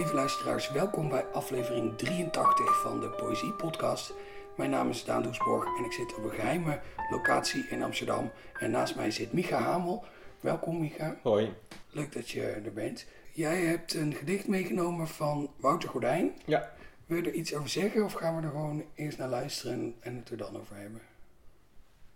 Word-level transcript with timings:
Lieve 0.00 0.14
luisteraars, 0.14 0.70
welkom 0.70 1.08
bij 1.08 1.24
aflevering 1.24 1.98
83 1.98 2.80
van 2.80 3.00
de 3.00 3.08
Poëzie 3.08 3.52
Podcast. 3.52 4.14
Mijn 4.56 4.70
naam 4.70 4.88
is 4.88 5.04
Daan 5.04 5.22
Doesborg 5.22 5.78
en 5.78 5.84
ik 5.84 5.92
zit 5.92 6.14
op 6.14 6.24
een 6.24 6.30
geheime 6.30 6.80
locatie 7.10 7.66
in 7.68 7.82
Amsterdam. 7.82 8.30
En 8.58 8.70
naast 8.70 8.96
mij 8.96 9.10
zit 9.10 9.32
Micha 9.32 9.58
Hamel. 9.58 10.04
Welkom 10.40 10.80
Micha. 10.80 11.16
Hoi. 11.22 11.52
Leuk 11.90 12.12
dat 12.12 12.30
je 12.30 12.42
er 12.42 12.72
bent. 12.72 13.06
Jij 13.32 13.60
hebt 13.60 13.94
een 13.94 14.12
gedicht 14.14 14.48
meegenomen 14.48 15.08
van 15.08 15.50
Wouter 15.56 15.88
Gordijn. 15.88 16.32
Ja. 16.44 16.72
Wil 17.06 17.16
je 17.16 17.28
er 17.28 17.34
iets 17.34 17.54
over 17.54 17.68
zeggen 17.68 18.04
of 18.04 18.12
gaan 18.12 18.36
we 18.36 18.42
er 18.42 18.50
gewoon 18.50 18.84
eerst 18.94 19.18
naar 19.18 19.28
luisteren 19.28 19.94
en 20.00 20.16
het 20.16 20.30
er 20.30 20.36
dan 20.36 20.60
over 20.60 20.76
hebben? 20.76 21.00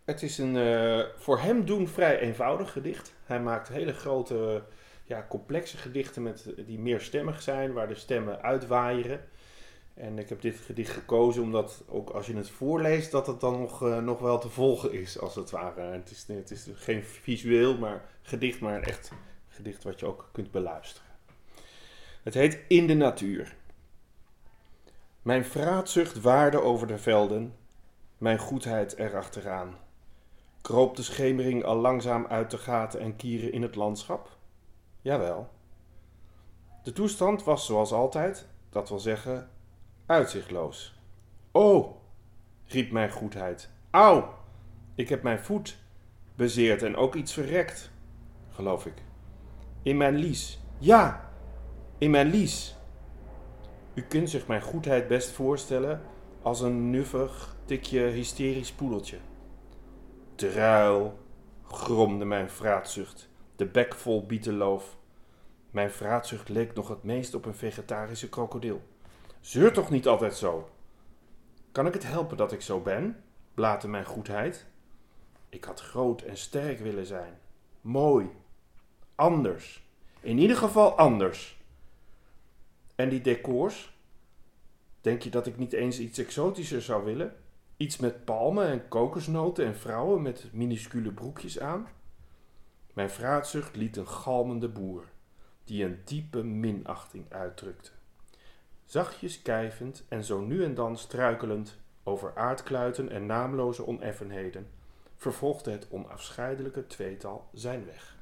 Het 0.05 0.23
is 0.23 0.39
een 0.39 0.57
eh, 0.57 1.05
voor 1.17 1.39
hem 1.39 1.65
doen 1.65 1.89
vrij 1.89 2.19
eenvoudig 2.19 2.73
gedicht. 2.73 3.15
Hij 3.25 3.41
maakt 3.41 3.69
hele 3.69 3.93
grote, 3.93 4.65
ja, 5.05 5.27
complexe 5.29 5.77
gedichten 5.77 6.23
met, 6.23 6.55
die 6.67 6.79
meerstemmig 6.79 7.43
zijn, 7.43 7.73
waar 7.73 7.89
de 7.89 7.95
stemmen 7.95 8.43
uitwaaieren. 8.43 9.21
En 9.95 10.19
ik 10.19 10.29
heb 10.29 10.41
dit 10.41 10.57
gedicht 10.57 10.93
gekozen 10.93 11.43
omdat 11.43 11.85
ook 11.89 12.11
als 12.11 12.27
je 12.27 12.37
het 12.37 12.51
voorleest, 12.51 13.11
dat 13.11 13.27
het 13.27 13.41
dan 13.41 13.61
nog, 13.61 13.83
eh, 13.83 13.99
nog 13.99 14.21
wel 14.21 14.39
te 14.39 14.49
volgen 14.49 14.93
is, 14.93 15.19
als 15.19 15.35
het 15.35 15.51
ware. 15.51 15.81
Het 15.81 16.11
is, 16.11 16.25
het 16.29 16.51
is 16.51 16.69
geen 16.75 17.03
visueel 17.03 17.79
maar 17.79 18.05
gedicht, 18.23 18.61
maar 18.61 18.83
echt 18.83 19.13
gedicht 19.49 19.85
wat 19.85 20.01
je 20.01 20.07
ook 20.07 20.29
kunt 20.33 20.51
beluisteren. 20.51 21.09
Het 22.23 22.35
heet 22.35 22.59
In 22.69 22.87
de 22.87 22.95
Natuur. 22.95 23.57
Mijn 25.23 25.45
vraatzucht 25.45 26.21
waarde 26.21 26.61
over 26.61 26.87
de 26.87 26.99
velden, 26.99 27.57
mijn 28.19 28.39
goedheid 28.39 28.97
erachteraan. 28.97 29.77
Kroop 30.61 30.97
de 30.97 31.03
schemering 31.03 31.65
al 31.65 31.77
langzaam 31.77 32.27
uit 32.27 32.51
de 32.51 32.59
gaten 32.59 33.01
en 33.01 33.17
kieren 33.17 33.53
in 33.53 33.63
het 33.63 33.75
landschap? 33.75 34.34
Jawel. 35.05 35.49
De 36.83 36.93
toestand 36.93 37.45
was 37.45 37.67
zoals 37.67 37.93
altijd, 37.93 38.49
dat 38.71 38.89
wil 38.89 38.99
zeggen, 38.99 39.51
uitzichtloos. 40.07 41.01
Oh, 41.53 41.97
riep 42.67 42.91
mijn 42.91 43.11
goedheid. 43.11 43.71
Auw, 43.91 44.35
ik 44.95 45.09
heb 45.09 45.23
mijn 45.23 45.39
voet 45.39 45.79
bezeerd 46.35 46.83
en 46.83 46.97
ook 46.97 47.15
iets 47.15 47.33
verrekt, 47.33 47.91
geloof 48.51 48.87
ik. 48.87 49.03
In 49.83 49.97
mijn 49.97 50.15
lies. 50.15 50.61
Ja, 50.79 51.31
in 51.99 52.11
mijn 52.11 52.31
lies. 52.31 52.77
U 53.95 54.03
kunt 54.03 54.31
zich 54.31 54.47
mijn 54.47 54.63
goedheid 54.63 55.09
best 55.09 55.31
voorstellen 55.31 56.03
als 56.43 56.61
een 56.61 56.91
nuffig, 56.91 57.57
tikje 57.65 58.01
hysterisch 58.01 58.73
poedeltje. 58.73 59.19
Druil, 60.35 61.19
gromde 61.63 62.25
mijn 62.25 62.51
vraatzucht, 62.51 63.29
de 63.57 63.67
bek 63.67 63.95
vol 63.95 64.27
bietenloof. 64.27 64.97
Mijn 65.71 65.91
vraatzucht 65.91 66.49
leek 66.49 66.75
nog 66.75 66.89
het 66.89 67.03
meest 67.03 67.35
op 67.35 67.45
een 67.45 67.55
vegetarische 67.55 68.29
krokodil. 68.29 68.83
Zeur 69.41 69.73
toch 69.73 69.91
niet 69.91 70.07
altijd 70.07 70.37
zo? 70.37 70.69
Kan 71.73 71.87
ik 71.87 71.93
het 71.93 72.07
helpen 72.07 72.37
dat 72.37 72.53
ik 72.53 72.61
zo 72.61 72.81
ben? 72.81 73.25
blaatte 73.55 73.89
mijn 73.89 74.05
goedheid. 74.05 74.67
Ik 75.49 75.65
had 75.65 75.81
groot 75.81 76.23
en 76.23 76.37
sterk 76.37 76.79
willen 76.79 77.07
zijn. 77.07 77.39
Mooi. 77.81 78.29
Anders. 79.15 79.89
In 80.21 80.39
ieder 80.39 80.57
geval 80.57 80.97
anders. 80.97 81.63
En 82.95 83.09
die 83.09 83.21
decors? 83.21 83.97
Denk 85.01 85.23
je 85.23 85.31
dat 85.31 85.47
ik 85.47 85.59
niet 85.59 85.73
eens 85.73 85.99
iets 85.99 86.19
exotischer 86.19 86.83
zou 86.83 87.05
willen? 87.05 87.37
Iets 87.77 87.97
met 87.97 88.25
palmen 88.25 88.67
en 88.67 88.89
kokosnoten 88.89 89.67
en 89.67 89.77
vrouwen 89.77 90.23
met 90.23 90.49
minuscule 90.53 91.13
broekjes 91.13 91.61
aan? 91.61 91.89
Mijn 92.95 93.11
vraatzucht 93.11 93.77
liet 93.77 93.97
een 93.97 94.09
galmende 94.09 94.69
boer, 94.69 95.05
die 95.65 95.85
een 95.85 96.01
diepe 96.05 96.43
minachting 96.43 97.33
uitdrukte. 97.33 97.91
Zachtjes 98.85 99.43
kijvend 99.43 100.05
en 100.09 100.25
zo 100.25 100.41
nu 100.41 100.65
en 100.65 100.75
dan 100.75 100.99
struikelend 100.99 101.79
over 102.03 102.33
aardkluiten 102.37 103.11
en 103.11 103.27
naamloze 103.27 103.87
oneffenheden, 103.87 104.67
vervolgde 105.17 105.71
het 105.71 105.87
onafscheidelijke 105.91 106.87
tweetal 106.87 107.49
zijn 107.53 107.85
weg. 107.87 108.17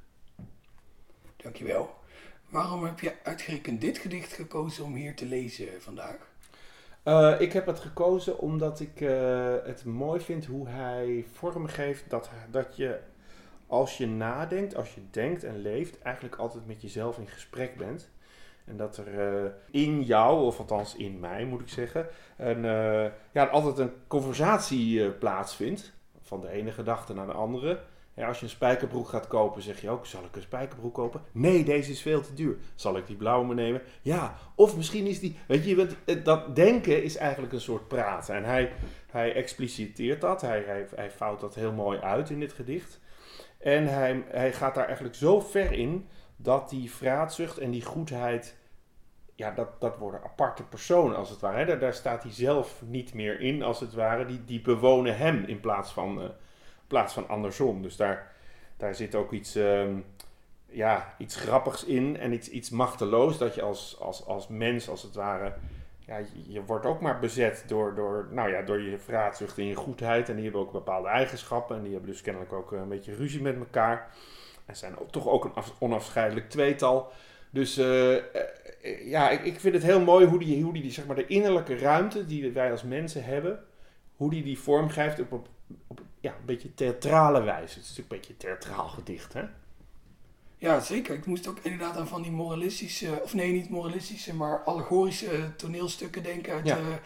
Dankjewel. 1.36 1.94
Waarom 2.48 2.84
heb 2.84 3.00
je 3.00 3.14
uitgerekend 3.22 3.80
dit 3.80 3.98
gedicht 3.98 4.32
gekozen 4.32 4.84
om 4.84 4.94
hier 4.94 5.16
te 5.16 5.26
lezen 5.26 5.82
vandaag? 5.82 6.30
Uh, 7.04 7.40
ik 7.40 7.52
heb 7.52 7.66
het 7.66 7.80
gekozen 7.80 8.38
omdat 8.38 8.80
ik 8.80 9.00
uh, 9.00 9.54
het 9.64 9.84
mooi 9.84 10.20
vind 10.20 10.46
hoe 10.46 10.68
hij 10.68 11.24
vormgeeft 11.32 12.10
dat, 12.10 12.30
dat 12.50 12.76
je 12.76 13.00
als 13.72 13.96
je 13.96 14.06
nadenkt, 14.06 14.76
als 14.76 14.94
je 14.94 15.00
denkt 15.10 15.44
en 15.44 15.58
leeft, 15.58 16.02
eigenlijk 16.02 16.36
altijd 16.36 16.66
met 16.66 16.82
jezelf 16.82 17.18
in 17.18 17.28
gesprek 17.28 17.76
bent. 17.76 18.10
En 18.64 18.76
dat 18.76 18.96
er 18.96 19.42
uh, 19.44 19.50
in 19.70 20.02
jou, 20.02 20.44
of 20.44 20.58
althans 20.58 20.96
in 20.96 21.20
mij 21.20 21.44
moet 21.44 21.60
ik 21.60 21.68
zeggen, 21.68 22.06
een, 22.36 22.62
ja, 23.32 23.44
altijd 23.44 23.78
een 23.78 23.92
conversatie 24.06 25.10
plaatsvindt. 25.10 25.92
Van 26.22 26.40
de 26.40 26.48
ene 26.48 26.70
gedachte 26.70 27.14
naar 27.14 27.26
de 27.26 27.32
andere. 27.32 27.80
Ja, 28.14 28.28
als 28.28 28.38
je 28.38 28.44
een 28.44 28.50
spijkerbroek 28.50 29.08
gaat 29.08 29.26
kopen, 29.26 29.62
zeg 29.62 29.80
je 29.80 29.90
ook: 29.90 30.06
zal 30.06 30.24
ik 30.24 30.36
een 30.36 30.42
spijkerbroek 30.42 30.94
kopen? 30.94 31.22
Nee, 31.32 31.64
deze 31.64 31.90
is 31.90 32.02
veel 32.02 32.20
te 32.20 32.34
duur. 32.34 32.56
Zal 32.74 32.96
ik 32.96 33.06
die 33.06 33.16
blauwe 33.16 33.46
me 33.46 33.54
nemen? 33.54 33.82
Ja, 34.02 34.36
of 34.54 34.76
misschien 34.76 35.06
is 35.06 35.20
die. 35.20 35.36
Weet 35.46 35.64
je, 35.64 35.88
dat 36.22 36.56
denken 36.56 37.02
is 37.02 37.16
eigenlijk 37.16 37.52
een 37.52 37.60
soort 37.60 37.88
praten. 37.88 38.34
En 38.34 38.44
hij, 38.44 38.72
hij 39.10 39.34
expliciteert 39.34 40.20
dat, 40.20 40.40
hij, 40.40 40.62
hij, 40.66 40.86
hij 40.94 41.10
vouwt 41.10 41.40
dat 41.40 41.54
heel 41.54 41.72
mooi 41.72 41.98
uit 41.98 42.30
in 42.30 42.40
dit 42.40 42.52
gedicht. 42.52 43.00
En 43.62 43.86
hij, 43.86 44.24
hij 44.28 44.52
gaat 44.52 44.74
daar 44.74 44.86
eigenlijk 44.86 45.16
zo 45.16 45.40
ver 45.40 45.72
in 45.72 46.08
dat 46.36 46.70
die 46.70 46.90
vraatzucht 46.90 47.58
en 47.58 47.70
die 47.70 47.84
goedheid. 47.84 48.56
Ja, 49.34 49.50
dat, 49.50 49.80
dat 49.80 49.98
worden 49.98 50.22
aparte 50.22 50.62
personen 50.62 51.16
als 51.16 51.30
het 51.30 51.40
ware. 51.40 51.78
Daar, 51.78 51.94
staat 51.94 52.22
hij 52.22 52.32
zelf 52.32 52.82
niet 52.86 53.14
meer 53.14 53.40
in 53.40 53.62
als 53.62 53.80
het 53.80 53.94
ware. 53.94 54.26
Die, 54.26 54.44
die 54.44 54.60
bewonen 54.60 55.16
hem 55.16 55.44
in 55.44 55.60
plaats 55.60 55.92
van. 55.92 56.22
Uh, 56.22 56.28
plaats 56.92 57.12
van 57.12 57.28
andersom. 57.28 57.82
Dus 57.82 57.96
daar, 57.96 58.32
daar 58.76 58.94
zit 58.94 59.14
ook 59.14 59.32
iets, 59.32 59.54
um, 59.54 60.04
ja, 60.66 61.14
iets 61.18 61.36
grappigs 61.36 61.84
in 61.84 62.16
en 62.18 62.32
iets, 62.32 62.48
iets 62.48 62.70
machteloos. 62.70 63.38
Dat 63.38 63.54
je 63.54 63.62
als, 63.62 63.96
als, 64.00 64.26
als 64.26 64.48
mens, 64.48 64.88
als 64.88 65.02
het 65.02 65.14
ware, 65.14 65.54
ja, 66.06 66.20
je, 66.46 66.64
wordt 66.64 66.86
ook 66.86 67.00
maar 67.00 67.18
bezet 67.18 67.64
door, 67.66 67.94
door, 67.94 68.28
nou 68.30 68.50
ja, 68.50 68.62
door 68.62 68.80
je 68.80 68.98
vraatzucht 68.98 69.58
en 69.58 69.66
je 69.66 69.74
goedheid. 69.74 70.28
En 70.28 70.34
die 70.34 70.44
hebben 70.44 70.60
ook 70.60 70.72
bepaalde 70.72 71.08
eigenschappen. 71.08 71.76
En 71.76 71.82
die 71.82 71.92
hebben 71.92 72.10
dus 72.10 72.20
kennelijk 72.20 72.52
ook 72.52 72.72
een 72.72 72.88
beetje 72.88 73.14
ruzie 73.14 73.42
met 73.42 73.56
elkaar. 73.56 74.14
En 74.66 74.76
zijn 74.76 74.94
toch 75.10 75.28
ook 75.28 75.44
een 75.44 75.54
af, 75.54 75.74
onafscheidelijk 75.78 76.50
tweetal. 76.50 77.12
Dus 77.50 77.78
uh, 77.78 78.16
ja, 79.04 79.30
ik, 79.30 79.44
ik 79.44 79.60
vind 79.60 79.74
het 79.74 79.82
heel 79.82 80.00
mooi 80.00 80.26
hoe 80.26 80.38
die, 80.38 80.62
hoe 80.62 80.72
die, 80.72 80.90
zeg 80.90 81.06
maar, 81.06 81.16
de 81.16 81.26
innerlijke 81.26 81.76
ruimte 81.76 82.26
die 82.26 82.52
wij 82.52 82.70
als 82.70 82.82
mensen 82.82 83.24
hebben, 83.24 83.64
hoe 84.16 84.30
die 84.30 84.42
die 84.42 84.58
vormgeeft 84.58 85.20
op, 85.20 85.32
op, 85.32 85.48
op 85.86 86.00
ja, 86.20 86.30
een 86.30 86.44
beetje 86.44 86.74
theatrale 86.74 87.42
wijze. 87.42 87.74
Het 87.74 87.82
is 87.82 87.96
natuurlijk 87.96 88.10
een 88.10 88.18
beetje 88.18 88.36
theatraal 88.36 88.88
gedicht, 88.88 89.32
hè? 89.32 89.42
Ja, 90.62 90.80
zeker. 90.80 91.14
Ik 91.14 91.26
moest 91.26 91.46
ook 91.46 91.58
inderdaad 91.62 91.96
aan 91.96 92.08
van 92.08 92.22
die 92.22 92.30
moralistische, 92.30 93.20
of 93.22 93.34
nee, 93.34 93.52
niet 93.52 93.70
moralistische, 93.70 94.34
maar 94.34 94.62
allegorische 94.64 95.56
toneelstukken 95.56 96.22
denken 96.22 96.52
uit 96.52 96.64
de 96.64 96.98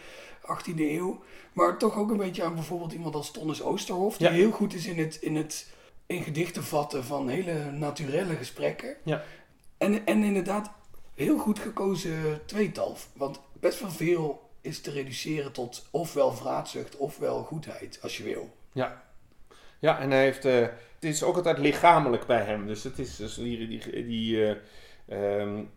18e 0.43 0.79
eeuw. 0.79 1.23
Maar 1.53 1.79
toch 1.79 1.99
ook 1.99 2.11
een 2.11 2.17
beetje 2.17 2.43
aan 2.43 2.55
bijvoorbeeld 2.55 2.93
iemand 2.93 3.15
als 3.15 3.31
Tonnes 3.31 3.63
Oosterhof, 3.63 4.17
die 4.17 4.29
heel 4.29 4.51
goed 4.51 4.75
is 4.75 4.87
in 4.87 4.99
het, 4.99 5.17
in 5.21 5.37
het 5.37 5.73
in 6.07 6.23
gedichten 6.23 6.65
vatten 6.65 7.05
van 7.05 7.29
hele 7.29 7.71
naturele 7.71 8.35
gesprekken. 8.35 8.97
Ja. 9.05 9.23
En, 9.79 10.07
en 10.07 10.23
inderdaad, 10.23 10.71
heel 11.15 11.39
goed 11.39 11.59
gekozen 11.59 12.41
tweetal. 12.47 12.97
Want 13.13 13.41
best 13.53 13.81
wel 13.81 13.91
veel 13.91 14.51
is 14.61 14.81
te 14.81 14.91
reduceren 14.91 15.53
tot 15.53 15.87
ofwel 15.91 16.33
vraatzucht 16.33 16.97
ofwel 16.97 17.43
goedheid, 17.43 17.99
als 18.03 18.17
je 18.17 18.23
wil. 18.23 18.55
Ja, 18.73 19.06
ja, 19.87 20.01
en 20.01 20.11
hij 20.11 20.23
heeft, 20.23 20.45
uh, 20.45 20.61
het 20.95 21.05
is 21.05 21.23
ook 21.23 21.37
altijd 21.37 21.59
lichamelijk 21.59 22.27
bij 22.27 22.43
hem. 22.43 22.67
Dus 22.67 22.85
het 22.85 22.99
is 22.99 23.17
dus 23.17 23.35
die, 23.35 23.69
die, 23.69 24.07
die, 24.07 24.57
um, 25.13 25.71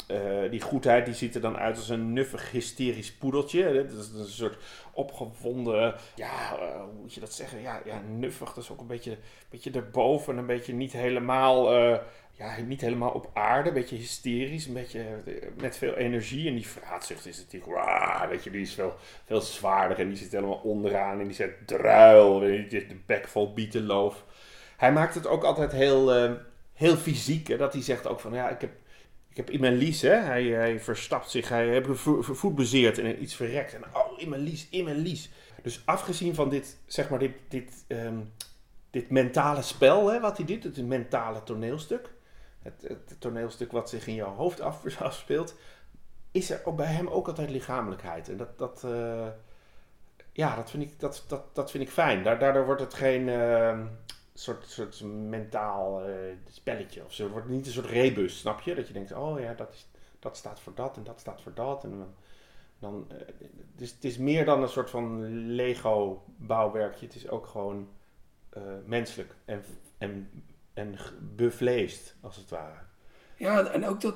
die 0.49 0.61
goedheid 0.61 1.05
die 1.05 1.13
ziet 1.13 1.35
er 1.35 1.41
dan 1.41 1.57
uit 1.57 1.77
als 1.77 1.89
een 1.89 2.13
nuffig 2.13 2.51
hysterisch 2.51 3.13
poedeltje. 3.13 3.63
Het 3.63 3.91
is 3.91 4.09
een 4.13 4.25
soort 4.25 4.57
opgewonden, 4.93 5.95
ja, 6.15 6.57
hoe 6.83 7.01
moet 7.01 7.13
je 7.13 7.19
dat 7.19 7.33
zeggen? 7.33 7.61
Ja, 7.61 7.81
ja 7.85 8.01
nuffig, 8.17 8.53
dat 8.53 8.63
is 8.63 8.71
ook 8.71 8.79
een 8.79 8.87
beetje, 8.87 9.17
beetje 9.49 9.71
erboven, 9.71 10.37
een 10.37 10.45
beetje 10.45 10.73
niet 10.73 10.91
helemaal 10.91 11.71
ja, 12.39 12.61
niet 12.61 12.81
helemaal 12.81 13.11
op 13.11 13.29
aarde, 13.33 13.69
een 13.69 13.75
beetje 13.75 13.95
hysterisch, 13.95 14.65
een 14.65 14.73
beetje 14.73 15.05
met 15.57 15.77
veel 15.77 15.93
energie. 15.93 16.47
En 16.47 16.55
die 16.55 16.67
vraatzucht 16.67 17.25
is 17.25 17.37
natuurlijk, 17.37 18.29
weet 18.29 18.43
je, 18.43 18.51
die 18.51 18.61
is 18.61 18.73
veel, 18.73 18.95
veel 19.25 19.41
zwaarder 19.41 19.99
en 19.99 20.07
die 20.07 20.17
zit 20.17 20.31
helemaal 20.31 20.61
onderaan 20.63 21.19
en 21.19 21.25
die 21.25 21.35
zegt 21.35 21.67
druil, 21.67 22.39
weet 22.39 22.71
je, 22.71 22.87
de 22.87 22.99
bek 23.05 23.27
vol 23.27 23.53
bietenloof. 23.53 24.25
Hij 24.77 24.91
maakt 24.91 25.15
het 25.15 25.27
ook 25.27 25.43
altijd 25.43 25.71
heel, 25.71 26.37
heel 26.73 26.95
fysiek, 26.95 27.47
hè, 27.47 27.57
dat 27.57 27.73
hij 27.73 27.81
zegt 27.81 28.07
ook 28.07 28.19
van, 28.19 28.33
ja, 28.33 28.49
ik 28.49 28.61
heb, 28.61 28.71
ik 29.29 29.37
heb 29.37 29.49
in 29.49 29.59
mijn 29.59 29.75
lies, 29.75 30.01
hè, 30.01 30.15
hij, 30.15 30.43
hij 30.43 30.79
verstapt 30.79 31.29
zich, 31.29 31.49
hij 31.49 31.67
heeft 31.67 31.87
voet 32.21 32.55
bezeerd 32.55 32.97
en 32.97 33.21
iets 33.21 33.35
verrekt. 33.35 33.73
En 33.73 33.83
oh, 33.93 34.19
in 34.19 34.29
mijn 34.29 34.41
lies, 34.41 34.67
in 34.69 34.83
mijn 34.83 34.97
lies. 34.97 35.29
Dus 35.63 35.81
afgezien 35.85 36.35
van 36.35 36.49
dit, 36.49 36.77
zeg 36.85 37.09
maar, 37.09 37.19
dit, 37.19 37.33
dit, 37.47 37.85
um, 37.87 38.33
dit 38.89 39.09
mentale 39.09 39.61
spel, 39.61 40.11
hè, 40.11 40.19
wat 40.19 40.37
hij 40.37 40.45
doet, 40.45 40.63
het 40.63 40.87
mentale 40.87 41.43
toneelstuk 41.43 42.09
het, 42.61 43.15
toneelstuk 43.19 43.71
wat 43.71 43.89
zich 43.89 44.07
in 44.07 44.13
jouw 44.13 44.35
hoofd 44.35 44.61
afspeelt, 44.99 45.55
is 46.31 46.49
er 46.49 46.61
ook 46.63 46.75
bij 46.75 46.85
hem 46.93 47.07
ook 47.07 47.27
altijd 47.27 47.49
lichamelijkheid. 47.49 48.29
En 48.29 48.37
dat, 48.37 48.57
dat, 48.57 48.83
eh, 48.83 49.27
ja, 50.33 50.55
dat, 50.55 50.69
vind 50.69 50.83
ik, 50.83 50.99
dat, 50.99 51.23
dat, 51.27 51.55
dat 51.55 51.71
vind 51.71 51.83
ik 51.83 51.89
fijn. 51.89 52.23
Daardoor 52.23 52.65
wordt 52.65 52.81
het 52.81 52.93
geen 52.93 53.29
eh, 53.29 53.79
soort, 54.39 54.65
soort 54.67 55.01
mentaal 55.03 56.09
uh, 56.09 56.15
spelletje 56.49 57.05
of 57.05 57.13
zo. 57.13 57.23
Het 57.23 57.31
wordt 57.31 57.49
niet 57.49 57.65
een 57.65 57.71
soort 57.71 57.85
rebus, 57.85 58.39
snap 58.39 58.61
je? 58.61 58.75
Dat 58.75 58.87
je 58.87 58.93
denkt, 58.93 59.11
oh 59.11 59.39
ja, 59.39 59.53
dat, 59.53 59.73
is, 59.73 59.87
dat 60.19 60.37
staat 60.37 60.59
voor 60.59 60.73
dat 60.75 60.97
en 60.97 61.03
dat 61.03 61.19
staat 61.19 61.41
voor 61.41 61.53
dat. 61.53 61.83
En 61.83 61.89
dan, 61.89 62.13
dan, 62.79 63.07
dus 63.75 63.91
het 63.91 64.03
is 64.03 64.17
meer 64.17 64.45
dan 64.45 64.61
een 64.61 64.69
soort 64.69 64.89
van 64.89 65.27
Lego 65.55 66.23
bouwwerkje. 66.37 67.05
Het 67.05 67.15
is 67.15 67.29
ook 67.29 67.47
gewoon 67.47 67.87
menselijk 68.85 69.35
en, 69.45 69.63
en, 69.97 70.43
en 70.73 70.97
bevleesd, 71.35 72.15
als 72.21 72.35
het 72.35 72.49
ware. 72.49 72.79
Ja, 73.35 73.65
en 73.65 73.85
ook 73.85 74.01
dat, 74.01 74.15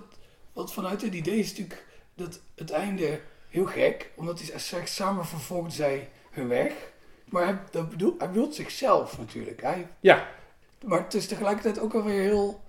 wat 0.54 0.74
vanuit 0.74 1.02
het 1.02 1.14
idee 1.14 1.40
is 1.40 1.50
natuurlijk 1.50 1.86
dat 2.16 2.42
het 2.56 2.72
einde 2.72 3.20
heel 3.48 3.66
gek, 3.66 4.12
omdat 4.16 4.42
hij 4.42 4.60
zegt 4.60 4.90
samen 4.90 5.25
vervolgden 5.25 5.72
zij 5.72 6.10
hun 6.31 6.48
weg. 6.48 6.93
Maar 7.25 7.44
hij, 7.44 7.58
dat 7.72 7.90
bedoel, 7.90 8.16
hij 8.18 8.48
zichzelf 8.50 9.18
natuurlijk. 9.18 9.62
Hij, 9.62 9.88
ja. 10.00 10.28
Maar 10.86 11.04
het 11.04 11.14
is 11.14 11.28
tegelijkertijd 11.28 11.80
ook 11.80 11.94
alweer 11.94 12.22
heel, 12.22 12.62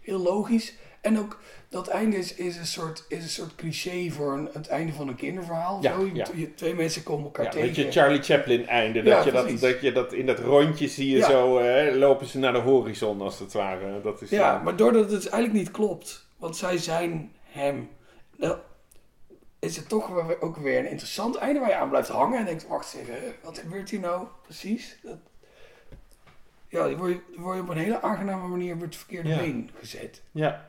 heel 0.00 0.18
logisch. 0.18 0.74
En 1.00 1.18
ook 1.18 1.38
dat 1.68 1.88
einde 1.88 2.16
is, 2.16 2.34
is, 2.34 2.56
een, 2.56 2.66
soort, 2.66 3.04
is 3.08 3.22
een 3.22 3.28
soort 3.28 3.54
cliché 3.54 4.10
voor 4.10 4.32
een, 4.32 4.48
het 4.52 4.68
einde 4.68 4.92
van 4.92 5.08
een 5.08 5.14
kinderverhaal. 5.14 5.78
Ja, 5.82 5.94
zo. 5.94 6.10
Ja. 6.12 6.26
Je, 6.34 6.54
twee 6.54 6.74
mensen 6.74 7.02
komen 7.02 7.24
elkaar 7.24 7.44
ja, 7.44 7.50
tegen. 7.50 7.66
Weet 7.66 7.76
je, 7.76 8.00
Charlie 8.00 8.22
Chaplin 8.22 8.66
einde. 8.66 9.02
Dat, 9.02 9.24
je 9.24 9.32
dat, 9.32 9.60
dat 9.60 9.80
je 9.80 9.92
dat 9.92 10.12
in 10.12 10.26
dat 10.26 10.38
rondje 10.38 10.88
zie 10.88 11.16
je 11.16 11.22
zo, 11.22 11.58
hè, 11.58 11.94
lopen 11.94 12.26
ze 12.26 12.38
naar 12.38 12.52
de 12.52 12.58
horizon 12.58 13.20
als 13.20 13.38
het 13.38 13.52
ware. 13.52 14.00
Dat 14.02 14.22
is, 14.22 14.30
ja, 14.30 14.60
maar 14.64 14.76
doordat 14.76 15.10
het 15.10 15.28
eigenlijk 15.28 15.52
niet 15.52 15.70
klopt. 15.70 16.26
Want 16.36 16.56
zij 16.56 16.78
zijn 16.78 17.32
hem. 17.42 17.88
Nou, 18.36 18.56
is 19.62 19.76
het 19.76 19.88
toch 19.88 20.40
ook 20.40 20.56
weer 20.56 20.78
een 20.78 20.90
interessant 20.90 21.36
einde 21.36 21.60
waar 21.60 21.68
je 21.68 21.76
aan 21.76 21.88
blijft 21.88 22.08
hangen 22.08 22.38
en 22.38 22.44
denkt, 22.44 22.66
wacht 22.66 22.94
even, 22.94 23.14
wat 23.42 23.58
gebeurt 23.58 23.90
hier 23.90 24.00
nou 24.00 24.26
precies? 24.42 24.98
Dat, 25.02 25.18
ja, 26.68 26.86
die 26.86 26.96
word, 26.96 27.10
je, 27.10 27.40
word 27.40 27.56
je 27.56 27.62
op 27.62 27.68
een 27.68 27.76
hele 27.76 28.00
aangename 28.00 28.48
manier 28.48 28.74
op 28.74 28.80
het 28.80 28.96
verkeerde 28.96 29.36
been 29.36 29.70
gezet. 29.78 30.22
Ja, 30.30 30.68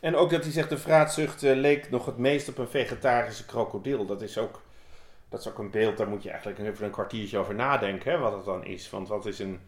en 0.00 0.16
ook 0.16 0.30
dat 0.30 0.42
hij 0.42 0.52
zegt, 0.52 0.68
de 0.68 0.78
vraatzucht 0.78 1.42
uh, 1.42 1.56
leek 1.56 1.90
nog 1.90 2.06
het 2.06 2.16
meest 2.18 2.48
op 2.48 2.58
een 2.58 2.68
vegetarische 2.68 3.46
krokodil. 3.46 4.06
Dat 4.06 4.22
is 4.22 4.38
ook, 4.38 4.62
dat 5.28 5.40
is 5.40 5.48
ook 5.48 5.58
een 5.58 5.70
beeld, 5.70 5.96
daar 5.96 6.08
moet 6.08 6.22
je 6.22 6.30
eigenlijk 6.30 6.58
even 6.58 6.84
een 6.84 6.90
kwartiertje 6.90 7.38
over 7.38 7.54
nadenken, 7.54 8.12
hè, 8.12 8.18
wat 8.18 8.32
het 8.32 8.44
dan 8.44 8.64
is. 8.64 8.90
Want 8.90 9.08
wat 9.08 9.26
is 9.26 9.38
een, 9.38 9.60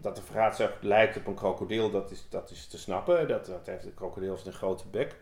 dat 0.00 0.16
de 0.16 0.22
vraatzucht 0.22 0.82
lijkt 0.82 1.16
op 1.16 1.26
een 1.26 1.34
krokodil, 1.34 1.90
dat 1.90 2.10
is, 2.10 2.26
dat 2.28 2.50
is 2.50 2.66
te 2.66 2.78
snappen. 2.78 3.28
Dat, 3.28 3.46
dat 3.46 3.66
heeft 3.66 3.82
de 3.82 3.92
krokodil 3.92 4.38
een 4.44 4.52
grote 4.52 4.88
bek. 4.90 5.16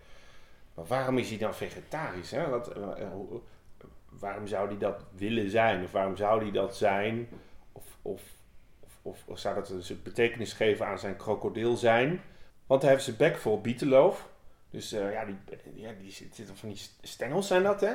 Maar 0.75 0.85
waarom 0.87 1.19
is 1.19 1.29
hij 1.29 1.39
dan 1.39 1.55
vegetarisch? 1.55 2.31
Hè? 2.31 2.49
Wat, 2.49 2.69
eh, 2.69 2.83
eh, 2.83 3.09
waarom 4.09 4.47
zou 4.47 4.69
hij 4.69 4.79
dat 4.79 5.05
willen 5.17 5.51
zijn? 5.51 5.85
Of 5.85 5.93
waarom 5.93 6.17
zou 6.17 6.43
hij 6.43 6.51
dat 6.51 6.77
zijn? 6.77 7.29
Of, 7.73 7.85
of, 8.03 8.23
of, 9.03 9.23
of 9.27 9.39
zou 9.39 9.55
dat 9.55 9.69
een 9.69 10.01
betekenis 10.03 10.53
geven 10.53 10.87
aan 10.87 10.99
zijn 10.99 11.17
krokodil 11.17 11.77
zijn? 11.77 12.21
Want 12.67 12.83
hij 12.83 12.91
heeft 12.91 13.05
zijn 13.05 13.17
bek 13.17 13.37
vol 13.37 13.61
bietenloof. 13.61 14.29
Dus 14.71 14.93
uh, 14.93 15.13
ja, 15.13 15.25
die, 15.25 15.37
ja, 15.75 15.93
die 16.01 16.11
zitten 16.11 16.57
van 16.57 16.69
die 16.69 16.81
stengels 17.03 17.47
zijn 17.47 17.63
dat, 17.63 17.81
hè? 17.81 17.95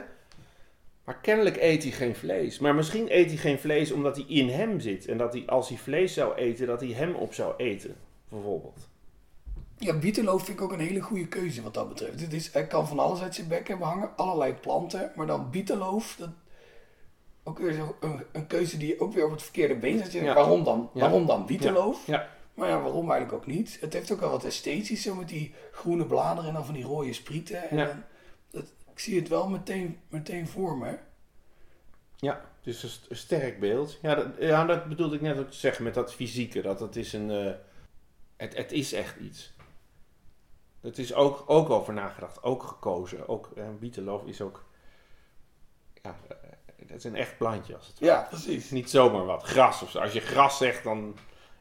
Maar 1.04 1.18
kennelijk 1.22 1.58
eet 1.58 1.84
hij 1.84 1.92
geen 1.92 2.16
vlees. 2.16 2.60
Maar 2.60 2.76
misschien 2.76 3.06
eet 3.18 3.28
hij 3.28 3.38
geen 3.38 3.60
vlees 3.60 3.92
omdat 3.92 4.16
hij 4.16 4.26
in 4.28 4.50
hem 4.50 4.80
zit. 4.80 5.08
En 5.08 5.18
dat 5.18 5.34
hij, 5.34 5.44
als 5.46 5.70
hij 5.70 5.78
vlees 5.78 6.14
zou 6.14 6.36
eten, 6.36 6.68
dat 6.68 6.80
hij 6.80 6.90
hem 6.90 7.16
op 7.16 7.34
zou 7.34 7.54
eten. 7.58 7.96
Bijvoorbeeld. 8.30 8.87
Ja, 9.80 9.94
bietenloof 9.94 10.46
vind 10.46 10.58
ik 10.58 10.64
ook 10.64 10.72
een 10.72 10.80
hele 10.80 11.02
goede 11.02 11.28
keuze 11.28 11.62
wat 11.62 11.74
dat 11.74 11.90
betreft. 11.90 12.22
Het 12.22 12.34
is, 12.34 12.54
hij 12.54 12.68
kan 12.68 12.88
van 12.88 13.00
alles 13.00 13.22
uit 13.22 13.36
zijn 13.36 13.48
bek 13.48 13.68
hebben 13.68 13.88
hangen, 13.88 14.16
allerlei 14.16 14.54
planten. 14.54 15.12
Maar 15.16 15.28
dan 15.28 15.50
bietenloof, 15.50 16.16
dat 16.20 16.30
ook 17.44 17.60
weer 17.60 17.74
zo 17.74 17.96
een, 18.00 18.24
een 18.32 18.48
keuze 18.48 18.78
die 18.78 19.00
ook 19.00 19.14
weer 19.14 19.26
op 19.26 19.32
het 19.32 19.44
verkeerde 19.44 19.76
been 19.76 20.06
zet. 20.06 20.34
Waarom 20.34 20.64
dan? 20.64 20.90
Waarom 20.94 21.26
dan 21.26 21.46
bietenloof? 21.46 22.08
Ja. 22.08 22.30
Maar 22.54 22.70
ja, 22.70 22.82
waarom 22.82 23.12
eigenlijk 23.12 23.44
ook 23.44 23.54
niet? 23.54 23.78
Het 23.82 23.94
heeft 23.94 24.12
ook 24.12 24.20
wel 24.20 24.30
wat 24.30 24.46
esthetisch, 24.46 25.02
zo 25.02 25.16
met 25.16 25.30
die 25.30 25.54
groene 25.72 26.06
bladeren 26.06 26.48
en 26.48 26.54
dan 26.54 26.66
van 26.66 26.74
die 26.74 26.84
rode 26.84 27.14
sprieten. 27.14 27.70
En 27.70 27.78
dan, 27.78 28.04
dat, 28.52 28.74
ik 28.92 29.00
zie 29.00 29.20
het 29.20 29.28
wel 29.28 29.50
meteen, 29.50 30.00
meteen 30.10 30.48
voor 30.48 30.78
me. 30.78 30.98
Ja, 32.16 32.42
dus 32.62 32.84
een, 32.84 32.90
een 33.10 33.16
sterk 33.16 33.60
beeld. 33.60 34.00
Ja 34.02 34.16
dat, 34.16 34.28
ja, 34.40 34.66
dat 34.66 34.86
bedoelde 34.86 35.16
ik 35.16 35.22
net 35.22 35.38
ook 35.38 35.50
te 35.50 35.58
zeggen 35.58 35.84
met 35.84 35.94
dat 35.94 36.14
fysieke. 36.14 36.62
Dat 36.62 36.80
het 36.80 36.96
is 36.96 37.14
een... 37.14 37.30
Uh, 37.30 37.52
het, 38.38 38.58
het 38.58 38.72
is 38.72 38.94
echt 38.94 39.16
iets. 39.20 39.56
Het 40.82 40.98
is 40.98 41.14
ook, 41.14 41.44
ook 41.48 41.70
over 41.70 41.94
nagedacht, 41.94 42.44
ook 42.44 42.64
gekozen. 42.64 43.28
Ook 43.28 43.52
eh, 43.56 43.68
bietenloof 43.80 44.26
is 44.26 44.42
ook. 44.42 44.66
Ja, 46.02 46.16
eh, 46.28 46.38
het 46.76 46.92
is 46.92 47.04
een 47.04 47.16
echt 47.16 47.38
plantje 47.38 47.76
als 47.76 47.88
het 47.88 48.00
Ja, 48.00 48.26
precies. 48.30 48.72
Niet 48.72 48.90
zomaar 48.90 49.26
wat. 49.26 49.44
Gras 49.44 49.82
of 49.82 49.90
zo. 49.90 50.00
Als 50.00 50.14
je 50.14 50.20
gras 50.20 50.58
zegt, 50.58 50.84
dan. 50.84 51.16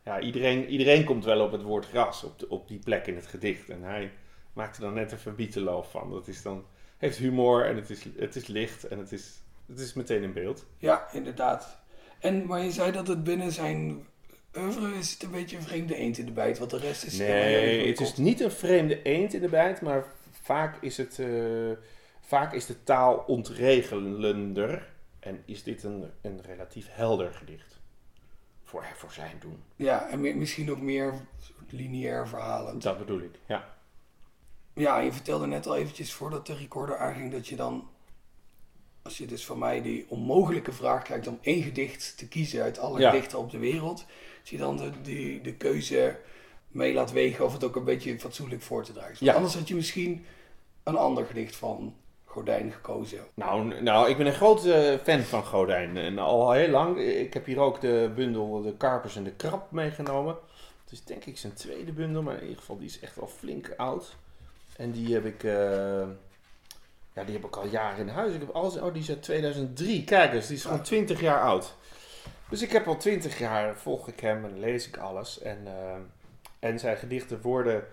Ja, 0.04 0.20
iedereen, 0.20 0.68
iedereen 0.68 1.04
komt 1.04 1.24
wel 1.24 1.40
op 1.40 1.52
het 1.52 1.62
woord 1.62 1.86
gras 1.86 2.24
op, 2.24 2.38
de, 2.38 2.48
op 2.48 2.68
die 2.68 2.78
plek 2.78 3.06
in 3.06 3.16
het 3.16 3.26
gedicht. 3.26 3.68
En 3.68 3.82
hij 3.82 4.12
maakt 4.52 4.76
er 4.76 4.82
dan 4.82 4.94
net 4.94 5.12
even 5.12 5.34
bietenloof 5.34 5.90
van. 5.90 6.10
Dat 6.10 6.28
is 6.28 6.42
dan. 6.42 6.64
Heeft 6.96 7.18
humor 7.18 7.66
en 7.66 7.76
het 7.76 7.90
is, 7.90 8.04
het 8.16 8.36
is 8.36 8.46
licht 8.46 8.84
en 8.84 8.98
het 8.98 9.12
is, 9.12 9.42
het 9.66 9.78
is 9.78 9.94
meteen 9.94 10.22
in 10.22 10.32
beeld. 10.32 10.66
Ja, 10.78 11.12
inderdaad. 11.12 11.78
En, 12.18 12.46
maar 12.46 12.60
je 12.60 12.70
zei 12.70 12.92
dat 12.92 13.06
het 13.06 13.24
binnen 13.24 13.52
zijn 13.52 14.06
oeuvre 14.58 14.94
is 14.94 15.12
het 15.12 15.22
een 15.22 15.30
beetje 15.30 15.56
een 15.56 15.62
vreemde 15.62 15.96
eend 15.96 16.18
in 16.18 16.26
de 16.26 16.32
bijt, 16.32 16.58
want 16.58 16.70
de 16.70 16.78
rest 16.78 17.04
is... 17.04 17.18
Nee, 17.18 17.88
het 17.88 18.00
is 18.00 18.16
niet 18.16 18.40
een 18.40 18.50
vreemde 18.50 19.02
eend 19.02 19.34
in 19.34 19.40
de 19.40 19.48
bijt, 19.48 19.80
maar 19.80 20.04
vaak 20.42 20.82
is, 20.82 20.96
het, 20.96 21.18
uh, 21.18 21.72
vaak 22.20 22.52
is 22.52 22.66
de 22.66 22.82
taal 22.82 23.24
ontregelender 23.26 24.88
en 25.18 25.42
is 25.44 25.62
dit 25.62 25.82
een, 25.82 26.10
een 26.20 26.40
relatief 26.42 26.86
helder 26.90 27.32
gedicht. 27.32 27.78
Voor, 28.64 28.84
voor 28.94 29.12
zijn 29.12 29.36
doen. 29.40 29.62
Ja, 29.76 30.08
en 30.08 30.38
misschien 30.38 30.70
ook 30.70 30.80
meer 30.80 31.14
lineair 31.70 32.28
verhalen. 32.28 32.78
Dat 32.78 32.98
bedoel 32.98 33.20
ik, 33.20 33.34
ja. 33.46 33.74
Ja, 34.72 34.98
je 34.98 35.12
vertelde 35.12 35.46
net 35.46 35.66
al 35.66 35.76
eventjes 35.76 36.12
voordat 36.12 36.46
de 36.46 36.54
recorder 36.54 36.98
aanging 36.98 37.32
dat 37.32 37.46
je 37.48 37.56
dan 37.56 37.88
als 39.06 39.18
je 39.18 39.26
dus 39.26 39.46
van 39.46 39.58
mij 39.58 39.82
die 39.82 40.06
onmogelijke 40.08 40.72
vraag 40.72 41.02
krijgt 41.02 41.26
om 41.26 41.38
één 41.40 41.62
gedicht 41.62 42.18
te 42.18 42.28
kiezen 42.28 42.62
uit 42.62 42.78
alle 42.78 43.02
gedichten 43.02 43.38
op 43.38 43.50
de 43.50 43.58
wereld, 43.58 44.04
je 44.48 44.56
dan 44.56 44.76
de, 44.76 44.90
de, 45.02 45.40
de 45.42 45.54
keuze 45.54 46.16
mee 46.68 46.94
laat 46.94 47.12
wegen 47.12 47.44
of 47.44 47.52
het 47.52 47.64
ook 47.64 47.76
een 47.76 47.84
beetje 47.84 48.20
fatsoenlijk 48.20 48.62
voor 48.62 48.84
te 48.84 48.92
dragen 48.92 49.12
is. 49.12 49.18
Ja. 49.18 49.34
Anders 49.34 49.54
had 49.54 49.68
je 49.68 49.74
misschien 49.74 50.26
een 50.82 50.96
ander 50.96 51.26
gedicht 51.26 51.56
van 51.56 51.94
Gordijn 52.24 52.72
gekozen. 52.72 53.18
Nou, 53.34 53.82
nou 53.82 54.10
ik 54.10 54.16
ben 54.16 54.26
een 54.26 54.32
grote 54.32 55.00
fan 55.02 55.20
van 55.20 55.44
Gordijn. 55.44 55.96
En 55.96 56.18
al 56.18 56.52
heel 56.52 56.68
lang. 56.68 56.98
Ik 56.98 57.34
heb 57.34 57.46
hier 57.46 57.58
ook 57.58 57.80
de 57.80 58.12
bundel 58.14 58.62
De 58.62 58.76
Karpers 58.76 59.16
en 59.16 59.24
de 59.24 59.32
Krab 59.32 59.70
meegenomen. 59.70 60.36
Het 60.84 60.92
is 60.92 61.04
denk 61.04 61.24
ik 61.24 61.38
zijn 61.38 61.52
tweede 61.52 61.92
bundel, 61.92 62.22
maar 62.22 62.34
in 62.34 62.42
ieder 62.42 62.58
geval 62.58 62.78
die 62.78 62.86
is 62.86 63.00
echt 63.00 63.16
wel 63.16 63.28
flink 63.28 63.74
oud. 63.76 64.16
En 64.76 64.90
die 64.90 65.14
heb 65.14 65.24
ik, 65.24 65.42
uh, 65.42 65.52
ja, 67.12 67.24
die 67.24 67.34
heb 67.34 67.44
ik 67.44 67.56
al 67.56 67.66
jaren 67.66 67.98
in 67.98 68.08
huis. 68.08 68.34
Ik 68.34 68.40
heb 68.40 68.50
alles, 68.50 68.76
oh, 68.76 68.92
die 68.92 69.02
is 69.02 69.08
uit 69.08 69.22
2003. 69.22 70.04
Kijk 70.04 70.32
eens, 70.32 70.46
die 70.46 70.56
is 70.56 70.64
gewoon 70.64 70.82
20 70.82 71.20
jaar 71.20 71.40
oud. 71.40 71.74
Dus 72.48 72.62
ik 72.62 72.72
heb 72.72 72.86
al 72.86 72.96
twintig 72.96 73.38
jaar, 73.38 73.76
volg 73.76 74.08
ik 74.08 74.20
hem 74.20 74.44
en 74.44 74.58
lees 74.58 74.88
ik 74.88 74.96
alles. 74.96 75.40
En, 75.40 75.58
uh, 75.64 75.96
en 76.58 76.78
zijn 76.78 76.96
gedichten 76.96 77.40
worden, 77.40 77.84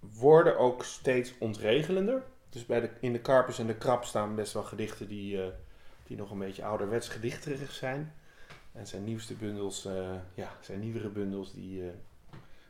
worden 0.00 0.58
ook 0.58 0.84
steeds 0.84 1.34
ontregelender. 1.38 2.22
Dus 2.48 2.66
bij 2.66 2.80
de, 2.80 2.90
in 3.00 3.12
de 3.12 3.20
Karpus 3.20 3.58
en 3.58 3.66
de 3.66 3.76
Krab 3.76 4.04
staan 4.04 4.34
best 4.34 4.52
wel 4.52 4.62
gedichten 4.62 5.08
die, 5.08 5.36
uh, 5.36 5.46
die 6.06 6.16
nog 6.16 6.30
een 6.30 6.38
beetje 6.38 6.64
ouderwets 6.64 7.08
gedichterig 7.08 7.72
zijn. 7.72 8.14
En 8.72 8.86
zijn 8.86 9.04
nieuwste 9.04 9.34
bundels, 9.34 9.86
uh, 9.86 10.14
ja, 10.34 10.50
zijn 10.60 10.80
nieuwere 10.80 11.08
bundels, 11.08 11.52
die, 11.52 11.82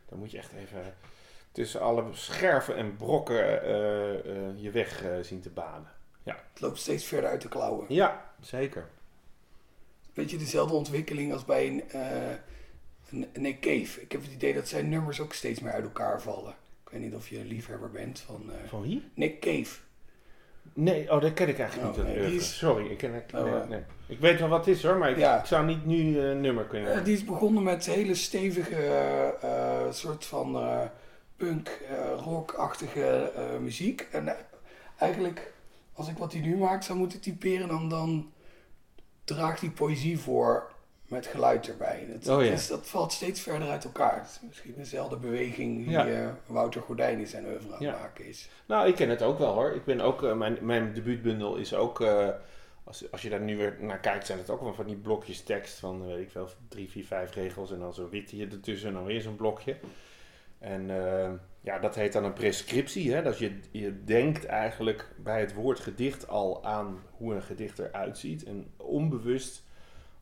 daar 0.09 0.19
moet 0.19 0.31
je 0.31 0.39
echt 0.39 0.53
even 0.53 0.95
tussen 1.53 1.81
alle 1.81 2.05
scherven 2.13 2.77
en 2.77 2.97
brokken 2.97 3.37
je 4.61 4.71
weg 4.73 5.05
zien 5.23 5.41
te 5.41 5.51
banen. 5.51 5.91
Ja. 6.23 6.37
Het 6.53 6.61
loopt 6.61 6.79
steeds 6.79 7.05
verder 7.05 7.31
uit 7.31 7.43
de 7.43 7.49
klauwen. 7.49 7.87
Ja, 7.89 8.33
zeker 8.41 8.89
beetje 10.19 10.37
dezelfde 10.37 10.75
ontwikkeling 10.75 11.33
als 11.33 11.45
bij 11.45 11.67
een, 11.67 11.83
uh, 11.95 12.03
een, 13.11 13.27
Nick 13.43 13.61
Cave. 13.61 14.01
Ik 14.01 14.13
heb 14.13 14.23
het 14.23 14.33
idee 14.33 14.55
dat 14.55 14.69
zijn 14.69 14.89
nummers 14.89 15.21
ook 15.21 15.33
steeds 15.33 15.61
meer 15.61 15.73
uit 15.73 15.85
elkaar 15.85 16.23
vallen. 16.23 16.55
Ik 16.85 16.91
weet 16.91 17.01
niet 17.01 17.15
of 17.15 17.29
je 17.29 17.39
een 17.39 17.47
liefhebber 17.47 17.91
bent 17.91 18.21
van... 18.21 18.43
Uh, 18.47 18.69
van 18.69 18.83
wie? 18.83 19.05
Nick 19.15 19.41
Cave. 19.41 19.81
Nee, 20.73 21.13
oh, 21.13 21.21
dat 21.21 21.33
ken 21.33 21.49
ik 21.49 21.59
eigenlijk 21.59 21.99
oh, 21.99 22.05
niet. 22.05 22.17
Nee, 22.17 22.35
is... 22.35 22.59
Sorry, 22.59 22.87
ik, 22.87 22.99
ken, 22.99 23.15
ik, 23.15 23.25
oh, 23.35 23.69
nee, 23.69 23.81
ik 24.07 24.19
weet 24.19 24.39
wel 24.39 24.49
wat 24.49 24.67
het 24.67 24.77
is 24.77 24.83
hoor, 24.83 24.97
maar 24.97 25.11
ik, 25.11 25.17
ik 25.17 25.47
zou 25.47 25.67
niet 25.67 25.87
nu 25.87 26.19
een 26.19 26.41
nummer 26.41 26.65
kunnen... 26.65 26.97
Uh, 26.97 27.05
die 27.05 27.15
is 27.15 27.25
begonnen 27.25 27.63
met 27.63 27.87
hele 27.87 28.15
stevige 28.15 29.35
soort 29.91 30.25
van 30.25 30.59
punk, 31.37 31.81
rock-achtige 32.17 33.33
muziek. 33.61 34.07
En 34.13 34.37
eigenlijk, 34.99 35.53
als 35.93 36.09
ik 36.09 36.19
wat 36.19 36.33
hij 36.33 36.41
nu 36.41 36.57
maakt 36.57 36.85
zou 36.85 36.99
moeten 36.99 37.21
typeren, 37.21 37.69
dan... 37.69 37.89
dan 37.89 38.33
draagt 39.29 39.61
die 39.61 39.71
poëzie 39.71 40.19
voor 40.19 40.71
met 41.07 41.27
geluid 41.27 41.69
erbij. 41.69 42.07
Het, 42.13 42.29
Oh, 42.29 42.45
ja. 42.45 42.51
dus 42.51 42.67
dat 42.67 42.87
valt 42.89 43.13
steeds 43.13 43.41
verder 43.41 43.69
uit 43.69 43.85
elkaar. 43.85 44.17
Het 44.21 44.29
is 44.31 44.41
misschien 44.49 44.75
dezelfde 44.77 45.17
beweging 45.17 45.79
die 45.79 45.91
Ja. 45.91 46.07
eh, 46.09 46.29
Wouter 46.47 46.83
Gordijn 46.83 47.19
in 47.19 47.27
zijn 47.27 47.47
oeuvre 47.47 47.73
aan 47.75 47.81
Ja. 47.81 47.91
het 47.93 48.01
maken 48.01 48.27
is. 48.27 48.49
Nou, 48.67 48.89
ik 48.89 48.95
ken 48.95 49.09
het 49.09 49.23
ook 49.23 49.39
wel 49.39 49.53
hoor. 49.55 49.73
Ik 49.73 49.85
ben 49.85 50.01
ook, 50.01 50.23
eh, 50.23 50.33
mijn, 50.35 50.59
mijn 50.61 50.93
debuutbundel 50.93 51.57
is 51.57 51.75
ook, 51.75 52.01
eh, 52.01 52.29
als, 52.85 53.11
als 53.13 53.23
je 53.23 53.29
daar 53.31 53.41
nu 53.41 53.57
weer 53.57 53.77
naar 53.81 53.99
kijkt, 54.01 54.27
zijn 54.27 54.39
het 54.39 54.51
ook 54.51 54.61
wel 54.61 54.75
van 54.75 54.87
die 54.87 54.97
blokjes 54.97 55.43
tekst 55.43 55.79
van, 55.79 56.07
weet 56.07 56.27
ik 56.27 56.33
wel, 56.33 56.49
drie, 56.69 56.91
vier, 56.91 57.05
vijf 57.05 57.35
regels 57.35 57.73
en 57.73 57.79
dan 57.79 57.95
zo'n 57.95 58.09
witje 58.11 58.47
ertussen 58.47 58.89
en 58.89 58.95
dan 58.95 59.05
weer 59.05 59.21
zo'n 59.21 59.37
blokje. 59.37 59.77
En 60.59 60.91
eh, 60.91 61.31
ja, 61.61 61.79
dat 61.79 61.95
heet 61.95 62.13
dan 62.13 62.25
een 62.25 62.33
prescriptie. 62.33 63.13
Hè? 63.13 63.23
Dat 63.23 63.39
je, 63.39 63.61
je 63.71 64.05
denkt 64.05 64.47
eigenlijk 64.47 65.15
bij 65.17 65.41
het 65.41 65.55
woord 65.55 65.81
gedicht 65.81 66.29
al 66.29 66.65
aan 66.65 67.03
hoe 67.11 67.35
een 67.35 67.43
gedicht 67.43 67.79
eruit 67.79 68.19
ziet. 68.19 68.45
En 68.45 68.73
onbewust, 68.77 69.65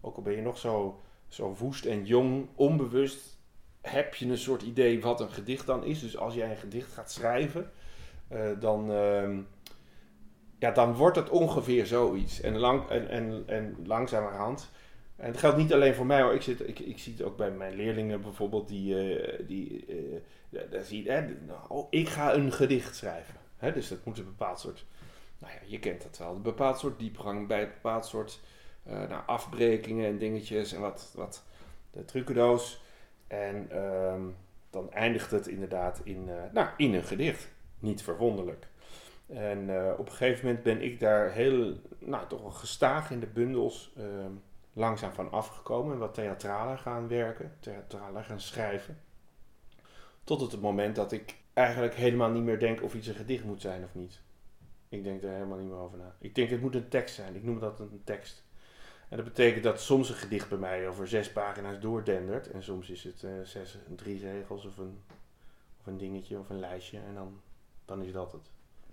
ook 0.00 0.16
al 0.16 0.22
ben 0.22 0.36
je 0.36 0.42
nog 0.42 0.58
zo, 0.58 1.00
zo 1.28 1.54
woest 1.58 1.84
en 1.84 2.04
jong, 2.04 2.48
onbewust 2.54 3.38
heb 3.80 4.14
je 4.14 4.26
een 4.26 4.38
soort 4.38 4.62
idee 4.62 5.00
wat 5.00 5.20
een 5.20 5.30
gedicht 5.30 5.66
dan 5.66 5.84
is. 5.84 6.00
Dus 6.00 6.16
als 6.16 6.34
jij 6.34 6.50
een 6.50 6.56
gedicht 6.56 6.92
gaat 6.92 7.12
schrijven, 7.12 7.70
eh, 8.28 8.50
dan, 8.60 8.92
ehm, 8.92 9.40
ja, 10.58 10.70
dan 10.70 10.94
wordt 10.94 11.16
het 11.16 11.30
ongeveer 11.30 11.86
zoiets. 11.86 12.40
En, 12.40 12.56
lang, 12.56 12.88
en, 12.88 13.08
en, 13.08 13.42
en 13.46 13.76
langzamerhand. 13.84 14.70
En 15.16 15.26
het 15.30 15.36
geldt 15.38 15.56
niet 15.56 15.72
alleen 15.72 15.94
voor 15.94 16.06
mij 16.06 16.22
hoor. 16.22 16.34
Ik, 16.34 16.42
zit, 16.42 16.68
ik, 16.68 16.78
ik 16.78 16.98
zie 16.98 17.12
het 17.12 17.22
ook 17.22 17.36
bij 17.36 17.50
mijn 17.50 17.74
leerlingen 17.74 18.20
bijvoorbeeld. 18.20 18.68
Die, 18.68 19.10
eh, 19.16 19.46
die, 19.46 19.86
eh, 20.50 20.60
daar- 20.70 20.82
zie 20.84 21.04
je, 21.04 21.36
nou, 21.46 21.60
oh, 21.68 21.86
ik 21.90 22.08
ga 22.08 22.34
een 22.34 22.52
gedicht 22.52 22.96
schrijven. 22.96 23.34
Hè, 23.56 23.72
dus 23.72 23.88
dat 23.88 24.04
moet 24.04 24.18
een 24.18 24.24
bepaald 24.24 24.60
soort. 24.60 24.84
Nou 25.38 25.52
ja, 25.52 25.58
je 25.66 25.78
kent 25.78 26.02
dat 26.02 26.18
wel. 26.18 26.34
Een 26.34 26.42
bepaald 26.42 26.78
soort 26.78 26.98
diepgang 26.98 27.46
bij 27.46 27.62
een 27.62 27.68
bepaald 27.68 28.06
soort 28.06 28.40
eh, 28.82 29.08
nou, 29.08 29.22
afbrekingen 29.26 30.06
en 30.06 30.18
dingetjes 30.18 30.72
en 30.72 30.80
wat, 30.80 31.12
wat 31.14 31.44
de 31.90 32.04
trucendoos. 32.04 32.82
En 33.26 33.66
ehm, 33.70 34.22
dan 34.70 34.92
eindigt 34.92 35.30
het 35.30 35.46
inderdaad 35.46 36.00
in, 36.04 36.28
nou, 36.52 36.68
in 36.76 36.94
een 36.94 37.04
gedicht. 37.04 37.48
Niet 37.78 38.02
verwonderlijk. 38.02 38.66
En 39.26 39.70
op 39.98 40.06
een 40.06 40.12
gegeven 40.12 40.46
moment 40.46 40.64
ben 40.64 40.82
ik 40.82 41.00
daar 41.00 41.32
heel, 41.32 41.74
nou 41.98 42.26
toch 42.28 42.40
wel 42.40 42.50
gestaag 42.50 43.10
in 43.10 43.20
de 43.20 43.26
bundels 43.26 43.92
ehm, 43.96 44.32
langzaam 44.76 45.12
van 45.12 45.30
afgekomen. 45.30 45.92
En 45.92 45.98
wat 45.98 46.14
theatraler 46.14 46.78
gaan 46.78 47.08
werken, 47.08 47.56
theatraler 47.60 48.24
gaan 48.24 48.40
schrijven. 48.40 49.00
Tot 50.24 50.40
het 50.40 50.60
moment 50.60 50.96
dat 50.96 51.12
ik 51.12 51.36
eigenlijk 51.52 51.94
helemaal 51.94 52.30
niet 52.30 52.42
meer 52.42 52.58
denk 52.58 52.82
of 52.82 52.94
iets 52.94 53.06
een 53.06 53.14
gedicht 53.14 53.44
moet 53.44 53.60
zijn 53.60 53.84
of 53.84 53.94
niet. 53.94 54.20
Ik 54.88 55.04
denk 55.04 55.22
er 55.22 55.30
helemaal 55.30 55.58
niet 55.58 55.68
meer 55.68 55.78
over 55.78 55.98
na. 55.98 56.16
Ik 56.18 56.34
denk 56.34 56.50
het 56.50 56.60
moet 56.60 56.74
een 56.74 56.88
tekst 56.88 57.14
zijn. 57.14 57.34
Ik 57.34 57.42
noem 57.42 57.60
dat 57.60 57.80
een 57.80 58.00
tekst. 58.04 58.44
En 59.08 59.16
dat 59.16 59.26
betekent 59.26 59.64
dat 59.64 59.80
soms 59.80 60.08
een 60.08 60.14
gedicht 60.14 60.48
bij 60.48 60.58
mij 60.58 60.88
over 60.88 61.08
zes 61.08 61.32
pagina's 61.32 61.80
doordendert. 61.80 62.50
En 62.50 62.62
soms 62.62 62.90
is 62.90 63.04
het 63.04 63.24
eh, 63.24 63.30
zes, 63.42 63.78
drie 63.96 64.20
regels 64.20 64.64
of 64.64 64.78
een, 64.78 64.98
of 65.80 65.86
een 65.86 65.98
dingetje 65.98 66.38
of 66.38 66.50
een 66.50 66.60
lijstje. 66.60 66.98
En 66.98 67.14
dan, 67.14 67.40
dan 67.84 68.02
is 68.02 68.12
dat 68.12 68.32
het. 68.32 68.50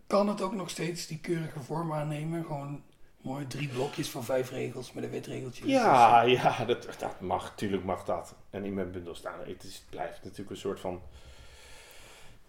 Kan 0.07 0.27
het 0.27 0.41
ook 0.41 0.53
nog 0.53 0.69
steeds 0.69 1.07
die 1.07 1.19
keurige 1.19 1.59
vorm 1.59 1.93
aannemen? 1.93 2.45
Gewoon 2.45 2.83
mooi 3.23 3.47
drie 3.47 3.67
blokjes 3.67 4.09
van 4.09 4.23
vijf 4.23 4.51
regels 4.51 4.93
met 4.93 5.03
een 5.03 5.09
wit 5.09 5.27
regeltje. 5.27 5.67
Ja, 5.67 6.21
ja 6.21 6.65
dat, 6.65 6.87
dat 6.99 7.19
mag. 7.19 7.55
Tuurlijk 7.55 7.83
mag 7.83 8.05
dat. 8.05 8.35
En 8.49 8.65
in 8.65 8.73
mijn 8.73 8.91
bundel 8.91 9.15
staan. 9.15 9.39
Het, 9.39 9.63
is, 9.63 9.75
het 9.75 9.89
blijft 9.89 10.23
natuurlijk 10.23 10.49
een 10.49 10.57
soort 10.57 10.79
van... 10.79 11.01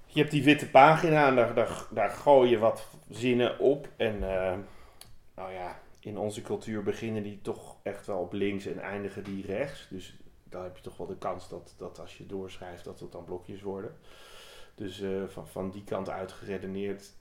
Je 0.06 0.20
hebt 0.20 0.32
die 0.32 0.44
witte 0.44 0.70
pagina 0.70 1.26
en 1.26 1.34
daar, 1.34 1.54
daar, 1.54 1.86
daar 1.90 2.10
gooi 2.10 2.50
je 2.50 2.58
wat 2.58 2.86
zinnen 3.10 3.58
op. 3.58 3.88
En 3.96 4.14
eh, 4.14 4.58
nou 5.34 5.52
ja, 5.52 5.80
in 6.00 6.18
onze 6.18 6.42
cultuur 6.42 6.82
beginnen 6.82 7.22
die 7.22 7.40
toch 7.42 7.76
echt 7.82 8.06
wel 8.06 8.18
op 8.18 8.32
links 8.32 8.66
en 8.66 8.80
eindigen 8.80 9.24
die 9.24 9.46
rechts. 9.46 9.86
Dus 9.90 10.16
dan 10.44 10.62
heb 10.62 10.76
je 10.76 10.82
toch 10.82 10.96
wel 10.96 11.06
de 11.06 11.18
kans 11.18 11.48
dat, 11.48 11.74
dat 11.78 12.00
als 12.00 12.18
je 12.18 12.26
doorschrijft 12.26 12.84
dat 12.84 13.00
het 13.00 13.12
dan 13.12 13.24
blokjes 13.24 13.62
worden. 13.62 13.96
Dus 14.74 15.00
eh, 15.00 15.24
van, 15.26 15.48
van 15.48 15.70
die 15.70 15.84
kant 15.84 16.10
uit 16.10 16.32
geredeneerd 16.32 17.12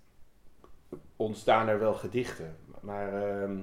ontstaan 1.16 1.68
er 1.68 1.80
wel 1.80 1.94
gedichten. 1.94 2.56
Maar, 2.80 3.42
ehm, 3.42 3.60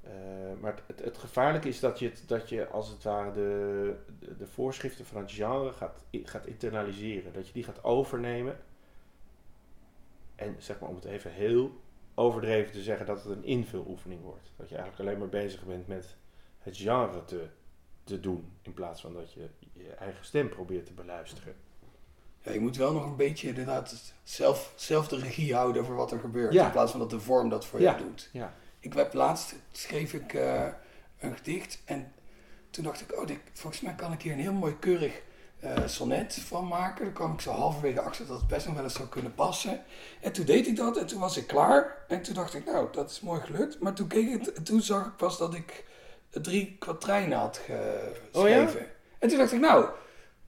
eh, 0.00 0.12
maar 0.60 0.82
het, 0.86 1.04
het 1.04 1.18
gevaarlijke 1.18 1.68
is 1.68 1.80
dat 1.80 1.98
je, 1.98 2.12
dat 2.26 2.48
je 2.48 2.68
als 2.68 2.88
het 2.88 3.02
ware 3.02 3.32
de, 3.32 3.94
de, 4.18 4.36
de 4.36 4.46
voorschriften 4.46 5.06
van 5.06 5.20
het 5.20 5.32
genre 5.32 5.72
gaat, 5.72 6.04
gaat 6.12 6.46
internaliseren. 6.46 7.32
Dat 7.32 7.46
je 7.46 7.52
die 7.52 7.64
gaat 7.64 7.84
overnemen. 7.84 8.56
En 10.34 10.56
zeg 10.58 10.80
maar 10.80 10.88
om 10.88 10.94
het 10.94 11.04
even 11.04 11.32
heel 11.32 11.80
overdreven 12.14 12.72
te 12.72 12.82
zeggen 12.82 13.06
dat 13.06 13.22
het 13.24 13.36
een 13.36 13.44
invuloefening 13.44 14.22
wordt. 14.22 14.52
Dat 14.56 14.68
je 14.68 14.76
eigenlijk 14.76 15.08
alleen 15.08 15.20
maar 15.20 15.42
bezig 15.42 15.64
bent 15.64 15.86
met 15.86 16.16
het 16.58 16.76
genre 16.76 17.24
te, 17.24 17.46
te 18.04 18.20
doen. 18.20 18.52
In 18.62 18.74
plaats 18.74 19.00
van 19.00 19.12
dat 19.12 19.32
je 19.32 19.48
je 19.72 19.90
eigen 19.90 20.24
stem 20.24 20.48
probeert 20.48 20.86
te 20.86 20.92
beluisteren. 20.92 21.54
Ja, 22.48 22.54
je 22.54 22.60
moet 22.60 22.76
wel 22.76 22.92
nog 22.92 23.04
een 23.04 23.16
beetje 23.16 23.48
inderdaad 23.48 23.94
zelf, 24.22 24.72
zelf 24.76 25.08
de 25.08 25.18
regie 25.18 25.54
houden 25.54 25.82
over 25.82 25.94
wat 25.94 26.12
er 26.12 26.18
gebeurt. 26.18 26.52
Ja. 26.52 26.64
In 26.64 26.70
plaats 26.70 26.90
van 26.90 27.00
dat 27.00 27.10
de 27.10 27.20
vorm 27.20 27.48
dat 27.48 27.66
voor 27.66 27.80
je 27.80 27.94
doet. 27.96 28.28
Ja. 28.32 28.54
Ik 28.80 28.92
heb 28.92 29.14
laatst 29.14 29.54
schreef 29.72 30.12
ik 30.12 30.34
eh, 30.34 30.66
een 31.20 31.36
gedicht 31.36 31.78
en 31.84 32.12
toen 32.70 32.84
dacht 32.84 33.00
ik, 33.00 33.18
oh, 33.20 33.26
dit, 33.26 33.38
volgens 33.52 33.82
mij 33.82 33.94
kan 33.94 34.12
ik 34.12 34.22
hier 34.22 34.32
een 34.32 34.38
heel 34.38 34.52
mooi 34.52 34.78
keurig 34.78 35.22
eh, 35.60 35.76
sonnet 35.86 36.34
van 36.34 36.68
maken. 36.68 37.04
Daar 37.04 37.14
kwam 37.14 37.32
ik 37.32 37.40
zo 37.40 37.50
halverwege 37.50 38.00
achter 38.00 38.26
dat 38.26 38.38
het 38.38 38.48
best 38.48 38.66
nog 38.66 38.74
wel 38.74 38.84
eens 38.84 38.94
zou 38.94 39.08
kunnen 39.08 39.34
passen. 39.34 39.82
En 40.20 40.32
toen 40.32 40.44
deed 40.44 40.66
ik 40.66 40.76
dat 40.76 40.96
en 40.96 41.06
toen 41.06 41.20
was 41.20 41.36
ik 41.36 41.46
klaar. 41.46 42.04
En 42.08 42.22
toen 42.22 42.34
dacht 42.34 42.54
ik, 42.54 42.64
nou, 42.64 42.88
dat 42.92 43.10
is 43.10 43.20
mooi 43.20 43.40
gelukt. 43.40 43.80
Maar 43.80 43.94
toen 43.94 44.06
keek 44.06 44.28
ik 44.28 44.46
en 44.46 44.62
toen 44.62 44.80
zag 44.80 45.06
ik 45.06 45.16
pas 45.16 45.38
dat 45.38 45.54
ik 45.54 45.84
drie 46.30 46.76
kwatrijnen 46.78 47.38
had 47.38 47.60
Oh 48.32 48.48
ja? 48.48 48.64
geschreven. 48.64 48.86
En 49.18 49.28
toen 49.28 49.38
dacht 49.38 49.52
ik, 49.52 49.60
nou, 49.60 49.88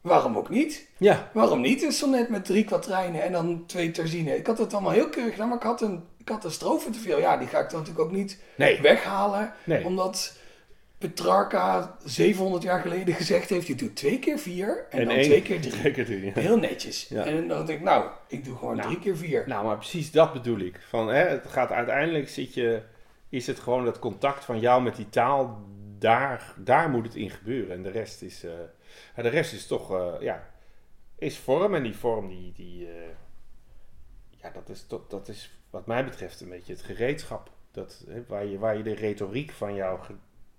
waarom 0.01 0.37
ook 0.37 0.49
niet? 0.49 0.89
Ja. 0.97 1.31
Waarom 1.33 1.61
niet 1.61 1.83
een 1.83 1.93
sonnet 1.93 2.29
met 2.29 2.45
drie 2.45 2.65
kwatrijnen 2.65 3.23
en 3.23 3.33
dan 3.33 3.67
twee 3.67 3.91
terzinen? 3.91 4.37
Ik 4.37 4.47
had 4.47 4.59
het 4.59 4.73
allemaal 4.73 4.93
heel 4.93 5.09
keurig 5.09 5.33
gedaan, 5.33 5.49
maar 5.49 5.57
ik 5.57 5.63
had 5.63 5.81
een, 5.83 6.03
ik 6.19 6.29
had 6.29 6.45
een 6.45 6.51
strofe 6.51 6.91
te 6.91 6.99
veel. 6.99 7.19
Ja, 7.19 7.37
die 7.37 7.49
ga 7.49 7.59
ik 7.59 7.71
dan 7.71 7.79
natuurlijk 7.81 8.07
ook 8.09 8.15
niet 8.17 8.39
Nee. 8.57 8.81
weghalen. 8.81 9.53
Nee. 9.65 9.85
Omdat 9.85 10.39
Petrarca 10.99 11.97
700 12.05 12.63
jaar 12.63 12.81
geleden 12.81 13.15
gezegd 13.15 13.49
heeft, 13.51 13.67
je 13.67 13.75
doet 13.75 13.97
twee 13.97 14.19
keer 14.19 14.39
vier 14.39 14.87
en, 14.91 15.05
dan 15.07 15.15
één- 15.17 15.25
twee 15.25 15.43
keer 15.43 15.61
drie. 15.61 15.73
Twee 15.81 15.93
keer 15.93 16.05
drie, 16.05 16.25
ja. 16.25 16.33
Heel 16.35 16.57
netjes. 16.59 17.07
Ja. 17.09 17.25
En 17.25 17.49
dan 17.49 17.67
denk 17.67 17.79
ik, 17.79 17.85
nou, 17.85 18.11
ik 18.29 18.45
doe 18.45 18.57
gewoon 18.57 18.77
Nou. 18.77 18.89
drie 18.89 19.01
keer 19.01 19.17
vier. 19.17 19.45
Nou, 19.47 19.65
maar 19.67 19.77
precies 19.77 20.11
dat 20.11 20.33
bedoel 20.33 20.59
ik. 20.59 20.81
Van, 20.89 21.09
hè, 21.09 21.29
het 21.29 21.47
gaat 21.49 21.71
uiteindelijk 21.71 22.29
zit 22.29 22.55
je, 22.55 22.83
is 23.29 23.47
het 23.47 23.59
gewoon 23.61 23.85
dat 23.85 23.99
contact 23.99 24.45
van 24.45 24.61
jou 24.61 24.83
met 24.83 24.97
die 24.97 25.09
taal, 25.09 25.59
daar, 25.99 26.55
daar 26.57 26.91
moet 26.91 27.05
het 27.07 27.15
in 27.15 27.31
gebeuren. 27.31 27.77
En 27.77 27.83
de 27.83 27.91
rest 27.91 28.23
is, 28.23 28.45
eh, 28.45 28.51
ja, 29.17 29.23
de 29.23 29.29
rest 29.29 29.53
is 29.53 29.67
toch, 29.67 29.93
eh, 29.93 30.15
ja, 30.21 30.51
is 31.19 31.39
vorm. 31.39 31.75
En 31.75 31.83
die 31.83 31.97
vorm, 31.97 32.29
die, 32.29 32.53
die 32.53 32.87
eh, 32.89 33.09
ja, 34.31 34.51
dat 34.51 34.69
is, 34.69 34.87
dat, 34.87 35.11
dat 35.11 35.29
is 35.29 35.59
wat 35.71 35.87
mij 35.87 36.05
betreft 36.05 36.41
een 36.41 36.49
beetje 36.49 36.73
het 36.73 36.83
gereedschap. 36.83 37.51
Dat, 37.71 38.05
hè, 38.09 38.25
waar, 38.27 38.45
je, 38.45 38.59
waar 38.59 38.77
je 38.77 38.83
de 38.83 38.95
retoriek 38.95 39.51
van 39.51 39.75
jouw, 39.75 40.01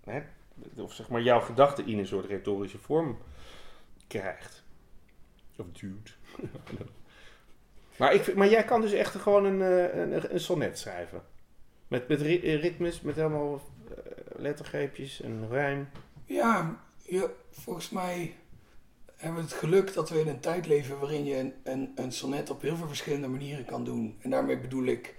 hè, 0.04 0.22
of 0.76 0.94
zeg 0.94 1.10
maar 1.10 1.22
jouw 1.22 1.40
gedachten 1.40 1.88
in 1.88 1.98
een 2.00 2.08
soort 2.08 2.26
retorische 2.26 2.78
vorm 2.78 3.18
krijgt. 4.08 4.64
Of 5.58 5.66
duwt. 5.72 6.18
Maar, 7.98 8.14
ik, 8.14 8.36
maar 8.36 8.50
jij 8.50 8.64
kan 8.64 8.82
dus 8.82 8.92
echt 8.92 9.16
gewoon 9.16 9.46
een, 9.46 9.62
eh, 9.62 10.02
een, 10.02 10.34
een 10.34 10.40
sonnet 10.40 10.80
schrijven. 10.80 11.22
Met, 11.88 12.08
met 12.08 12.22
ri- 12.22 12.56
ritmes, 12.56 13.02
met 13.02 13.16
helemaal 13.16 13.62
lettergreepjes 14.36 15.22
en 15.22 15.48
rijm. 15.50 15.90
Ja, 16.26 16.82
je, 17.04 17.30
volgens 17.52 17.90
mij 17.90 18.36
hebben 19.16 19.42
we 19.44 19.50
het 19.50 19.58
geluk 19.60 19.94
dat 19.94 20.10
we 20.10 20.20
in 20.20 20.28
een 20.28 20.40
tijd 20.40 20.68
leven 20.68 21.00
waarin 21.00 21.26
je 21.26 21.38
een, 21.38 21.54
een, 21.64 21.92
een 21.96 22.12
sonnet 22.12 22.50
op 22.50 22.62
heel 22.62 22.76
veel 22.76 22.88
verschillende 22.88 23.28
manieren 23.28 23.66
kan 23.66 23.84
doen. 23.84 24.18
En 24.20 24.30
daarmee 24.30 24.60
bedoel 24.60 24.86
ik, 24.86 25.16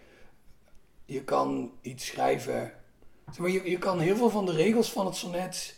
je 1.04 1.24
kan 1.24 1.72
iets 1.80 2.06
schrijven. 2.06 2.72
Zeg 3.26 3.38
maar, 3.38 3.50
je, 3.50 3.70
je 3.70 3.78
kan 3.78 3.98
heel 4.00 4.16
veel 4.16 4.30
van 4.30 4.46
de 4.46 4.52
regels 4.52 4.92
van 4.92 5.06
het 5.06 5.16
sonnet, 5.16 5.76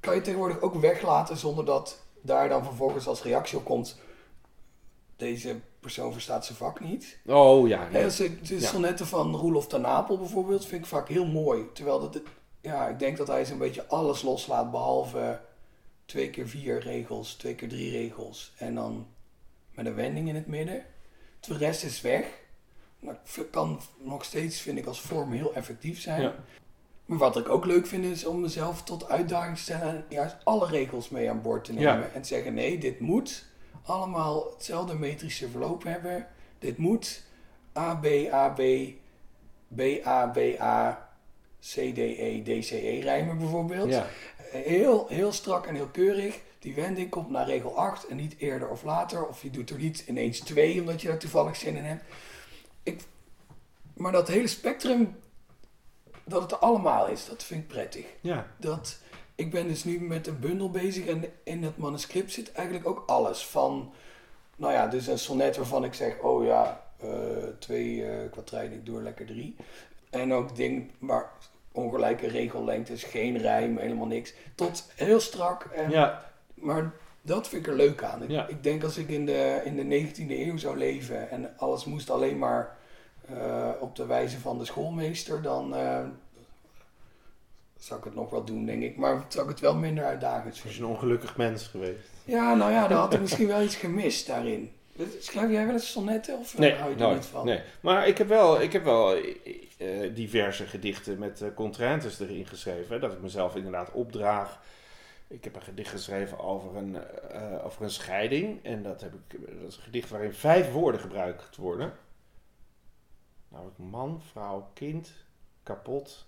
kan 0.00 0.14
je 0.14 0.20
tegenwoordig 0.20 0.60
ook 0.60 0.74
weglaten 0.74 1.36
zonder 1.36 1.64
dat 1.64 2.02
daar 2.22 2.48
dan 2.48 2.64
vervolgens 2.64 3.06
als 3.06 3.22
reactie 3.22 3.58
op 3.58 3.64
komt, 3.64 3.98
deze 5.16 5.60
persoon 5.80 6.12
verstaat 6.12 6.44
zijn 6.46 6.58
vak 6.58 6.80
niet. 6.80 7.18
Oh 7.26 7.68
ja, 7.68 7.88
Ja, 7.92 8.08
de, 8.08 8.40
de 8.42 8.60
Ja. 8.60 8.68
sonnetten 8.68 9.06
van 9.06 9.34
Roelof 9.36 9.66
ten 9.66 9.80
Napel 9.80 10.18
bijvoorbeeld 10.18 10.66
vind 10.66 10.80
ik 10.82 10.86
vaak 10.88 11.08
heel 11.08 11.26
mooi. 11.26 11.64
Terwijl 11.72 12.00
dat, 12.00 12.14
het- 12.14 12.26
ja, 12.62 12.88
ik 12.88 12.98
denk 12.98 13.16
dat 13.16 13.26
hij 13.26 13.44
zo'n 13.44 13.58
beetje 13.58 13.86
alles 13.86 14.22
loslaat 14.22 14.70
behalve 14.70 15.40
twee 16.04 16.30
keer 16.30 16.48
vier 16.48 16.80
regels, 16.80 17.34
twee 17.34 17.54
keer 17.54 17.68
drie 17.68 17.90
regels 17.90 18.52
en 18.56 18.74
dan 18.74 19.06
met 19.74 19.86
een 19.86 19.94
wending 19.94 20.28
in 20.28 20.34
het 20.34 20.46
midden. 20.46 20.84
De 21.40 21.56
rest 21.56 21.84
is 21.84 22.00
weg. 22.00 22.40
Maar 22.98 23.16
ik 23.36 23.50
kan 23.50 23.80
nog 23.98 24.24
steeds, 24.24 24.60
vind 24.60 24.78
ik, 24.78 24.86
als 24.86 25.00
vorm 25.00 25.32
heel 25.32 25.54
effectief 25.54 26.00
zijn. 26.00 26.22
Ja. 26.22 26.34
Maar 27.06 27.18
wat 27.18 27.36
ik 27.36 27.48
ook 27.48 27.64
leuk 27.64 27.86
vind 27.86 28.04
is 28.04 28.24
om 28.24 28.40
mezelf 28.40 28.82
tot 28.82 29.08
uitdaging 29.08 29.56
te 29.56 29.62
stellen 29.62 29.88
en 29.88 30.04
juist 30.08 30.36
alle 30.44 30.66
regels 30.66 31.08
mee 31.08 31.30
aan 31.30 31.42
boord 31.42 31.64
te 31.64 31.72
nemen. 31.72 31.98
Ja. 31.98 32.08
En 32.14 32.22
te 32.22 32.28
zeggen, 32.28 32.54
nee, 32.54 32.78
dit 32.78 33.00
moet 33.00 33.46
allemaal 33.84 34.50
hetzelfde 34.50 34.94
metrische 34.94 35.48
verloop 35.48 35.82
hebben. 35.82 36.26
Dit 36.58 36.78
moet 36.78 37.22
A, 37.76 37.94
B, 37.94 38.06
A, 38.32 38.48
B, 38.48 38.62
B, 39.68 39.80
A, 40.06 40.26
B, 40.26 40.38
A, 40.60 41.01
C, 41.62 41.94
D, 41.94 41.98
E, 41.98 42.42
D, 42.42 42.66
C, 42.66 42.70
E 42.70 43.00
rijmen 43.00 43.38
bijvoorbeeld. 43.38 43.90
ja. 43.90 44.06
heel, 44.50 45.06
heel 45.08 45.32
strak 45.32 45.66
en 45.66 45.74
heel 45.74 45.88
keurig. 45.88 46.40
Die 46.58 46.74
wending 46.74 47.10
komt 47.10 47.30
naar 47.30 47.46
regel 47.46 47.76
8 47.78 48.06
en 48.06 48.16
niet 48.16 48.34
eerder 48.38 48.68
of 48.68 48.82
later. 48.82 49.26
Of 49.26 49.42
je 49.42 49.50
doet 49.50 49.70
er 49.70 49.78
niet 49.78 50.04
ineens 50.06 50.38
twee 50.38 50.80
omdat 50.80 51.02
je 51.02 51.08
daar 51.08 51.18
toevallig 51.18 51.56
zin 51.56 51.76
in 51.76 51.84
hebt. 51.84 52.04
Ik, 52.82 53.00
maar 53.94 54.12
dat 54.12 54.28
hele 54.28 54.46
spectrum, 54.46 55.16
dat 56.24 56.42
het 56.42 56.52
er 56.52 56.58
allemaal 56.58 57.08
is, 57.08 57.26
dat 57.26 57.44
vind 57.44 57.62
ik 57.62 57.68
prettig. 57.68 58.06
Ja. 58.20 58.46
Dat, 58.56 58.98
ik 59.34 59.50
ben 59.50 59.68
dus 59.68 59.84
nu 59.84 60.00
met 60.00 60.26
een 60.26 60.40
bundel 60.40 60.70
bezig 60.70 61.06
en 61.06 61.24
in 61.44 61.62
het 61.62 61.76
manuscript 61.76 62.32
zit 62.32 62.52
eigenlijk 62.52 62.88
ook 62.88 63.02
alles. 63.06 63.46
Van, 63.46 63.92
nou 64.56 64.72
ja, 64.72 64.86
dus 64.86 65.06
een 65.06 65.18
sonnet 65.18 65.56
waarvan 65.56 65.84
ik 65.84 65.94
zeg, 65.94 66.18
oh 66.18 66.44
ja, 66.44 66.82
eh, 67.00 67.08
twee 67.58 67.94
uh, 67.94 68.72
ik 68.72 68.86
doe 68.86 68.96
er 68.96 69.02
lekker 69.02 69.26
drie. 69.26 69.56
En 70.10 70.32
ook 70.32 70.56
ding 70.56 70.90
waar 70.98 71.30
ongelijke 71.72 72.26
regellengtes, 72.26 73.04
geen 73.04 73.38
rijm, 73.38 73.76
helemaal 73.78 74.06
niks. 74.06 74.34
Tot 74.54 74.92
heel 74.94 75.20
strak. 75.20 75.64
En, 75.64 75.90
Ja. 75.90 76.24
Maar 76.54 76.92
dat 77.22 77.48
vind 77.48 77.66
ik 77.66 77.70
er 77.72 77.76
leuk 77.78 78.02
aan. 78.02 78.22
Ik, 78.22 78.30
Ja. 78.30 78.46
ik 78.46 78.62
denk 78.62 78.84
als 78.84 78.96
ik 78.96 79.08
in 79.08 79.26
de, 79.26 79.60
in 79.64 79.76
de 79.88 80.06
19e 80.10 80.30
eeuw 80.30 80.56
zou 80.56 80.76
leven 80.76 81.30
en 81.30 81.52
alles 81.56 81.84
moest 81.84 82.10
alleen 82.10 82.38
maar 82.38 82.76
eh, 83.28 83.68
op 83.80 83.96
de 83.96 84.06
wijze 84.06 84.38
van 84.40 84.58
de 84.58 84.64
schoolmeester, 84.64 85.42
dan 85.42 85.74
eh, 85.74 85.98
zou 87.78 87.98
ik 87.98 88.04
het 88.04 88.14
nog 88.14 88.30
wel 88.30 88.44
doen, 88.44 88.64
denk 88.66 88.82
ik. 88.82 88.96
Maar 88.96 89.24
zou 89.28 89.44
ik 89.44 89.50
het 89.50 89.60
wel 89.60 89.74
minder 89.76 90.04
uitdagend 90.04 90.56
Je 90.58 90.62
is 90.68 90.70
vinden. 90.74 90.90
een 90.90 90.94
ongelukkig 90.96 91.36
mens 91.36 91.66
geweest. 91.66 92.08
Ja, 92.24 92.54
nou 92.54 92.72
ja, 92.72 92.88
dan 92.88 92.98
had 92.98 93.14
ik 93.14 93.20
misschien 93.20 93.46
wel 93.46 93.62
iets 93.62 93.76
gemist 93.76 94.26
daarin. 94.26 94.72
Schrijf 95.20 95.50
jij 95.50 95.64
wel 95.64 95.74
eens 95.74 95.90
sonnetten 95.92 96.38
of 96.38 96.52
eh, 96.54 96.60
Nee, 96.60 96.72
hou 96.74 96.88
je 96.90 96.94
er 96.96 97.00
nooit. 97.02 97.14
niet 97.16 97.26
van? 97.26 97.44
Nee. 97.44 97.60
Maar 97.80 98.06
ik 98.08 98.18
heb 98.18 98.28
wel, 98.28 98.60
ik 98.60 98.72
heb 98.72 98.84
wel 98.84 99.16
eh, 99.82 100.14
diverse 100.14 100.66
gedichten 100.66 101.18
met 101.18 101.42
eh 101.42 101.54
contraintes 101.54 102.20
erin 102.20 102.46
geschreven. 102.46 103.00
Dat 103.00 103.12
ik 103.12 103.20
mezelf 103.20 103.56
inderdaad 103.56 103.92
opdraag. 103.92 104.60
Ik 105.28 105.44
heb 105.44 105.56
een 105.56 105.62
gedicht 105.62 105.90
geschreven 105.90 106.38
over 106.38 106.76
een, 106.76 106.96
eh, 106.96 107.64
over 107.64 107.82
een 107.82 107.90
scheiding. 107.90 108.64
En 108.64 108.82
dat, 108.82 109.00
heb 109.00 109.14
ik, 109.14 109.40
dat 109.60 109.68
is 109.68 109.76
een 109.76 109.82
gedicht 109.82 110.10
waarin 110.10 110.32
vijf 110.32 110.72
woorden 110.72 111.00
gebruikt 111.00 111.56
worden. 111.56 111.92
Namelijk 113.48 113.78
man, 113.78 114.22
vrouw, 114.22 114.70
kind, 114.74 115.12
kapot, 115.62 116.26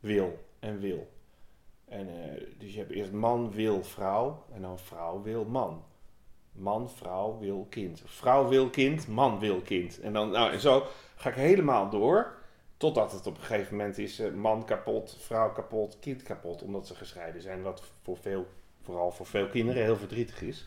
wil 0.00 0.44
en 0.58 0.78
wil. 0.78 1.12
En, 1.84 2.08
dus 2.58 2.72
je 2.72 2.78
hebt 2.78 2.90
eerst 2.90 3.12
man, 3.12 3.50
wil, 3.50 3.82
vrouw. 3.82 4.44
En 4.52 4.62
dan 4.62 4.78
vrouw, 4.78 5.22
wil, 5.22 5.44
man. 5.44 5.84
Man, 6.52 6.90
vrouw, 6.90 7.38
wil, 7.38 7.66
kind. 7.70 8.02
Vrouw 8.04 8.48
wil 8.48 8.70
kind, 8.70 9.08
man 9.08 9.38
wil 9.38 9.60
kind. 9.60 10.00
En, 10.00 10.12
dan, 10.12 10.30
nou, 10.30 10.52
en 10.52 10.60
zo 10.60 10.86
ga 11.14 11.28
ik 11.28 11.34
helemaal 11.34 11.90
door. 11.90 12.42
Totdat 12.84 13.12
het 13.12 13.26
op 13.26 13.36
een 13.36 13.42
gegeven 13.42 13.76
moment 13.76 13.98
is 13.98 14.18
eh, 14.18 14.32
man 14.32 14.64
kapot, 14.64 15.16
vrouw 15.20 15.52
kapot, 15.52 15.96
kind 16.00 16.22
kapot. 16.22 16.62
Omdat 16.62 16.86
ze 16.86 16.94
gescheiden 16.94 17.42
zijn. 17.42 17.62
Wat 17.62 17.82
voor 18.02 18.16
veel, 18.16 18.46
vooral 18.82 19.10
voor 19.10 19.26
veel 19.26 19.48
kinderen 19.48 19.82
heel 19.82 19.96
verdrietig 19.96 20.42
is. 20.42 20.66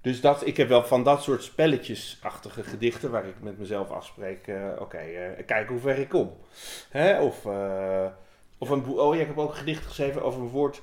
Dus 0.00 0.20
dat, 0.20 0.46
ik 0.46 0.56
heb 0.56 0.68
wel 0.68 0.84
van 0.84 1.04
dat 1.04 1.22
soort 1.22 1.42
spelletjesachtige 1.42 2.62
gedichten. 2.62 3.10
Waar 3.10 3.26
ik 3.26 3.40
met 3.40 3.58
mezelf 3.58 3.90
afspreek. 3.90 4.46
eh, 4.46 4.70
Oké, 4.78 4.96
eh, 4.98 5.46
kijk 5.46 5.68
hoe 5.68 5.78
ver 5.78 5.98
ik 5.98 6.08
kom. 6.08 6.32
Hè? 6.90 7.20
Of, 7.22 7.46
of 8.58 8.68
een 8.70 8.86
Oh 8.86 9.14
ja, 9.14 9.20
ik 9.20 9.26
heb 9.26 9.38
ook 9.38 9.50
een 9.50 9.56
gedicht 9.56 9.86
geschreven 9.86 10.22
over 10.22 10.40
een 10.40 10.48
woord. 10.48 10.82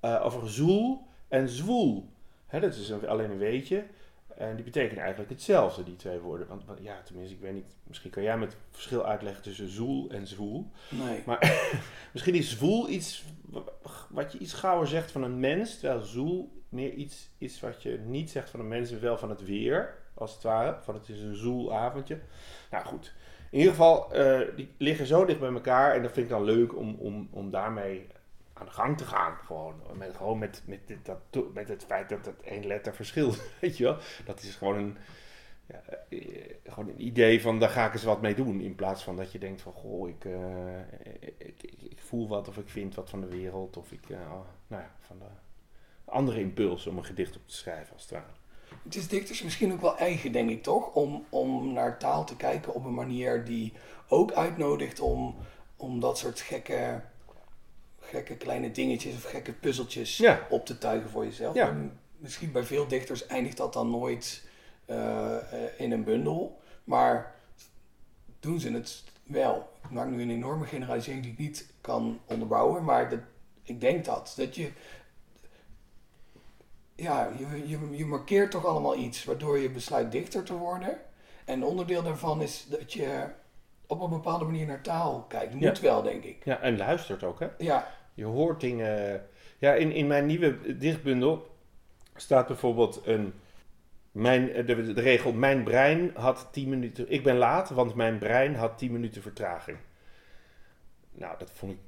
over 0.00 0.50
zoel 0.50 1.06
en 1.28 1.48
zwoel. 1.48 2.08
Hè, 2.46 2.60
dat 2.60 2.74
is 2.74 2.88
een- 2.88 3.08
alleen 3.08 3.30
een 3.30 3.38
weetje. 3.38 3.84
En 4.38 4.54
die 4.54 4.64
betekenen 4.64 5.02
eigenlijk 5.02 5.30
hetzelfde, 5.30 5.84
die 5.84 5.96
twee 5.96 6.18
woorden. 6.18 6.46
Want 6.46 6.64
want 6.64 6.78
ja, 6.82 7.02
tenminste, 7.02 7.34
ik 7.34 7.40
weet 7.40 7.52
niet. 7.52 7.76
Misschien 7.82 8.10
kan 8.10 8.22
jij 8.22 8.38
met 8.38 8.52
het 8.52 8.60
verschil 8.70 9.06
uitleggen 9.06 9.42
tussen 9.42 9.68
zoel 9.68 10.10
en 10.10 10.26
zwoel. 10.26 10.70
Nee. 10.90 11.22
Misschien 12.12 12.34
is 12.34 12.50
zwoel 12.50 12.88
iets 12.88 13.24
wat 14.08 14.32
je 14.32 14.38
iets 14.38 14.52
gauwer 14.52 14.86
zegt 14.86 15.10
van 15.10 15.22
een 15.22 15.40
mens. 15.40 15.78
Terwijl 15.78 16.00
zoel 16.00 16.62
meer 16.68 16.92
iets 16.92 17.30
is 17.38 17.60
wat 17.60 17.82
je 17.82 17.98
niet 18.06 18.30
zegt 18.30 18.50
van 18.50 18.60
een 18.60 18.68
mens, 18.68 18.90
maar 18.90 19.00
wel 19.00 19.18
van 19.18 19.30
het 19.30 19.44
weer, 19.44 19.94
als 20.14 20.34
het 20.34 20.42
ware. 20.42 20.76
Van 20.82 20.94
het 20.94 21.08
is 21.08 21.20
een 21.20 21.36
zoelavondje. 21.36 22.18
Nou 22.70 22.84
goed. 22.84 23.14
In 23.50 23.58
ieder 23.58 23.74
geval, 23.74 24.12
eh, 24.12 24.56
die 24.56 24.74
liggen 24.78 25.06
zo 25.06 25.24
dicht 25.24 25.40
bij 25.40 25.52
elkaar. 25.52 25.94
En 25.94 26.02
dat 26.02 26.12
vind 26.12 26.26
ik 26.26 26.32
dan 26.32 26.44
leuk 26.44 26.76
om, 26.76 26.94
om, 26.94 27.28
om 27.30 27.50
daarmee 27.50 28.06
aan 28.54 28.66
de 28.66 28.72
gang 28.72 28.98
te 28.98 29.04
gaan. 29.04 29.36
Gewoon 29.44 29.74
met, 29.94 30.16
gewoon 30.16 30.38
met, 30.38 30.62
met, 30.66 30.86
dit, 30.86 31.04
dat, 31.04 31.52
met 31.54 31.68
het 31.68 31.84
feit 31.84 32.08
dat 32.08 32.26
het 32.26 32.42
één 32.42 32.66
letter 32.66 32.94
verschilt. 32.94 33.42
Weet 33.60 33.76
je 33.76 33.84
wel? 33.84 33.96
Dat 34.24 34.42
is 34.42 34.54
gewoon 34.54 34.76
een, 34.76 34.96
ja, 35.66 35.82
eh, 36.08 36.54
gewoon 36.64 36.88
een 36.88 37.06
idee 37.06 37.40
van 37.40 37.58
daar 37.58 37.68
ga 37.68 37.86
ik 37.86 37.92
eens 37.92 38.04
wat 38.04 38.20
mee 38.20 38.34
doen. 38.34 38.60
In 38.60 38.74
plaats 38.74 39.02
van 39.02 39.16
dat 39.16 39.32
je 39.32 39.38
denkt 39.38 39.62
van 39.62 39.72
goh, 39.72 40.08
ik, 40.08 40.24
eh, 40.24 40.78
ik, 41.38 41.98
voel 41.98 42.28
wat 42.28 42.48
of 42.48 42.58
ik 42.58 42.68
vind 42.68 42.94
wat 42.94 43.10
van 43.10 43.20
de 43.20 43.28
wereld. 43.28 43.76
Of 43.76 43.92
ik, 43.92 44.10
eh, 44.10 44.18
nou 44.66 44.82
ja, 44.82 44.94
van 45.00 45.18
de 45.18 45.24
andere 46.04 46.40
impuls 46.40 46.86
om 46.86 46.96
een 46.96 47.04
gedicht 47.04 47.36
op 47.36 47.48
te 47.48 47.54
schrijven 47.54 47.92
als 47.92 48.02
het 48.02 48.10
ware. 48.10 48.24
Het 48.82 48.94
is 48.94 49.08
dichters 49.08 49.42
misschien 49.42 49.72
ook 49.72 49.80
wel 49.80 49.98
eigen, 49.98 50.32
denk 50.32 50.50
ik 50.50 50.62
toch? 50.62 50.94
Om, 50.94 51.24
om 51.28 51.72
naar 51.72 51.98
taal 51.98 52.24
te 52.24 52.36
kijken 52.36 52.74
op 52.74 52.84
een 52.84 52.94
manier 52.94 53.44
die 53.44 53.72
ook 54.08 54.32
uitnodigt 54.32 55.00
om, 55.00 55.36
om 55.76 56.00
dat 56.00 56.18
soort 56.18 56.40
gekke, 56.40 57.00
gekke 58.14 58.36
kleine 58.36 58.70
dingetjes 58.70 59.14
of 59.14 59.22
gekke 59.24 59.52
puzzeltjes 59.52 60.16
Ja. 60.16 60.46
op 60.50 60.66
te 60.66 60.78
tuigen 60.78 61.10
voor 61.10 61.24
jezelf. 61.24 61.54
Ja. 61.54 61.76
Misschien 62.16 62.52
bij 62.52 62.62
veel 62.64 62.86
dichters 62.88 63.26
eindigt 63.26 63.56
dat 63.56 63.72
dan 63.72 63.90
nooit 63.90 64.46
eh, 64.84 65.36
eh, 65.36 65.70
in 65.76 65.92
een 65.92 66.04
bundel, 66.04 66.60
maar 66.84 67.34
doen 68.40 68.60
ze 68.60 68.72
het 68.72 69.04
wel. 69.24 69.68
Ik 69.84 69.90
maak 69.90 70.08
nu 70.08 70.22
een 70.22 70.30
enorme 70.30 70.66
generalisering 70.66 71.22
die 71.22 71.32
ik 71.32 71.38
niet 71.38 71.66
kan 71.80 72.20
onderbouwen, 72.24 72.84
maar 72.84 73.08
dat, 73.10 73.18
ik 73.62 73.80
denk 73.80 74.04
dat. 74.04 74.34
Dat 74.36 74.54
je 74.54 74.70
ja, 76.94 77.30
je, 77.38 77.68
je, 77.68 77.96
je 77.96 78.06
markeert 78.06 78.50
toch 78.50 78.66
allemaal 78.66 78.96
iets 78.96 79.24
waardoor 79.24 79.58
je 79.58 79.70
besluit 79.70 80.12
dichter 80.12 80.42
te 80.42 80.54
worden. 80.54 80.98
En 81.44 81.64
onderdeel 81.64 82.02
daarvan 82.02 82.42
is 82.42 82.66
dat 82.68 82.92
je 82.92 83.26
op 83.86 84.00
een 84.00 84.10
bepaalde 84.10 84.44
manier 84.44 84.66
naar 84.66 84.82
taal 84.82 85.24
kijkt. 85.28 85.54
Moet 85.54 85.80
wel, 85.80 86.02
denk 86.02 86.24
ik. 86.24 86.44
Ja, 86.44 86.60
en 86.60 86.76
luistert 86.76 87.22
ook, 87.22 87.40
hè? 87.40 87.48
Ja, 87.58 87.93
Je 88.14 88.24
hoort 88.24 88.60
dingen. 88.60 89.22
Ja, 89.58 89.74
in, 89.74 89.92
in 89.92 90.06
mijn 90.06 90.26
nieuwe 90.26 90.76
dichtbundel 90.76 91.56
staat 92.14 92.46
bijvoorbeeld 92.46 93.02
een. 93.04 93.32
Mijn, 94.12 94.66
de, 94.66 94.92
regel: 94.92 95.32
Mijn 95.32 95.62
brein 95.62 96.10
had 96.14 96.48
10 96.52 96.68
minuten. 96.68 97.10
Ik 97.10 97.22
ben 97.22 97.36
laat, 97.36 97.70
want 97.70 97.94
mijn 97.94 98.18
brein 98.18 98.54
had 98.54 98.78
10 98.78 98.92
minuten 98.92 99.22
vertraging. 99.22 99.78
Nou, 101.12 101.38
dat 101.38 101.50
vond 101.50 101.72
ik 101.72 101.78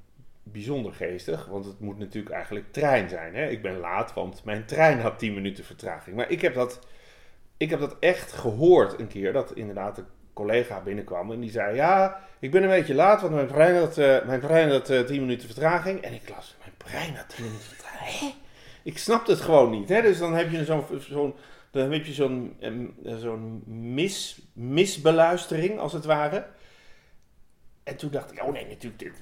bijzonder 0.43 0.93
geestig, 0.93 1.45
want 1.45 1.65
het 1.65 1.79
moet 1.79 1.97
natuurlijk 1.97 2.33
eigenlijk 2.33 2.71
trein 2.71 3.09
zijn. 3.09 3.35
Hè? 3.35 3.47
Ik 3.47 3.61
ben 3.61 3.77
laat, 3.77 4.13
want 4.13 4.43
mijn 4.43 4.65
trein 4.65 4.99
had 4.99 5.19
10 5.19 5.33
minuten 5.33 5.63
vertraging. 5.63 6.15
Maar 6.15 6.29
ik 6.29 6.41
heb 6.41 6.53
dat, 6.53 6.87
ik 7.57 7.69
heb 7.69 7.79
dat 7.79 7.97
echt 7.99 8.31
gehoord 8.31 8.99
een 8.99 9.07
keer, 9.07 9.33
dat 9.33 9.55
inderdaad 9.55 10.03
collega 10.37 10.79
binnenkwam 10.79 11.31
en 11.31 11.39
die 11.39 11.51
zei: 11.51 11.75
Ja, 11.75 12.19
ik 12.39 12.51
ben 12.51 12.63
een 12.63 12.69
beetje 12.69 12.93
laat, 12.93 13.21
want 13.21 13.33
mijn 13.33 13.47
brein 13.47 13.75
had, 13.75 13.97
eh, 13.97 14.25
mijn 14.25 14.39
brein 14.39 14.69
had 14.71 14.89
eh, 14.89 14.99
10 14.99 15.19
minuten 15.21 15.47
vertraging. 15.47 16.01
En 16.01 16.13
ik 16.13 16.29
las: 16.29 16.55
Mijn 16.59 16.73
brein 16.77 17.15
had 17.15 17.29
10 17.29 17.45
minuten 17.45 17.67
vertraging. 17.67 18.19
Hè? 18.19 18.35
Ik 18.83 18.97
snapte 18.97 19.31
het 19.31 19.41
gewoon 19.41 19.69
niet. 19.69 19.89
Hè? 19.89 20.01
Dus 20.01 20.19
dan 20.19 20.33
heb 20.33 20.51
je 20.51 20.65
zo'n. 20.65 21.35
dan 21.71 21.91
heb 21.91 22.05
zo'n 22.05 22.55
em, 22.59 22.95
zo'n 23.03 23.63
mis, 23.65 24.41
misbeluistering, 24.53 25.79
als 25.79 25.93
het 25.93 26.05
ware. 26.05 26.45
En 27.87 27.95
toen 27.95 28.11
dacht 28.11 28.31
ik, 28.31 28.43
oh 28.43 28.51
nee, 28.51 28.67
natuurlijk, 28.67 28.99
dit, 28.99 29.13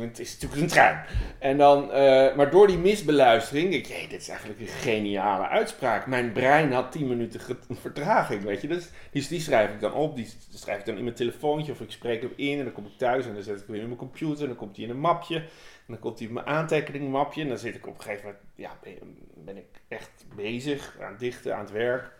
het 0.00 0.18
is 0.18 0.32
natuurlijk 0.32 0.60
een 0.60 0.68
trein. 0.68 1.04
En 1.38 1.58
dan, 1.58 1.92
eh, 1.92 2.36
maar 2.36 2.50
door 2.50 2.66
die 2.66 2.78
misbeluistering, 2.78 3.74
ik, 3.74 3.86
hey, 3.86 4.06
dit 4.08 4.20
is 4.20 4.28
eigenlijk 4.28 4.60
een 4.60 4.66
geniale 4.66 5.48
uitspraak. 5.48 6.06
Mijn 6.06 6.32
brein 6.32 6.72
had 6.72 6.92
10 6.92 7.08
minuten 7.08 7.40
vertraging, 7.70 8.42
weet 8.42 8.60
je. 8.60 8.68
Dus 8.68 8.88
die, 9.10 9.28
die 9.28 9.40
schrijf 9.40 9.72
ik 9.72 9.80
dan 9.80 9.92
op, 9.92 10.16
die 10.16 10.28
schrijf 10.54 10.78
ik 10.78 10.86
dan 10.86 10.96
in 10.96 11.04
mijn 11.04 11.16
telefoontje 11.16 11.72
of 11.72 11.80
ik 11.80 11.90
spreek 11.90 12.22
hem 12.22 12.32
in 12.36 12.58
en 12.58 12.64
dan 12.64 12.72
kom 12.72 12.86
ik 12.86 12.96
thuis 12.96 13.26
en 13.26 13.34
dan 13.34 13.42
zet 13.42 13.60
ik 13.60 13.66
hem 13.66 13.76
in 13.76 13.86
mijn 13.86 13.96
computer 13.96 14.40
en 14.40 14.46
dan 14.46 14.56
komt 14.56 14.76
hij 14.76 14.84
in 14.84 14.90
een 14.90 15.00
mapje. 15.00 15.36
En 15.36 15.46
dan 15.86 15.98
komt 15.98 16.18
hij 16.18 16.28
in 16.28 16.34
mijn 16.34 16.46
aantekeningmapje 16.46 17.42
en 17.42 17.48
dan 17.48 17.58
zit 17.58 17.74
ik 17.74 17.86
op 17.86 17.94
een 17.94 18.02
gegeven 18.02 18.24
moment, 18.24 18.42
ja, 18.54 18.78
ben, 18.82 19.16
ben 19.34 19.56
ik 19.56 19.80
echt 19.88 20.24
bezig 20.36 20.96
aan 21.00 21.10
het 21.10 21.20
dichten, 21.20 21.54
aan 21.54 21.64
het 21.64 21.72
werk. 21.72 22.12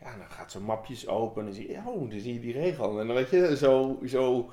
Ja, 0.00 0.16
dan 0.16 0.30
gaat 0.30 0.50
zo'n 0.50 0.62
mapjes 0.62 1.08
open 1.08 1.40
en 1.40 1.46
dan 1.46 1.54
zie 1.54 1.70
je, 1.70 1.76
oh, 1.76 2.10
dan 2.10 2.20
zie 2.20 2.34
je 2.34 2.40
die 2.40 2.52
regel. 2.52 3.00
En 3.00 3.06
dan 3.06 3.16
weet 3.16 3.30
je, 3.30 3.56
zo, 3.56 3.98
zo, 4.06 4.50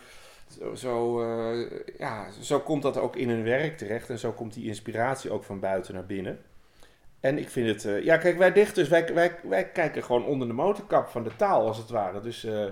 zo, 0.47 0.75
zo, 0.75 1.21
eh, 1.21 1.69
ja, 1.97 2.27
zo 2.41 2.59
komt 2.59 2.81
dat 2.81 2.97
ook 2.97 3.15
in 3.15 3.29
hun 3.29 3.43
werk 3.43 3.77
terecht. 3.77 4.09
En 4.09 4.19
zo 4.19 4.31
komt 4.31 4.53
die 4.53 4.67
inspiratie 4.67 5.31
ook 5.31 5.43
van 5.43 5.59
buiten 5.59 5.93
naar 5.93 6.05
binnen. 6.05 6.39
En 7.19 7.37
ik 7.37 7.49
vind 7.49 7.67
het, 7.67 7.85
eh, 7.85 8.03
ja, 8.03 8.17
kijk, 8.17 8.37
wij 8.37 8.51
dichters, 8.53 8.89
wij, 8.89 9.13
wij, 9.13 9.35
wij 9.43 9.69
kijken 9.69 10.03
gewoon 10.03 10.25
onder 10.25 10.47
de 10.47 10.53
motorkap 10.53 11.07
van 11.07 11.23
de 11.23 11.35
taal, 11.35 11.67
als 11.67 11.77
het 11.77 11.89
ware. 11.89 12.21
Dus 12.21 12.43
eh, 12.43 12.65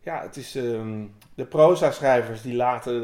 ja, 0.00 0.22
het 0.22 0.36
is, 0.36 0.54
ehm, 0.54 1.04
de 1.34 1.44
proza-schrijvers 1.46 2.42
die 2.42 2.54
laten 2.54 3.00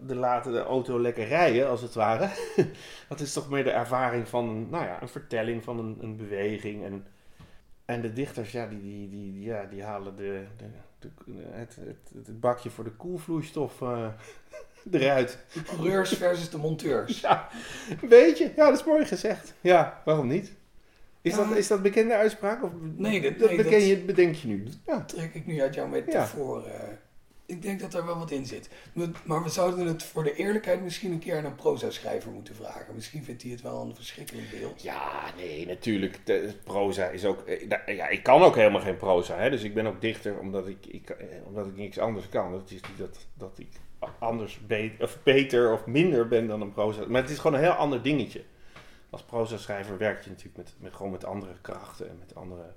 de, 0.00 0.14
laten 0.14 0.52
de 0.52 0.62
auto 0.62 1.00
lekker 1.00 1.26
rijden, 1.26 1.68
als 1.68 1.82
het 1.82 1.94
ware. 1.94 2.28
dat 3.08 3.20
is 3.20 3.32
toch 3.32 3.50
meer 3.50 3.64
de 3.64 3.70
ervaring 3.70 4.28
van, 4.28 4.70
nou 4.70 4.84
ja, 4.84 5.02
een 5.02 5.08
vertelling 5.08 5.64
van 5.64 5.78
een, 5.78 5.98
een 6.00 6.16
beweging. 6.16 6.84
En, 6.84 7.06
en 7.84 8.00
de 8.00 8.12
dichters, 8.12 8.52
ja, 8.52 8.66
die, 8.66 8.80
die, 8.82 9.08
die, 9.08 9.32
die- 9.32 9.44
ja, 9.44 9.64
die 9.64 9.82
halen 9.82 10.16
de, 10.16 10.44
de- 10.56 10.64
het, 11.50 11.76
het, 11.80 12.26
het 12.26 12.40
bakje 12.40 12.70
voor 12.70 12.84
de 12.84 12.90
koelvloeistof. 12.90 13.82
eh, 13.82 14.06
eruit. 14.90 15.38
De 15.52 15.62
coureurs 15.62 16.12
versus 16.12 16.50
de 16.50 16.58
monteurs. 16.58 17.20
Ja, 17.20 17.48
een 18.02 18.08
beetje. 18.08 18.52
Ja, 18.56 18.70
dat 18.70 18.78
is 18.78 18.84
mooi 18.84 19.04
gezegd. 19.04 19.54
Ja, 19.60 20.02
waarom 20.04 20.26
niet? 20.26 20.52
Is, 21.22 21.36
Ja. 21.36 21.44
dat, 21.48 21.56
is 21.56 21.66
dat 21.68 21.82
bekende 21.82 22.14
uitspraak? 22.14 22.62
Of 22.64 22.70
Nee, 22.96 23.36
dat- 23.36 23.50
nee, 23.50 23.86
je, 23.86 23.98
bedenk 23.98 24.34
je 24.34 24.48
nu. 24.48 24.64
Ja. 24.86 25.00
trek 25.04 25.34
ik 25.34 25.46
nu 25.46 25.60
uit 25.62 25.74
jouw 25.74 25.86
metafoor. 25.86 26.64
eh. 26.66 26.80
Ik 27.46 27.62
denk 27.62 27.80
dat 27.80 27.92
daar 27.92 28.06
wel 28.06 28.18
wat 28.18 28.30
in 28.30 28.46
zit. 28.46 28.68
Maar- 29.24 29.42
we 29.42 29.48
zouden 29.48 29.86
het 29.86 30.02
voor 30.02 30.22
de 30.24 30.34
eerlijkheid 30.34 30.82
misschien 30.82 31.12
een 31.12 31.18
keer 31.18 31.36
aan 31.36 31.44
een 31.44 31.54
proza-schrijver 31.54 32.30
moeten 32.30 32.54
vragen. 32.54 32.94
Misschien 32.94 33.24
vindt 33.24 33.42
hij 33.42 33.50
het 33.50 33.60
wel 33.62 33.80
een 33.82 33.94
verschrikkelijk 33.94 34.50
beeld. 34.50 34.82
Ja, 34.82 35.22
nee, 35.36 35.66
natuurlijk. 35.66 36.26
De, 36.26 36.54
proza 36.64 37.06
is 37.08 37.24
ook... 37.24 37.40
eh, 37.46 37.68
Ja, 37.96 38.08
ik 38.08 38.22
kan 38.22 38.42
ook 38.42 38.54
helemaal 38.56 38.80
geen 38.80 38.96
proza. 38.96 39.36
Hè? 39.36 39.50
Dus 39.50 39.62
ik 39.62 39.74
ben 39.74 39.86
ook 39.86 40.00
dichter 40.00 40.38
omdat 40.38 40.66
ik, 40.68 40.86
ik, 40.86 41.10
eh, 41.10 41.26
omdat 41.46 41.66
ik 41.66 41.76
niks 41.76 41.98
anders 41.98 42.28
kan. 42.28 42.52
Het 42.52 42.70
is 42.70 42.80
niet 42.88 42.98
dat, 42.98 43.26
dat 43.34 43.58
ik 43.58 43.68
anders 44.18 44.66
be- 44.66 44.92
of 45.00 45.18
beter 45.22 45.72
of 45.72 45.86
minder 45.86 46.28
ben 46.28 46.46
dan 46.46 46.60
een 46.60 46.72
proza. 46.72 47.04
Maar 47.08 47.22
het 47.22 47.30
is 47.30 47.38
gewoon 47.38 47.56
een 47.56 47.62
heel 47.64 47.72
ander 47.72 48.02
dingetje. 48.02 48.44
Als 49.10 49.22
proza-schrijver 49.22 49.98
werk 49.98 50.22
je 50.24 50.30
natuurlijk 50.30 50.56
met, 50.56 50.74
met, 50.78 50.94
gewoon 50.94 51.12
met 51.12 51.24
andere 51.24 51.54
krachten 51.60 52.08
en 52.08 52.18
met 52.18 52.34
andere... 52.34 52.72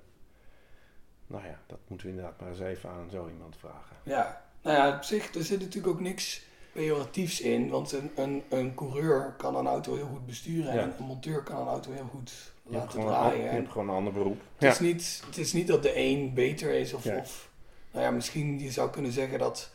Nou 1.26 1.44
ja, 1.44 1.58
dat 1.66 1.78
moeten 1.86 2.06
we 2.06 2.12
inderdaad 2.12 2.40
maar 2.40 2.48
eens 2.48 2.60
even 2.60 2.90
aan 2.90 3.10
zo 3.10 3.28
iemand 3.28 3.56
vragen. 3.56 3.96
Ja, 4.02 4.46
nou 4.68 4.78
ja, 4.88 4.96
op 4.96 5.02
zich, 5.02 5.34
er 5.34 5.44
zit 5.44 5.60
natuurlijk 5.60 5.94
ook 5.94 6.00
niks 6.00 6.42
pejoratiefs 6.72 7.40
in. 7.40 7.68
Want 7.68 7.92
een, 7.92 8.10
een, 8.16 8.42
een 8.48 8.74
coureur 8.74 9.34
kan 9.36 9.56
een 9.56 9.66
auto 9.66 9.94
heel 9.94 10.06
goed 10.12 10.26
besturen. 10.26 10.74
Ja. 10.74 10.80
En 10.80 10.94
een 10.98 11.04
monteur 11.04 11.42
kan 11.42 11.60
een 11.60 11.66
auto 11.66 11.92
heel 11.92 12.08
goed 12.10 12.32
Je 12.62 12.72
laten 12.72 12.90
gewoon 12.90 13.06
een, 13.06 13.12
draaien. 13.12 13.42
je 13.44 13.48
hebt 13.48 13.70
gewoon 13.70 13.88
een 13.88 13.94
ander 13.94 14.12
beroep. 14.12 14.40
het, 14.56 14.72
is 14.72 14.80
niet, 14.80 15.22
het 15.26 15.38
is 15.38 15.52
niet 15.52 15.66
dat 15.66 15.82
de 15.82 15.96
een 15.96 16.34
beter 16.34 16.70
is. 16.74 16.92
Of, 16.92 17.04
Ja. 17.04 17.16
of 17.16 17.48
nou 17.90 18.04
ja, 18.04 18.10
misschien 18.10 18.58
je 18.60 18.70
zou 18.70 18.90
kunnen 18.90 19.12
zeggen 19.12 19.38
dat 19.38 19.70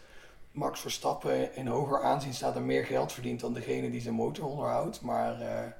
Max 0.51 0.79
Verstappen 0.79 1.55
in 1.55 1.67
hoger 1.67 2.01
aanzien 2.03 2.33
staat 2.33 2.55
en 2.55 2.65
meer 2.65 2.85
geld 2.85 3.11
verdient 3.11 3.39
dan 3.39 3.53
degene 3.53 3.89
die 3.89 4.01
zijn 4.01 4.13
motor 4.13 4.45
onderhoudt. 4.45 5.01
Maar 5.01 5.41
eh, 5.41 5.71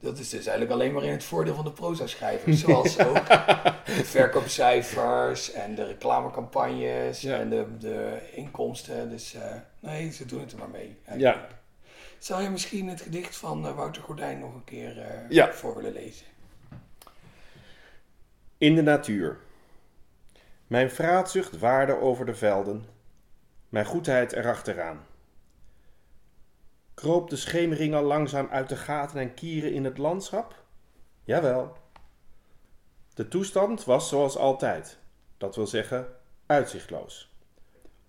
dat 0.00 0.18
is 0.18 0.28
dus 0.28 0.46
eigenlijk 0.46 0.70
alleen 0.70 0.92
maar 0.92 1.02
in 1.04 1.10
het 1.12 1.24
voordeel 1.24 1.54
van 1.54 1.64
de 1.64 1.72
proza-schrijvers. 1.72 2.60
Zoals 2.60 2.98
ook 3.08 3.26
de 3.86 4.04
verkoopcijfers 4.04 5.52
en 5.52 5.74
de 5.74 5.84
reclamecampagnes 5.84 7.20
Ja. 7.20 7.36
en 7.38 7.48
de, 7.50 7.66
de 7.78 8.18
inkomsten. 8.32 9.10
Dus 9.10 9.34
eh, 9.34 9.54
nee, 9.80 10.12
ze 10.12 10.26
doen 10.26 10.40
het 10.40 10.52
er 10.52 10.58
maar 10.58 10.68
mee. 10.70 10.96
Ja. 11.16 11.46
Zou 12.18 12.42
je 12.42 12.50
misschien 12.50 12.88
het 12.88 13.00
gedicht 13.00 13.36
van 13.36 13.66
eh, 13.66 13.74
Wouter 13.76 14.02
Gordijn 14.02 14.38
nog 14.38 14.54
een 14.54 14.64
keer 14.64 14.98
eh, 15.00 15.30
Ja. 15.30 15.52
voor 15.52 15.76
willen 15.76 15.92
lezen? 15.92 16.26
In 18.58 18.74
de 18.74 18.82
natuur. 18.82 19.38
Mijn 20.66 20.90
vraatzucht 20.90 21.58
waarde 21.58 22.00
over 22.00 22.26
de 22.26 22.34
velden, 22.34 22.84
mijn 23.68 23.84
goedheid 23.84 24.32
erachteraan. 24.32 25.06
Kroop 26.96 27.30
de 27.30 27.36
schemering 27.36 27.94
al 27.94 28.02
langzaam 28.02 28.48
uit 28.50 28.68
de 28.68 28.76
gaten 28.76 29.20
en 29.20 29.34
kieren 29.34 29.72
in 29.72 29.84
het 29.84 29.98
landschap? 29.98 30.64
Jawel. 31.24 31.76
De 33.14 33.28
toestand 33.28 33.84
was 33.84 34.08
zoals 34.08 34.36
altijd, 34.36 34.98
dat 35.38 35.56
wil 35.56 35.66
zeggen 35.66 36.06
uitzichtloos. 36.46 37.30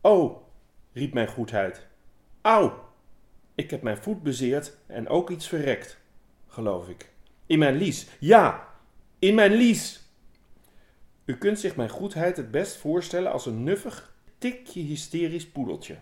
O, 0.01 0.43
riep 0.93 1.13
mijn 1.13 1.27
goedheid. 1.27 1.87
Au, 2.41 2.71
ik 3.55 3.69
heb 3.69 3.81
mijn 3.81 3.97
voet 3.97 4.23
bezeerd 4.23 4.77
en 4.85 5.07
ook 5.07 5.29
iets 5.29 5.47
verrekt, 5.47 5.97
geloof 6.47 6.89
ik. 6.89 7.11
In 7.45 7.59
mijn 7.59 7.75
lies, 7.75 8.07
ja, 8.19 8.67
in 9.19 9.35
mijn 9.35 9.51
lies. 9.51 10.01
U 11.25 11.37
kunt 11.37 11.59
zich 11.59 11.75
mijn 11.75 11.89
goedheid 11.89 12.37
het 12.37 12.51
best 12.51 12.75
voorstellen 12.75 13.31
als 13.31 13.45
een 13.45 13.63
nuffig, 13.63 14.15
tikje 14.37 14.81
hysterisch 14.81 15.47
poedeltje. 15.47 15.97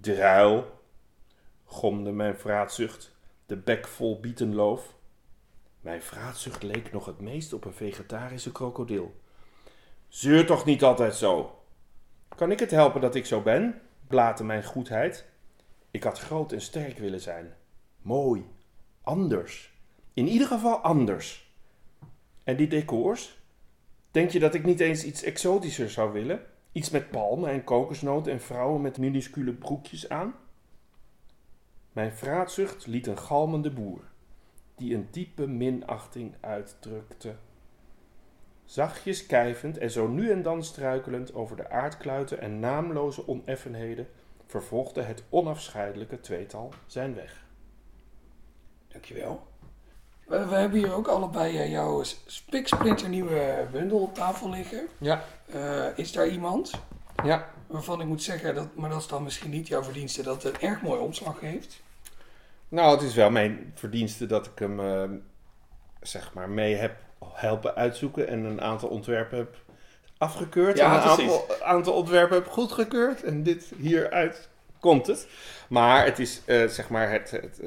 Druil, 0.00 0.75
gomde 1.66 2.12
mijn 2.12 2.36
vraatzucht, 2.36 3.16
de 3.46 3.56
bek 3.56 3.86
vol 3.86 4.20
bietenloof. 4.20 4.94
Mijn 5.80 6.02
vraatzucht 6.02 6.62
leek 6.62 6.92
nog 6.92 7.06
het 7.06 7.20
meest 7.20 7.52
op 7.52 7.64
een 7.64 7.72
vegetarische 7.72 8.52
krokodil. 8.52 9.14
Zeur 10.08 10.46
toch 10.46 10.64
niet 10.64 10.82
altijd 10.82 11.14
zo. 11.14 11.62
Kan 12.36 12.50
ik 12.50 12.60
het 12.60 12.70
helpen 12.70 13.00
dat 13.00 13.14
ik 13.14 13.26
zo 13.26 13.40
ben? 13.40 13.80
blaatte 14.06 14.44
mijn 14.44 14.64
goedheid. 14.64 15.26
Ik 15.90 16.02
had 16.02 16.18
groot 16.18 16.52
en 16.52 16.60
sterk 16.60 16.98
willen 16.98 17.20
zijn. 17.20 17.54
Mooi. 18.02 18.46
Anders. 19.02 19.74
In 20.14 20.28
ieder 20.28 20.46
geval 20.46 20.76
anders. 20.76 21.54
En 22.44 22.56
die 22.56 22.68
decors? 22.68 23.38
Denk 24.10 24.30
je 24.30 24.38
dat 24.38 24.54
ik 24.54 24.64
niet 24.64 24.80
eens 24.80 25.04
iets 25.04 25.22
exotischer 25.22 25.90
zou 25.90 26.12
willen? 26.12 26.40
Iets 26.72 26.90
met 26.90 27.10
palmen 27.10 27.50
en 27.50 27.64
kokosnoten 27.64 28.32
en 28.32 28.40
vrouwen 28.40 28.80
met 28.80 28.98
minuscule 28.98 29.52
broekjes 29.52 30.08
aan? 30.08 30.34
Mijn 31.96 32.12
vraatzucht 32.12 32.86
liet 32.86 33.06
een 33.06 33.18
galmende 33.18 33.70
boer, 33.70 34.00
die 34.74 34.94
een 34.94 35.08
diepe 35.10 35.46
minachting 35.46 36.34
uitdrukte. 36.40 37.34
Zachtjes 38.64 39.26
kijvend 39.26 39.78
en 39.78 39.90
zo 39.90 40.06
nu 40.06 40.30
en 40.30 40.42
dan 40.42 40.64
struikelend 40.64 41.34
over 41.34 41.56
de 41.56 41.70
aardkluiten 41.70 42.40
en 42.40 42.60
naamloze 42.60 43.28
oneffenheden, 43.28 44.08
vervolgde 44.46 45.02
het 45.02 45.22
onafscheidelijke 45.28 46.20
tweetal 46.20 46.72
zijn 46.86 47.14
weg. 47.14 47.44
Dankjewel. 48.88 49.46
We, 50.26 50.46
we 50.46 50.54
hebben 50.54 50.78
hier 50.78 50.94
ook 50.94 51.08
allebei 51.08 51.58
eh, 51.58 51.70
jouw 51.70 52.02
spiksplinternieuwe 52.26 53.66
bundel 53.72 53.98
op 53.98 54.14
tafel 54.14 54.50
liggen. 54.50 54.86
Ja, 54.98 55.24
Eh, 55.46 55.98
is 55.98 56.12
daar 56.12 56.28
iemand 56.28 56.70
ja. 57.24 57.50
waarvan 57.66 58.00
ik 58.00 58.06
moet 58.06 58.22
zeggen, 58.22 58.54
dat, 58.54 58.74
maar 58.74 58.90
dat 58.90 59.00
is 59.00 59.06
dan 59.06 59.22
misschien 59.22 59.50
niet 59.50 59.68
jouw 59.68 59.82
verdienste, 59.82 60.22
dat 60.22 60.42
het 60.42 60.54
een 60.54 60.68
erg 60.68 60.82
mooi 60.82 61.00
omslag 61.00 61.40
heeft? 61.40 61.84
Nou, 62.68 62.94
het 62.94 63.02
is 63.02 63.14
wel 63.14 63.30
mijn 63.30 63.72
verdienste 63.74 64.26
dat 64.26 64.46
ik 64.46 64.58
hem, 64.58 64.80
eh, 64.80 65.10
zeg 66.00 66.32
maar, 66.34 66.48
mee 66.48 66.74
heb 66.74 66.96
helpen 67.32 67.74
uitzoeken 67.74 68.28
en 68.28 68.44
een 68.44 68.60
aantal 68.60 68.88
ontwerpen 68.88 69.38
heb 69.38 69.56
afgekeurd. 70.18 70.78
Ja, 70.78 70.86
en 70.86 71.02
een 71.02 71.08
aantal, 71.08 71.62
aantal 71.62 71.92
ontwerpen 71.92 72.36
heb 72.36 72.46
goedgekeurd. 72.46 73.22
En 73.22 73.42
dit 73.42 73.72
hieruit 73.76 74.48
komt 74.80 75.06
het. 75.06 75.28
Maar 75.68 76.04
het 76.04 76.18
is, 76.18 76.42
eh, 76.44 76.66
zeg 76.66 76.88
maar, 76.88 77.10
het, 77.10 77.30
het, 77.30 77.60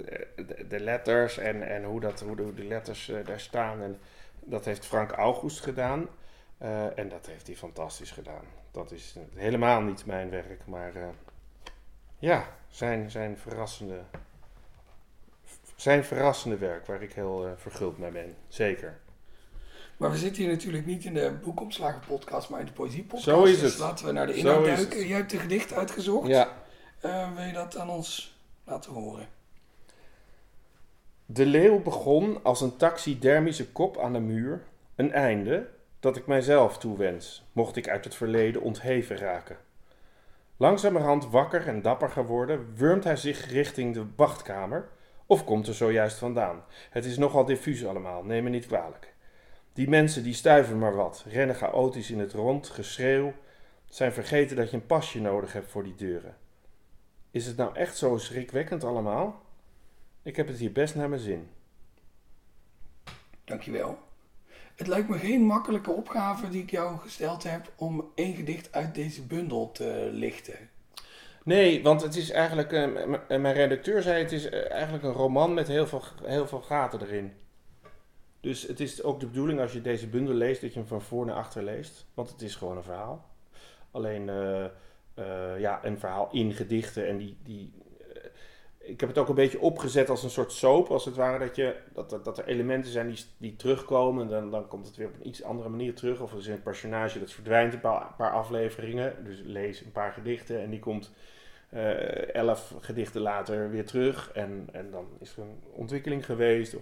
de, 0.69 0.79
letters 0.79 1.37
en, 1.37 1.67
en 1.67 1.83
hoe, 1.83 1.99
dat, 1.99 2.19
hoe, 2.19 2.35
de, 2.35 2.41
hoe 2.41 2.53
de 2.53 2.63
letters 2.63 3.09
eh, 3.09 3.25
daar 3.25 3.39
staan. 3.39 3.81
En 3.81 3.97
dat 4.39 4.65
heeft 4.65 4.85
Frank 4.85 5.11
August 5.11 5.59
gedaan. 5.59 6.07
Eh, 6.57 6.97
en 6.97 7.09
dat 7.09 7.25
heeft 7.25 7.47
hij 7.47 7.55
fantastisch 7.55 8.11
gedaan. 8.11 8.43
Dat 8.71 8.91
is 8.91 9.15
helemaal 9.35 9.81
niet 9.81 10.05
mijn 10.05 10.29
werk, 10.29 10.65
maar 10.65 10.93
ja, 12.19 12.45
zijn, 12.69 13.11
zijn 13.11 13.37
verrassende 13.37 13.99
zijn 15.81 16.03
verrassende 16.03 16.57
werk, 16.57 16.85
waar 16.85 17.01
ik 17.01 17.13
heel 17.13 17.45
eh, 17.45 17.51
verguld 17.57 17.97
mee 17.97 18.11
ben. 18.11 18.35
Zeker. 18.47 18.99
Maar 19.97 20.11
we 20.11 20.17
zitten 20.17 20.43
hier 20.43 20.51
natuurlijk 20.51 20.85
niet 20.85 21.05
in 21.05 21.13
de 21.13 21.31
boekomslagen 21.43 22.01
podcast, 22.07 22.49
maar 22.49 22.59
in 22.59 22.65
de 22.65 22.71
poëzie 22.71 23.03
podcast. 23.03 23.23
Zo 23.23 23.43
is 23.43 23.59
Dus 23.59 23.71
het. 23.71 23.79
laten 23.79 24.05
we 24.05 24.11
naar 24.11 24.27
de 24.27 24.33
inhoud 24.33 24.65
duiken. 24.65 25.07
Jij 25.07 25.17
hebt 25.17 25.33
een 25.33 25.39
gedicht 25.39 25.73
uitgezocht. 25.73 26.27
Ja. 26.27 26.47
Eh, 26.99 27.35
wil 27.35 27.43
je 27.45 27.53
dat 27.53 27.77
aan 27.77 27.89
ons 27.89 28.37
laten 28.63 28.91
horen? 28.91 29.27
De 31.25 31.45
leeuw 31.45 31.81
begon 31.81 32.43
als 32.43 32.61
een 32.61 32.77
taxidermische 32.77 33.71
kop 33.71 33.97
aan 33.97 34.13
de 34.13 34.19
muur. 34.19 34.63
Een 34.95 35.11
einde 35.11 35.69
dat 35.99 36.15
ik 36.15 36.27
mijzelf 36.27 36.77
toewens, 36.77 37.45
mocht 37.51 37.75
ik 37.75 37.89
uit 37.89 38.03
het 38.03 38.15
verleden 38.15 38.61
ontheven 38.61 39.17
raken. 39.17 39.57
Langzamerhand 40.57 41.29
wakker 41.29 41.67
en 41.67 41.81
dapper 41.81 42.09
geworden, 42.09 42.73
wurmt 42.75 43.03
hij 43.03 43.15
zich 43.15 43.49
richting 43.51 43.93
de 43.93 44.05
wachtkamer 44.15 44.89
of 45.29 45.43
komt 45.43 45.67
er 45.67 45.73
zojuist 45.73 46.17
vandaan. 46.17 46.63
Het 46.89 47.05
is 47.05 47.17
nogal 47.17 47.45
diffuus 47.45 47.85
allemaal, 47.85 48.23
neem 48.23 48.43
me 48.43 48.49
niet 48.49 48.65
kwalijk. 48.65 49.13
Die 49.73 49.89
mensen 49.89 50.23
die 50.23 50.33
stuiven 50.33 50.79
maar 50.79 50.95
wat, 50.95 51.25
rennen 51.27 51.55
chaotisch 51.55 52.11
in 52.11 52.19
het 52.19 52.33
rond, 52.33 52.69
geschreeuw, 52.69 53.33
zijn 53.85 54.13
vergeten 54.13 54.55
dat 54.55 54.69
je 54.69 54.75
een 54.75 54.85
pasje 54.85 55.21
nodig 55.21 55.53
hebt 55.53 55.71
voor 55.71 55.83
die 55.83 55.95
deuren. 55.95 56.37
Is 57.31 57.45
het 57.45 57.57
nou 57.57 57.75
echt 57.75 57.97
zo 57.97 58.17
schrikwekkend 58.17 58.83
allemaal? 58.83 59.41
Ik 60.23 60.35
heb 60.35 60.47
het 60.47 60.57
hier 60.57 60.71
best 60.71 60.95
naar 60.95 61.09
mijn 61.09 61.21
zin. 61.21 61.49
Dankjewel. 63.43 63.97
Het 64.75 64.87
lijkt 64.87 65.09
me 65.09 65.17
geen 65.17 65.41
makkelijke 65.41 65.91
opgave 65.91 66.49
die 66.49 66.61
ik 66.61 66.71
jou 66.71 66.97
gesteld 66.97 67.43
heb 67.43 67.71
om 67.75 68.11
één 68.15 68.35
gedicht 68.35 68.71
uit 68.71 68.95
deze 68.95 69.21
bundel 69.21 69.71
te 69.71 70.09
lichten. 70.11 70.69
Nee, 71.49 71.83
want 71.83 72.01
het 72.01 72.15
is 72.15 72.31
eigenlijk, 72.31 72.71
eh, 72.71 72.85
m- 72.85 73.41
mijn 73.41 73.53
redacteur 73.53 74.01
zei 74.01 74.21
het 74.23 74.31
is 74.31 74.49
eh, 74.49 74.71
eigenlijk 74.71 75.03
een 75.03 75.11
roman 75.11 75.53
met 75.53 75.67
heel 75.67 75.87
veel, 75.87 76.01
heel 76.23 76.47
veel 76.47 76.61
gaten 76.61 77.01
erin. 77.01 77.33
Dus 78.39 78.67
het 78.67 78.79
is 78.79 79.03
ook 79.03 79.19
de 79.19 79.25
bedoeling 79.25 79.59
als 79.59 79.73
je 79.73 79.81
deze 79.81 80.07
bundel 80.07 80.33
leest 80.35 80.61
dat 80.61 80.73
je 80.73 80.79
hem 80.79 80.87
van 80.87 81.01
voor 81.01 81.25
naar 81.25 81.35
achter 81.35 81.63
leest. 81.63 82.05
Want 82.13 82.29
het 82.29 82.41
is 82.41 82.55
gewoon 82.55 82.77
een 82.77 82.83
verhaal. 82.83 83.25
Alleen 83.91 84.29
eh, 84.29 84.65
eh, 85.13 85.59
ja, 85.59 85.85
een 85.85 85.99
verhaal 85.99 86.29
in 86.31 86.53
gedichten 86.53 87.07
en 87.07 87.17
die, 87.17 87.37
die 87.43 87.73
eh, 87.77 87.78
ik 88.89 88.99
heb 88.99 89.09
het 89.09 89.17
ook 89.17 89.29
een 89.29 89.35
beetje 89.35 89.59
opgezet 89.59 90.09
als 90.09 90.23
een 90.23 90.29
soort 90.29 90.51
soap, 90.51 90.89
als 90.89 91.05
het 91.05 91.15
ware. 91.15 91.45
Dat, 91.45 91.55
je, 91.55 91.75
dat, 91.93 92.09
dat, 92.09 92.25
dat 92.25 92.37
er 92.37 92.45
elementen 92.45 92.91
zijn 92.91 93.07
die, 93.07 93.25
die 93.37 93.55
terugkomen. 93.55 94.23
En 94.23 94.29
dan, 94.29 94.51
dan 94.51 94.67
komt 94.67 94.87
het 94.87 94.95
weer 94.95 95.07
op 95.07 95.13
een 95.13 95.27
iets 95.27 95.43
andere 95.43 95.69
manier 95.69 95.95
terug. 95.95 96.21
Of 96.21 96.31
er 96.31 96.37
is 96.37 96.47
een 96.47 96.61
personage 96.61 97.19
dat 97.19 97.31
verdwijnt 97.31 97.73
een 97.73 97.79
paar, 97.79 98.01
een 98.01 98.15
paar 98.17 98.31
afleveringen. 98.31 99.13
Dus 99.23 99.41
lees 99.43 99.81
een 99.81 99.91
paar 99.91 100.11
gedichten 100.11 100.61
en 100.61 100.69
die 100.69 100.79
komt 100.79 101.11
eh, 101.69 102.35
elf 102.35 102.73
gedichten 102.79 103.21
later 103.21 103.69
weer 103.69 103.85
terug. 103.85 104.31
En, 104.33 104.67
en 104.71 104.91
dan 104.91 105.07
is 105.19 105.35
er 105.35 105.41
een 105.41 105.63
ontwikkeling 105.71 106.25
geweest. 106.25 106.75
Of... 106.75 106.81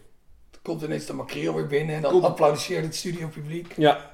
Er 0.51 0.59
komt 0.61 0.81
ineens 0.81 1.05
de 1.05 1.13
makreel 1.13 1.53
weer 1.55 1.67
binnen 1.67 1.95
en 1.95 2.01
dan 2.01 2.11
Komt- 2.11 2.23
applaudisseert 2.23 2.83
het 2.83 2.95
studiopubliek. 2.95 3.73
Ja. 3.77 4.11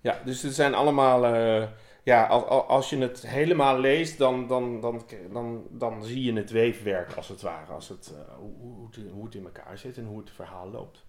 ja, 0.00 0.20
dus 0.24 0.42
het 0.42 0.54
zijn 0.54 0.74
allemaal... 0.74 1.24
eh, 1.24 1.68
ja, 2.04 2.26
als, 2.26 2.44
als 2.66 2.90
je 2.90 2.98
het 2.98 3.26
helemaal 3.26 3.78
leest, 3.78 4.18
dan, 4.18 4.46
dan, 4.46 4.80
dan, 4.80 5.02
dan, 5.32 5.66
dan 5.70 6.04
zie 6.04 6.24
je 6.24 6.32
het 6.32 6.50
weefwerk 6.50 7.16
als 7.16 7.28
het 7.28 7.42
ware. 7.42 7.72
Als 7.72 7.88
het, 7.88 8.12
eh, 8.14 8.34
hoe, 8.34 8.52
hoe, 8.60 8.86
het, 8.90 8.98
hoe 9.12 9.24
het 9.24 9.34
in 9.34 9.44
elkaar 9.44 9.78
zit 9.78 9.96
en 9.96 10.06
hoe 10.06 10.18
het 10.18 10.30
verhaal 10.30 10.70
loopt. 10.70 11.04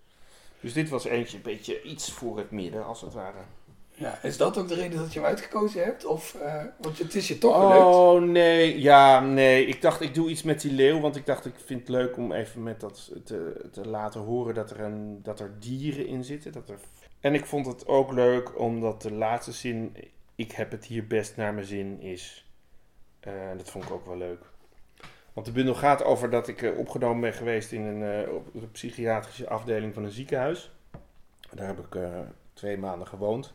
Dus 0.60 0.74
dit 0.74 0.90
was 0.90 1.06
eentje 1.06 1.38
een 1.38 1.44
beetje 1.44 1.82
iets 1.82 2.12
voor 2.12 2.38
het 2.38 2.52
midden, 2.52 2.86
als 2.86 3.02
het 3.02 3.14
ware. 3.14 3.40
Ja, 3.98 4.20
is 4.22 4.38
dat 4.38 4.58
ook 4.58 4.68
de 4.68 4.76
reden 4.76 5.00
dat 5.00 5.14
je 5.14 5.20
hem 5.20 5.28
uitgekozen 5.28 5.84
hebt? 5.84 6.06
Of, 6.06 6.36
eh, 6.36 6.64
want 6.78 6.98
het 6.98 7.16
is 7.16 7.28
je 7.28 7.38
toch 7.38 7.56
gelukt. 7.56 7.86
Oh 7.86 8.22
nee, 8.22 8.82
ja, 8.82 9.20
nee. 9.20 9.66
Ik 9.66 9.82
dacht, 9.82 10.02
ik 10.02 10.14
doe 10.14 10.30
iets 10.30 10.44
met 10.44 10.62
die 10.62 10.72
leeuw. 10.72 11.00
Want 11.00 11.16
ik 11.16 11.26
dacht, 11.26 11.46
ik 11.46 11.54
vind 11.66 11.80
het 11.80 11.90
leuk 11.90 12.18
om 12.18 12.32
even 12.32 12.64
met 12.64 12.80
dat 12.80 13.12
te, 13.24 13.68
te 13.72 13.88
laten 13.88 14.22
horen 14.22 14.54
dat 14.54 14.72
er, 14.72 14.80
een, 14.80 15.20
dat 15.24 15.40
er 15.40 15.56
dieren 15.60 16.08
in 16.08 16.24
zitten. 16.24 16.52
Dat 16.52 16.70
er... 16.70 16.78
En 17.20 17.34
ik 17.34 17.46
vond 17.46 17.66
het 17.66 17.88
ook 17.88 18.12
leuk 18.12 18.60
omdat 18.60 19.02
de 19.02 19.14
laatste 19.14 19.52
zin, 19.52 19.96
ik 20.36 20.52
heb 20.52 20.71
het 20.71 20.86
hier 20.86 21.08
best 21.08 21.36
naar 21.36 21.54
mijn 21.54 21.65
zin, 21.65 22.02
is. 22.02 22.50
Eh, 23.19 23.58
dat 23.58 23.69
vond 23.69 23.84
ik 23.84 23.91
ook 23.91 24.06
wel 24.06 24.17
leuk. 24.17 24.41
Want 25.34 25.45
de 25.45 25.54
bundel 25.54 25.76
gaat 25.76 26.04
over 26.04 26.30
dat 26.30 26.48
ik 26.48 26.62
eh, 26.62 26.78
opgenomen 26.78 27.21
ben 27.21 27.34
geweest 27.34 27.71
in 27.71 27.82
een, 27.82 28.26
eh, 28.26 28.34
op 28.34 28.50
de 28.54 28.67
psychiatrische 28.67 29.50
afdeling 29.50 29.93
van 29.93 30.04
een 30.04 30.12
ziekenhuis. 30.12 30.71
Daar 31.52 31.67
heb 31.67 31.80
ik 31.80 31.98
twee 32.54 32.78
maanden 32.78 33.08
gewoond. 33.08 33.54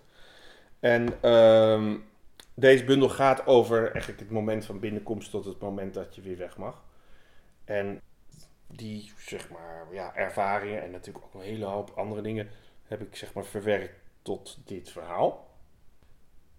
En 0.80 1.22
ehm, 1.22 1.96
deze 2.54 2.84
bundel 2.84 3.08
gaat 3.08 3.46
over 3.46 3.90
eigenlijk 3.92 4.20
het 4.20 4.30
moment 4.30 4.64
van 4.64 4.80
binnenkomst 4.80 5.30
tot 5.30 5.44
het 5.44 5.60
moment 5.60 5.94
dat 5.94 6.14
je 6.14 6.20
weer 6.20 6.36
weg 6.36 6.56
mag. 6.56 6.84
En 7.64 8.00
die, 8.66 9.12
zeg 9.18 9.50
maar, 9.50 9.86
ja, 9.92 10.14
ervaringen 10.14 10.82
en 10.82 10.90
natuurlijk 10.90 11.24
ook 11.24 11.34
een 11.34 11.48
hele 11.48 11.64
hoop 11.64 11.90
andere 11.94 12.22
dingen 12.22 12.48
heb 12.86 13.00
ik, 13.00 13.16
zeg 13.16 13.32
maar, 13.32 13.44
verwerkt 13.44 13.94
tot 14.22 14.58
dit 14.64 14.90
verhaal. 14.90 15.49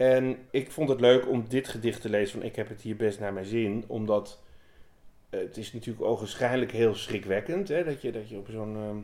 En 0.02 0.38
ik 0.52 0.72
vond 0.72 0.90
het 0.90 1.00
leuk 1.00 1.28
om 1.28 1.46
dit 1.48 1.68
gedicht 1.68 2.02
te 2.02 2.10
lezen 2.10 2.40
van 2.40 2.48
Ik 2.48 2.56
heb 2.56 2.70
het 2.70 2.82
hier 2.82 2.96
best 2.96 3.20
naar 3.20 3.34
mijn 3.34 3.46
zin, 3.46 3.84
omdat 3.88 4.40
het 5.30 5.58
is 5.58 5.74
natuurlijk 5.74 6.06
ogenschijnlijk 6.06 6.72
heel 6.72 6.96
schrikwekkend 6.96 7.68
hè, 7.68 7.84
dat, 7.84 8.02
je, 8.02 8.12
dat 8.12 8.30
je 8.30 8.38
op 8.38 8.48
zo'n 8.50 8.76
ehm, 8.76 8.98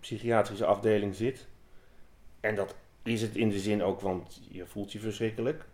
psychiatrische 0.00 0.64
afdeling 0.64 1.14
zit. 1.14 1.46
En 2.40 2.54
dat 2.54 2.74
is 3.02 3.22
het 3.22 3.36
in 3.36 3.48
de 3.48 3.58
zin 3.58 3.82
ook, 3.82 4.00
want 4.00 4.40
je 4.50 4.66
voelt 4.66 4.92
je 4.92 4.98
verschrikkelijk. 4.98 5.64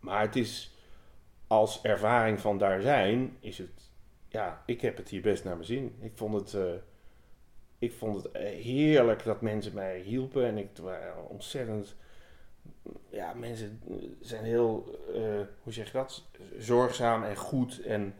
Maar 0.00 0.20
het 0.20 0.36
is 0.36 0.76
als 1.46 1.82
ervaring 1.82 2.40
van 2.40 2.58
daar 2.58 2.80
zijn, 2.80 3.36
is 3.40 3.58
het, 3.58 3.90
ja, 4.28 4.62
ik 4.66 4.80
heb 4.80 4.96
het 4.96 5.08
hier 5.08 5.22
best 5.22 5.44
naar 5.44 5.54
mijn 5.54 5.66
zin. 5.66 5.96
Ik 6.00 6.12
vond 6.14 6.34
het, 6.34 6.54
eh, 6.54 6.74
ik 7.78 7.92
vond 7.92 8.22
het 8.22 8.32
eh, 8.32 8.42
heerlijk 8.42 9.24
dat 9.24 9.40
mensen 9.40 9.74
mij 9.74 10.00
hielpen 10.00 10.44
en 10.44 10.58
ik 10.58 10.68
waren 10.82 11.28
ontzettend, 11.28 11.96
ja, 13.10 13.32
mensen 13.34 13.80
zijn 14.20 14.44
heel, 14.44 14.98
eh, 15.14 15.20
hoe 15.62 15.72
zeg 15.72 15.86
je 15.86 15.92
dat, 15.92 16.24
zorgzaam 16.58 17.24
en 17.24 17.36
goed 17.36 17.80
en 17.80 18.14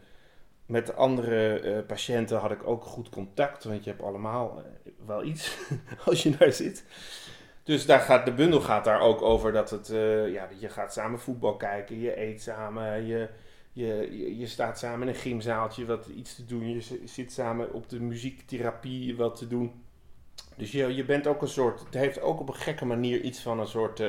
met 0.65 0.85
de 0.85 0.93
andere 0.93 1.59
eh, 1.59 1.85
patiënten 1.85 2.37
had 2.37 2.51
ik 2.51 2.67
ook 2.67 2.83
goed 2.83 3.09
contact, 3.09 3.63
want 3.63 3.83
je 3.83 3.89
hebt 3.89 4.01
allemaal 4.01 4.57
eh, 4.57 4.91
wel 5.05 5.23
iets 5.23 5.57
als 6.05 6.23
je 6.23 6.37
daar 6.37 6.51
zit. 6.51 6.83
Dus 7.63 7.85
daar 7.85 7.99
gaat, 7.99 8.25
de 8.25 8.33
bundel 8.33 8.61
gaat 8.61 8.83
daar 8.83 8.99
ook 8.99 9.21
over 9.21 9.51
dat 9.51 9.69
het, 9.69 9.87
ja, 10.27 10.49
je 10.59 10.69
gaat 10.69 10.93
samen 10.93 11.19
voetbal 11.19 11.55
kijken, 11.55 11.99
je 11.99 12.21
eet 12.21 12.41
samen, 12.41 13.05
je, 13.05 13.29
je, 13.73 14.37
je, 14.37 14.47
staat 14.47 14.79
samen 14.79 15.01
in 15.01 15.07
een 15.07 15.19
gymzaaltje 15.19 15.85
wat 15.85 16.07
iets 16.07 16.35
te 16.35 16.45
doen, 16.45 16.69
je 16.69 16.99
zit 17.05 17.31
samen 17.31 17.73
op 17.73 17.89
de 17.89 17.99
muziektherapie 17.99 19.15
wat 19.15 19.35
te 19.35 19.47
doen. 19.47 19.83
Dus 20.55 20.71
je, 20.71 20.95
je 20.95 21.05
bent 21.05 21.27
ook 21.27 21.41
een 21.41 21.47
soort, 21.47 21.79
het 21.79 21.93
heeft 21.93 22.21
ook 22.21 22.39
op 22.39 22.47
een 22.47 22.55
gekke 22.55 22.85
manier 22.85 23.21
iets 23.21 23.41
van 23.41 23.59
een 23.59 23.67
soort, 23.67 24.01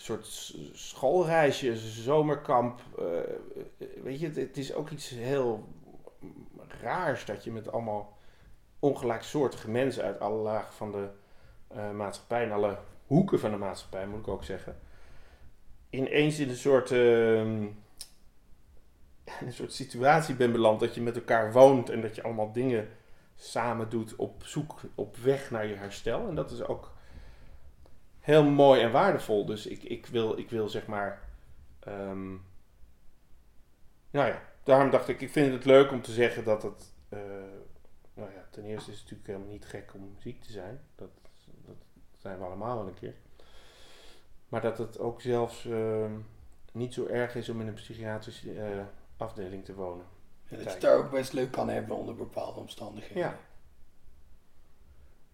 soort 0.00 0.54
schoolreisje, 0.72 1.76
zomerkamp. 1.76 2.80
eh, 2.98 3.04
weet 4.02 4.20
je, 4.20 4.30
het, 4.30 4.56
is 4.56 4.74
ook 4.74 4.90
iets 4.90 5.08
heel 5.08 5.68
raars 6.80 7.24
dat 7.24 7.44
je 7.44 7.52
met 7.52 7.72
allemaal 7.72 8.18
ongelijksoortige 8.78 9.70
mensen 9.70 10.04
uit 10.04 10.20
alle 10.20 10.42
lagen 10.42 10.72
van 10.72 10.92
de 10.92 11.08
eh, 11.68 11.90
maatschappij 11.90 12.44
en 12.44 12.52
alle 12.52 12.78
hoeken 13.06 13.40
van 13.40 13.50
de 13.50 13.56
maatschappij, 13.56 14.06
moet 14.06 14.20
ik 14.20 14.28
ook 14.28 14.44
zeggen, 14.44 14.78
ineens 15.90 16.38
in 16.38 16.48
een 16.48 16.56
soort, 16.56 16.90
ehm, 16.90 17.66
een 19.46 19.52
soort 19.52 19.72
situatie 19.72 20.34
bent 20.34 20.52
beland 20.52 20.80
dat 20.80 20.94
je 20.94 21.00
met 21.00 21.16
elkaar 21.16 21.52
woont 21.52 21.90
en 21.90 22.00
dat 22.00 22.14
je 22.14 22.22
allemaal 22.22 22.52
dingen 22.52 22.88
samen 23.36 23.88
doet 23.88 24.16
op 24.16 24.44
zoek, 24.44 24.80
op 24.94 25.16
weg 25.16 25.50
naar 25.50 25.66
je 25.66 25.74
herstel. 25.74 26.28
En 26.28 26.34
dat 26.34 26.50
is 26.50 26.62
ook 26.62 26.92
heel 28.30 28.44
mooi 28.44 28.80
en 28.80 28.90
waardevol. 28.92 29.46
Dus 29.46 29.66
ik, 29.66 29.82
ik, 29.82 30.06
wil, 30.06 30.38
ik 30.38 30.50
wil 30.50 30.68
zeg 30.68 30.86
maar. 30.86 31.22
ehm, 31.80 32.30
nou 34.10 34.28
ja, 34.28 34.42
daarom 34.62 34.90
dacht 34.90 35.08
ik, 35.08 35.20
ik 35.20 35.30
vind 35.30 35.52
het 35.52 35.64
leuk 35.64 35.90
om 35.90 36.02
te 36.02 36.12
zeggen 36.12 36.44
dat 36.44 36.62
het. 36.62 36.92
eh, 37.08 37.18
nou 38.14 38.32
ja, 38.32 38.46
ten 38.50 38.64
eerste 38.64 38.90
is 38.90 38.96
het 38.98 39.04
natuurlijk 39.04 39.26
helemaal 39.28 39.52
niet 39.52 39.64
gek 39.66 39.94
om 39.94 40.16
ziek 40.18 40.42
te 40.42 40.52
zijn. 40.52 40.80
Dat, 40.94 41.10
dat 41.66 41.76
zijn 42.18 42.38
we 42.38 42.44
allemaal 42.44 42.76
wel 42.76 42.86
een 42.86 42.94
keer. 42.94 43.14
Maar 44.48 44.60
dat 44.60 44.78
het 44.78 44.98
ook 44.98 45.20
zelfs 45.20 45.64
ehm, 45.66 46.12
niet 46.72 46.94
zo 46.94 47.06
erg 47.06 47.34
is 47.34 47.48
om 47.48 47.60
in 47.60 47.66
een 47.66 47.74
psychiatrische 47.74 48.60
eh, 48.60 48.84
afdeling 49.16 49.64
te 49.64 49.74
wonen. 49.74 50.04
Dat 50.48 50.62
je 50.62 50.68
het 50.68 50.80
daar 50.80 50.96
ook 50.96 51.10
best 51.10 51.32
leuk 51.32 51.50
kan 51.50 51.68
hebben 51.68 51.96
onder 51.96 52.14
bepaalde 52.16 52.60
omstandigheden. 52.60 53.22
Ja. 53.22 53.38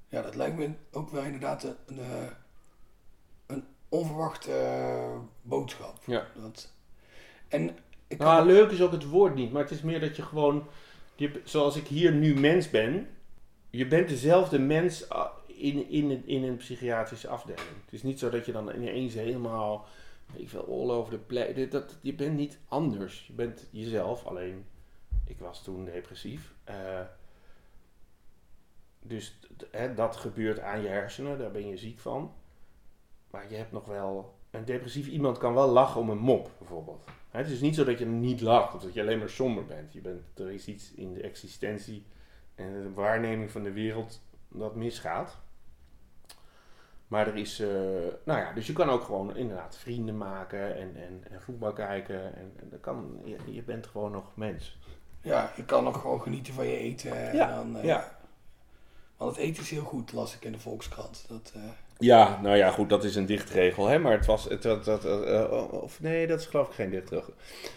Ja, 0.08 0.22
dat 0.22 0.34
lijkt 0.34 0.56
me 0.56 0.70
ook 0.92 1.10
wel 1.10 1.22
inderdaad 1.22 1.62
een, 1.62 1.76
een, 1.86 1.98
eh, 1.98 2.20
een 2.22 2.30
onverwachte 3.88 4.52
eh, 4.52 5.18
boodschap. 5.42 5.98
Ja. 6.06 6.26
Dat, 6.34 6.72
en 7.48 7.76
ik 8.06 8.18
kan 8.18 8.26
Nou, 8.26 8.46
leuk 8.46 8.70
is 8.70 8.82
ook 8.82 8.92
het 8.92 9.08
woord 9.08 9.34
niet, 9.34 9.52
maar 9.52 9.62
het 9.62 9.70
is 9.70 9.82
meer 9.82 10.00
dat 10.00 10.16
je 10.16 10.22
gewoon, 10.22 10.66
je, 11.14 11.40
zoals 11.44 11.76
ik 11.76 11.86
hier 11.86 12.12
nu 12.12 12.34
mens 12.40 12.70
ben, 12.70 13.08
je 13.70 13.86
bent 13.86 14.08
dezelfde 14.08 14.58
mens 14.58 15.08
ah, 15.08 15.30
in, 15.46 15.88
in, 15.90 16.10
een- 16.10 16.26
in 16.28 16.42
een 16.44 16.56
psychiatrische 16.56 17.28
afdeling. 17.28 17.68
Het 17.84 17.92
is 17.92 18.02
niet 18.02 18.18
zo 18.18 18.30
dat 18.30 18.46
je 18.46 18.52
dan 18.52 18.74
ineens 18.74 19.14
helemaal, 19.14 19.86
ik 20.32 20.48
veel, 20.48 20.66
all 20.66 20.90
over 20.96 21.12
the 21.12 21.18
place, 21.18 21.68
dat, 21.68 21.96
je 22.00 22.14
bent 22.14 22.36
niet 22.36 22.58
anders. 22.68 23.24
Je 23.26 23.32
bent 23.32 23.66
jezelf, 23.70 24.24
alleen 24.26 24.64
ik 25.26 25.38
was 25.38 25.62
toen 25.64 25.84
depressief. 25.84 26.54
Eh, 26.64 27.00
dus 29.02 29.38
hè, 29.70 29.94
dat 29.94 30.16
gebeurt 30.16 30.58
aan 30.60 30.82
je 30.82 30.88
hersenen, 30.88 31.38
daar 31.38 31.50
ben 31.50 31.66
je 31.66 31.76
ziek 31.76 31.98
van. 31.98 32.32
Maar 33.36 33.50
je 33.50 33.56
hebt 33.56 33.72
nog 33.72 33.84
wel, 33.84 34.34
een 34.50 34.64
depressief 34.64 35.06
iemand 35.06 35.38
kan 35.38 35.54
wel 35.54 35.68
lachen 35.68 36.00
om 36.00 36.10
een 36.10 36.18
mop, 36.18 36.50
bijvoorbeeld. 36.58 37.04
Het 37.30 37.48
is 37.48 37.60
niet 37.60 37.74
zo 37.74 37.84
dat 37.84 37.98
je 37.98 38.06
niet 38.06 38.40
lacht 38.40 38.74
of 38.74 38.82
dat 38.82 38.94
je 38.94 39.00
alleen 39.00 39.18
maar 39.18 39.30
somber 39.30 39.64
bent. 39.64 39.92
Je 39.92 40.00
bent. 40.00 40.38
Er 40.38 40.50
is 40.50 40.66
iets 40.66 40.92
in 40.94 41.14
de 41.14 41.22
existentie 41.22 42.06
en 42.54 42.82
de 42.82 42.92
waarneming 42.92 43.50
van 43.50 43.62
de 43.62 43.72
wereld 43.72 44.20
dat 44.48 44.74
misgaat. 44.74 45.38
Maar 47.08 47.26
er 47.26 47.36
is, 47.36 47.60
eh, 47.60 47.68
nou 48.24 48.40
ja, 48.40 48.52
dus 48.52 48.66
je 48.66 48.72
kan 48.72 48.88
ook 48.88 49.02
gewoon 49.02 49.36
inderdaad 49.36 49.76
vrienden 49.76 50.16
maken 50.16 50.76
en, 50.76 50.96
en, 50.96 51.24
en 51.30 51.42
voetbal 51.42 51.72
kijken. 51.72 52.36
En, 52.36 52.52
en 52.60 52.68
dat 52.70 52.80
kan, 52.80 53.20
je, 53.24 53.38
je 53.50 53.62
bent 53.62 53.86
gewoon 53.86 54.12
nog 54.12 54.36
mens. 54.36 54.78
Ja, 55.20 55.52
je 55.56 55.64
kan 55.64 55.84
nog 55.84 56.00
gewoon 56.00 56.22
genieten 56.22 56.54
van 56.54 56.66
je 56.66 56.76
eten. 56.76 57.28
En 57.28 57.36
Ja, 57.36 57.56
dan, 57.56 57.76
eh, 57.76 57.84
ja. 57.84 58.18
Want 59.16 59.36
het 59.36 59.44
eten 59.44 59.62
is 59.62 59.70
heel 59.70 59.84
goed, 59.84 60.12
las 60.12 60.34
ik 60.34 60.44
in 60.44 60.52
de 60.52 60.58
Volkskrant. 60.58 61.24
Dat, 61.28 61.52
eh, 61.54 61.62
Ja, 61.98 62.40
nou 62.42 62.56
ja, 62.56 62.70
goed, 62.70 62.88
dat 62.88 63.04
is 63.04 63.16
een 63.16 63.26
dichtregel, 63.26 63.86
hè. 63.86 63.98
Maar 63.98 64.12
het 64.12 64.26
was, 64.26 64.44
het, 64.44 64.62
dat, 64.62 64.84
dat, 64.84 65.04
eh, 65.04 65.72
of 65.82 66.00
nee, 66.00 66.26
dat 66.26 66.40
is 66.40 66.46
geloof 66.46 66.68
ik 66.68 66.74
geen 66.74 66.90
dichtregel. 66.90 67.32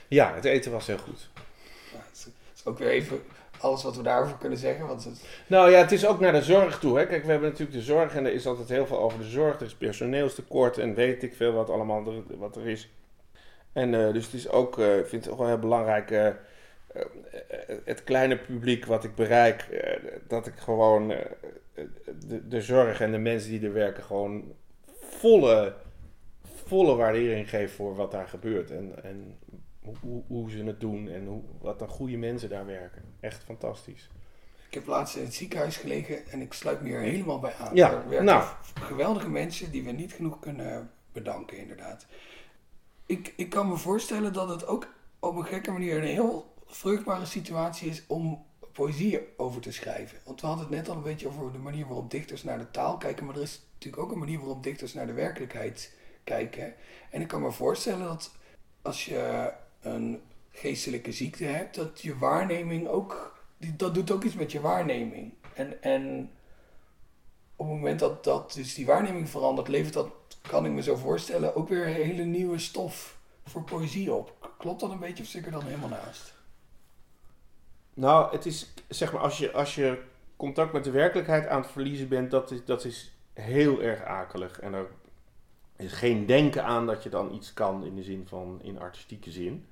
Ja, 0.08 0.34
het 0.34 0.46
eten 0.46 0.72
was 0.72 0.88
heel 0.88 0.98
goed. 0.98 1.30
ja, 1.94 2.00
het 2.10 2.32
is, 2.56 2.66
ook 2.66 2.78
weer 2.78 2.90
even 2.90 3.22
alles 3.60 3.84
wat 3.84 3.96
we 3.96 4.04
daarover 4.04 4.38
kunnen 4.38 4.58
zeggen. 4.58 4.88
Want 4.88 5.04
het, 5.04 5.22
Nou 5.48 5.72
ja, 5.72 5.78
het 5.78 5.92
is 5.92 6.06
ook 6.06 6.20
naar 6.20 6.32
de 6.32 6.42
zorg 6.42 6.80
toe. 6.80 6.98
Hè. 6.98 7.06
Kijk, 7.08 7.24
we 7.24 7.32
hebben 7.32 7.50
natuurlijk 7.50 7.78
de 7.78 7.84
zorg 7.84 8.16
en 8.16 8.26
er 8.26 8.34
is 8.34 8.48
altijd 8.48 8.70
heel 8.70 8.88
veel 8.88 9.00
over 9.00 9.20
de 9.20 9.30
zorg. 9.30 9.60
Er 9.60 9.66
is 9.66 9.76
personeelstekort 9.76 10.78
en 10.78 10.94
weet 10.94 11.24
ik 11.24 11.34
veel 11.36 11.52
wat 11.52 11.70
allemaal 11.70 12.06
er, 12.08 12.38
wat 12.38 12.56
er 12.56 12.68
is. 12.68 12.90
En 13.74 13.94
eh, 13.94 14.14
dus 14.14 14.26
het 14.26 14.34
is 14.34 14.50
ook, 14.50 14.80
eh, 14.80 14.98
ik 14.98 15.08
vind 15.08 15.24
het 15.24 15.34
ook 15.34 15.40
wel 15.40 15.48
heel 15.48 15.60
belangrijk, 15.60 16.12
eh, 16.12 16.28
eh, 16.28 16.34
het 17.84 18.04
kleine 18.04 18.38
publiek 18.38 18.86
wat 18.86 19.04
ik 19.04 19.16
bereik, 19.16 19.62
eh, 19.62 20.12
dat 20.28 20.48
ik 20.48 20.56
gewoon 20.56 21.12
eh, 21.12 21.26
de, 22.28 22.48
de 22.48 22.62
zorg 22.62 23.02
en 23.02 23.12
de 23.12 23.18
mensen 23.18 23.50
die 23.50 23.62
er 23.62 23.74
werken 23.74 24.04
gewoon 24.04 24.54
volle, 25.00 25.76
volle 26.66 26.96
waardering 26.96 27.50
geef 27.50 27.76
voor 27.76 27.96
wat 27.96 28.12
daar 28.12 28.28
gebeurt. 28.28 28.72
En, 28.72 29.04
en 29.04 29.38
hoe, 30.02 30.24
hoe, 30.28 30.52
ze 30.52 30.64
het 30.64 30.80
doen 30.80 31.10
en 31.10 31.26
hoe, 31.26 31.42
wat 31.62 31.82
een 31.82 31.88
goede 31.88 32.18
mensen 32.18 32.50
daar 32.50 32.66
werken. 32.66 33.04
Echt 33.20 33.44
fantastisch. 33.44 34.10
ik 34.68 34.74
heb 34.74 34.86
laatst 34.86 35.16
in 35.16 35.24
het 35.24 35.34
ziekenhuis 35.34 35.78
gelegen 35.78 36.28
en 36.28 36.42
ik 36.42 36.54
sluit 36.54 36.82
me 36.82 36.88
hier 36.88 37.00
helemaal 37.00 37.40
bij 37.40 37.54
aan. 37.54 37.76
Ja, 37.76 38.04
Er 38.12 38.24
nou. 38.24 38.44
geweldige 38.74 39.30
mensen 39.30 39.72
die 39.72 39.84
we 39.84 39.92
niet 39.92 40.14
genoeg 40.14 40.40
kunnen 40.40 40.92
bedanken, 41.12 41.58
inderdaad. 41.58 42.06
Ik, 43.06 43.34
ik 43.36 43.50
kan 43.50 43.68
me 43.68 43.78
voorstellen 43.78 44.34
dat 44.34 44.50
het 44.50 44.68
ook 44.68 44.88
op 45.20 45.36
een 45.36 45.46
gekke 45.46 45.72
manier 45.72 45.98
een 45.98 46.04
heel 46.04 46.58
vruchtbare 46.70 47.26
situatie 47.26 47.90
is 47.90 48.04
om 48.08 48.46
poëzie 48.72 49.20
over 49.38 49.62
te 49.62 49.72
schrijven. 49.72 50.18
Want 50.26 50.42
we 50.42 50.48
hadden 50.48 50.66
het 50.66 50.76
net 50.76 50.90
al 50.90 50.96
een 50.96 51.04
beetje 51.04 51.28
over 51.28 51.52
de 51.52 51.58
manier 51.58 51.86
waarop 51.86 52.12
dichters 52.12 52.44
naar 52.44 52.58
de 52.58 52.72
taal 52.72 52.98
kijken, 52.98 53.26
maar 53.26 53.36
er 53.36 53.42
is 53.42 53.62
natuurlijk 53.74 54.04
ook 54.04 54.12
een 54.12 54.20
manier 54.20 54.40
waarop 54.40 54.64
dichters 54.64 54.94
naar 54.94 55.08
de 55.08 55.14
werkelijkheid 55.14 55.94
kijken. 56.24 56.74
En 57.10 57.22
ik 57.22 57.28
kan 57.28 57.42
me 57.42 57.52
voorstellen 57.52 58.08
dat 58.08 58.32
als 58.82 59.06
je 59.06 59.54
een 59.82 60.22
geestelijke 60.52 61.12
ziekte 61.12 61.44
hebt, 61.44 61.76
dat 61.76 62.02
je 62.02 62.18
waarneming 62.18 62.88
ook, 62.88 63.40
dat 63.58 63.94
doet 63.94 64.12
ook 64.12 64.24
iets 64.24 64.36
met 64.36 64.52
je 64.52 64.62
waarneming. 64.62 65.34
En, 65.54 65.84
en 65.84 66.32
op 67.56 67.66
het 67.66 67.76
moment 67.76 68.00
dat, 68.00 68.24
dat 68.24 68.54
dus 68.54 68.74
die 68.74 68.86
waarneming 68.86 69.30
verandert, 69.30 69.68
levert 69.68 69.94
dat, 69.94 70.12
kan 70.42 70.66
ik 70.66 70.72
me 70.72 70.82
zo 70.82 70.96
voorstellen, 70.96 71.56
ook 71.56 71.70
weer 71.70 71.86
hele 71.86 72.24
nieuwe 72.24 72.60
stof 72.60 73.18
voor 73.46 73.64
poëzie 73.64 74.14
op. 74.14 74.54
Klopt 74.58 74.80
dat 74.80 74.92
een 74.92 75.00
beetje 75.00 75.24
of 75.24 75.30
zit 75.30 75.40
ik 75.40 75.46
er 75.46 75.52
dan 75.52 75.66
helemaal 75.66 75.90
naast? 75.90 76.38
Nou, 78.00 78.32
het 78.32 78.46
is 78.46 78.74
zeg 78.88 79.14
maar 79.14 79.22
als 79.22 79.38
je, 79.38 79.52
als 79.52 79.76
je 79.76 80.02
contact 80.36 80.74
met 80.74 80.84
de 80.84 80.92
werkelijkheid 80.92 81.48
aan 81.48 81.62
het 81.62 81.72
verliezen 81.72 82.08
bent, 82.08 82.32
dat 82.32 82.52
is, 82.52 82.66
dat 82.66 82.86
is 82.86 83.14
heel 83.34 83.82
erg 83.82 84.04
akelig. 84.04 84.60
En 84.60 84.74
er 84.74 84.88
is 85.76 85.94
geen 85.94 86.26
denken 86.26 86.64
aan 86.64 86.86
dat 86.86 87.04
je 87.04 87.10
dan 87.10 87.34
iets 87.34 87.54
kan 87.54 87.86
in 87.86 87.96
de 87.96 88.04
zin 88.04 88.26
van 88.28 88.60
in 88.64 88.80
artistieke 88.80 89.32
zin. 89.32 89.66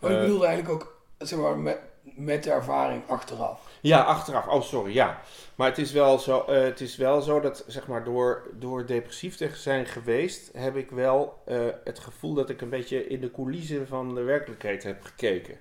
Maar 0.00 0.10
ik 0.10 0.16
uh, 0.16 0.22
bedoelde 0.22 0.46
eigenlijk 0.46 0.74
ook 0.74 1.00
zeg 1.18 1.38
maar, 1.38 1.58
met, 1.58 1.78
met 2.02 2.44
de 2.44 2.50
ervaring 2.50 3.02
achteraf. 3.08 3.60
Ja, 3.80 4.02
achteraf. 4.02 4.46
Oh, 4.46 4.62
sorry, 4.62 4.92
ja. 4.92 5.20
Maar 5.54 5.68
het 5.68 5.78
is 5.78 5.92
wel 5.92 6.18
zo, 6.18 6.44
uh, 6.48 6.60
het 6.60 6.80
is 6.80 6.96
wel 6.96 7.20
zo 7.20 7.40
dat 7.40 7.64
zeg 7.66 7.86
maar, 7.86 8.04
door, 8.04 8.50
door 8.54 8.86
depressief 8.86 9.36
te 9.36 9.50
zijn 9.54 9.86
geweest, 9.86 10.50
heb 10.52 10.76
ik 10.76 10.90
wel 10.90 11.42
uh, 11.48 11.58
het 11.84 11.98
gevoel 11.98 12.34
dat 12.34 12.50
ik 12.50 12.60
een 12.60 12.70
beetje 12.70 13.06
in 13.06 13.20
de 13.20 13.30
coulissen 13.30 13.86
van 13.86 14.14
de 14.14 14.22
werkelijkheid 14.22 14.82
heb 14.82 15.02
gekeken. 15.02 15.58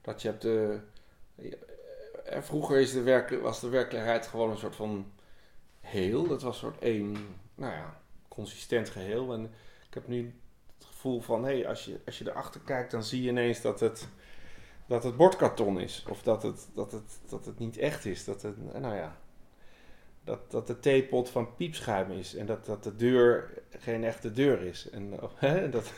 Dat 0.00 0.22
je 0.22 0.28
hebt 0.28 0.42
de. 0.42 0.80
Vroeger 2.38 2.80
is 2.80 2.92
de 2.92 3.38
was 3.42 3.60
de 3.60 3.68
werkelijkheid 3.68 4.26
gewoon 4.26 4.50
een 4.50 4.58
soort 4.58 4.76
van 4.76 5.12
heel. 5.80 6.26
Dat 6.26 6.42
was 6.42 6.54
een 6.54 6.60
soort 6.60 6.82
één, 6.82 7.16
nou 7.54 7.72
ja, 7.72 8.00
consistent 8.28 8.88
geheel. 8.88 9.32
En 9.32 9.44
ik 9.88 9.94
heb 9.94 10.08
nu 10.08 10.34
het 10.78 10.86
gevoel 10.86 11.20
van, 11.20 11.44
hé, 11.44 11.52
hey, 11.52 11.68
als, 11.68 11.84
je, 11.84 12.00
als 12.06 12.18
je 12.18 12.28
erachter 12.28 12.60
kijkt, 12.60 12.90
dan 12.90 13.04
zie 13.04 13.22
je 13.22 13.28
ineens 13.28 13.60
dat 13.60 13.80
het, 13.80 14.08
dat 14.86 15.04
het 15.04 15.16
bordkarton 15.16 15.80
is. 15.80 16.04
Of 16.08 16.22
dat 16.22 16.42
het, 16.42 16.68
dat, 16.74 16.92
het, 16.92 17.18
dat 17.28 17.46
het 17.46 17.58
niet 17.58 17.76
echt 17.76 18.04
is. 18.04 18.24
Dat 18.24 18.42
het, 18.42 18.80
nou 18.80 18.94
ja, 18.94 19.16
dat, 20.24 20.50
dat 20.50 20.66
de 20.66 20.80
theepot 20.80 21.30
van 21.30 21.54
piepschuim 21.54 22.10
is. 22.10 22.34
En 22.34 22.46
dat, 22.46 22.66
dat 22.66 22.84
de 22.84 22.96
deur 22.96 23.62
geen 23.78 24.04
echte 24.04 24.32
deur 24.32 24.62
is. 24.62 24.90
En 24.90 25.14
hè, 25.34 25.68
dat, 25.68 25.92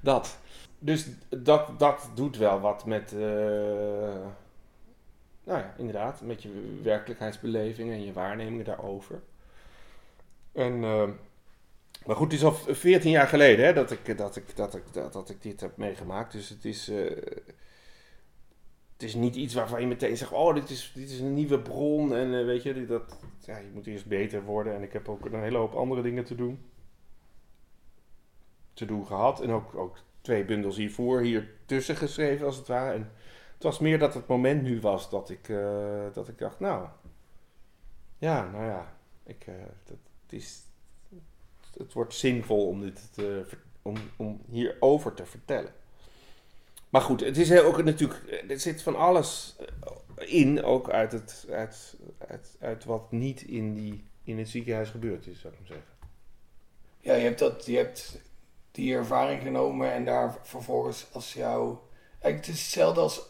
dat. 0.00 0.38
Dus 0.78 1.08
dat, 1.28 1.78
dat 1.78 2.10
doet 2.14 2.36
wel 2.36 2.60
wat 2.60 2.84
met, 2.86 3.12
uh, 3.12 4.26
nou 5.46 5.58
ja, 5.58 5.74
inderdaad, 5.78 6.20
met 6.20 6.42
je 6.42 6.80
werkelijkheidsbeleving 6.82 7.90
en 7.90 8.04
je 8.04 8.12
waarnemingen 8.12 8.64
daarover. 8.64 9.22
En, 10.52 10.72
uh, 10.72 11.08
maar 12.06 12.16
goed, 12.16 12.32
het 12.32 12.40
is 12.40 12.44
al 12.44 12.54
14 12.54 13.10
jaar 13.10 13.26
geleden 13.26 13.64
hè, 13.64 13.72
dat, 13.72 13.90
ik, 13.90 14.18
dat, 14.18 14.36
ik, 14.36 14.56
dat, 14.56 14.74
ik, 14.74 14.82
dat, 14.92 15.12
dat 15.12 15.30
ik 15.30 15.42
dit 15.42 15.60
heb 15.60 15.76
meegemaakt. 15.76 16.32
Dus 16.32 16.48
het 16.48 16.64
is, 16.64 16.88
uh, 16.88 17.10
het 18.92 19.02
is 19.02 19.14
niet 19.14 19.36
iets 19.36 19.54
waarvan 19.54 19.80
je 19.80 19.86
meteen 19.86 20.16
zegt: 20.16 20.32
Oh, 20.32 20.54
dit 20.54 20.70
is, 20.70 20.92
dit 20.94 21.10
is 21.10 21.20
een 21.20 21.34
nieuwe 21.34 21.58
bron. 21.58 22.14
En 22.14 22.32
uh, 22.32 22.44
weet 22.44 22.62
je, 22.62 22.86
dat, 22.86 23.18
ja, 23.40 23.56
je 23.56 23.70
moet 23.74 23.86
eerst 23.86 24.06
beter 24.06 24.42
worden. 24.42 24.74
En 24.74 24.82
ik 24.82 24.92
heb 24.92 25.08
ook 25.08 25.24
een 25.24 25.42
hele 25.42 25.58
hoop 25.58 25.74
andere 25.74 26.02
dingen 26.02 26.24
te 26.24 26.34
doen. 26.34 26.58
Te 28.74 28.84
doen 28.84 29.06
gehad. 29.06 29.40
En 29.40 29.50
ook, 29.50 29.74
ook 29.74 29.98
twee 30.20 30.44
bundels 30.44 30.76
hiervoor, 30.76 31.20
hier 31.20 31.50
tussen 31.66 31.96
geschreven 31.96 32.46
als 32.46 32.56
het 32.56 32.66
ware. 32.66 32.94
En 32.94 33.10
het 33.56 33.64
was 33.64 33.78
meer 33.78 33.98
dat 33.98 34.14
het 34.14 34.26
moment 34.26 34.62
nu 34.62 34.80
was 34.80 35.10
dat 35.10 35.30
ik, 35.30 35.48
uh, 35.48 36.04
dat 36.12 36.28
ik 36.28 36.38
dacht: 36.38 36.60
Nou, 36.60 36.88
ja, 38.18 38.50
nou 38.50 38.64
ja, 38.64 38.96
ik, 39.24 39.46
dat, 39.84 39.96
het 40.22 40.32
is 40.32 40.66
het 41.78 41.92
wordt 41.92 42.14
zinvol 42.14 42.66
om, 42.66 42.80
dit 42.80 43.12
te, 43.12 43.46
om, 43.82 43.96
om 44.16 44.40
hierover 44.48 45.14
te 45.14 45.26
vertellen. 45.26 45.72
Maar 46.88 47.00
goed, 47.00 47.20
het 47.20 47.36
is 47.36 47.52
ook 47.52 47.82
natuurlijk, 47.82 48.44
er 48.48 48.60
zit 48.60 48.82
van 48.82 48.96
alles 48.96 49.56
in, 50.16 50.64
ook 50.64 50.90
uit, 50.90 51.12
het, 51.12 51.46
uit, 51.50 51.96
uit, 52.28 52.56
uit 52.60 52.84
wat 52.84 53.12
niet 53.12 53.42
in, 53.42 53.74
die, 53.74 54.04
in 54.24 54.38
het 54.38 54.48
ziekenhuis 54.48 54.90
gebeurd 54.90 55.26
is, 55.26 55.40
zou 55.40 55.52
ik 55.52 55.58
maar 55.58 55.68
zeggen. 55.68 55.94
Ja, 57.00 57.14
je 57.14 57.22
hebt, 57.22 57.38
dat, 57.38 57.66
je 57.66 57.76
hebt 57.76 58.20
die 58.70 58.94
ervaring 58.94 59.42
genomen 59.42 59.92
en 59.92 60.04
daar 60.04 60.38
vervolgens 60.42 61.06
als 61.12 61.32
jou... 61.32 61.76
Het 62.18 62.48
is 62.48 62.62
hetzelfde 62.62 63.00
als, 63.00 63.28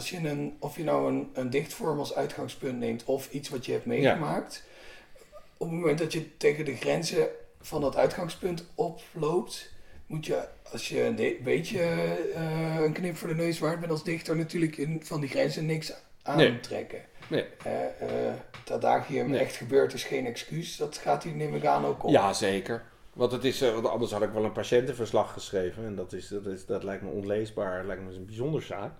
als 0.00 0.10
je, 0.10 0.28
een, 0.28 0.56
of 0.58 0.76
je 0.76 0.84
nou 0.84 1.12
een, 1.12 1.30
een 1.32 1.50
dichtvorm 1.50 1.98
als 1.98 2.14
uitgangspunt 2.14 2.78
neemt 2.78 3.04
of 3.04 3.32
iets 3.32 3.48
wat 3.48 3.66
je 3.66 3.72
hebt 3.72 3.86
meegemaakt. 3.86 4.64
Ja. 4.64 5.22
Op 5.56 5.70
het 5.70 5.78
moment 5.78 5.98
dat 5.98 6.12
je 6.12 6.36
tegen 6.36 6.64
de 6.64 6.76
grenzen 6.76 7.28
van 7.60 7.80
dat 7.80 7.96
uitgangspunt 7.96 8.64
oploopt, 8.74 9.72
moet 10.06 10.26
je, 10.26 10.48
als 10.72 10.88
je 10.88 11.02
een 11.02 11.38
beetje 11.42 11.80
uh, 12.34 12.80
een 12.80 12.92
knip 12.92 13.16
voor 13.16 13.28
de 13.28 13.34
neus 13.34 13.58
waard 13.58 13.80
bent 13.80 13.92
als 13.92 14.04
dichter, 14.04 14.36
natuurlijk 14.36 14.76
in, 14.76 15.00
van 15.04 15.20
die 15.20 15.28
grenzen 15.28 15.66
niks 15.66 15.92
aantrekken. 16.22 17.00
Nee. 17.28 17.44
nee. 17.64 17.88
Uh, 18.02 18.26
uh, 18.26 18.32
dat 18.64 18.80
daar 18.80 19.06
hier 19.06 19.28
nee. 19.28 19.40
echt 19.40 19.56
gebeurt 19.56 19.92
is 19.92 20.04
geen 20.04 20.26
excuus. 20.26 20.76
Dat 20.76 20.96
gaat 20.96 21.22
hier 21.22 21.34
neem 21.34 21.54
ik 21.54 21.64
aan 21.64 21.84
ook 21.84 22.04
op. 22.04 22.10
Ja, 22.10 22.32
zeker. 22.32 22.82
Want 23.12 23.32
het 23.32 23.44
is, 23.44 23.60
want 23.60 23.86
anders 23.86 24.12
had 24.12 24.22
ik 24.22 24.30
wel 24.30 24.44
een 24.44 24.52
patiëntenverslag 24.52 25.32
geschreven. 25.32 25.84
En 25.84 25.94
dat, 25.94 26.12
is, 26.12 26.28
dat, 26.28 26.46
is, 26.46 26.66
dat 26.66 26.82
lijkt 26.82 27.02
me 27.02 27.10
onleesbaar. 27.10 27.76
Dat 27.76 27.86
lijkt 27.86 28.02
me 28.02 28.14
een 28.14 28.26
bijzonder 28.26 28.62
zaak. 28.62 28.92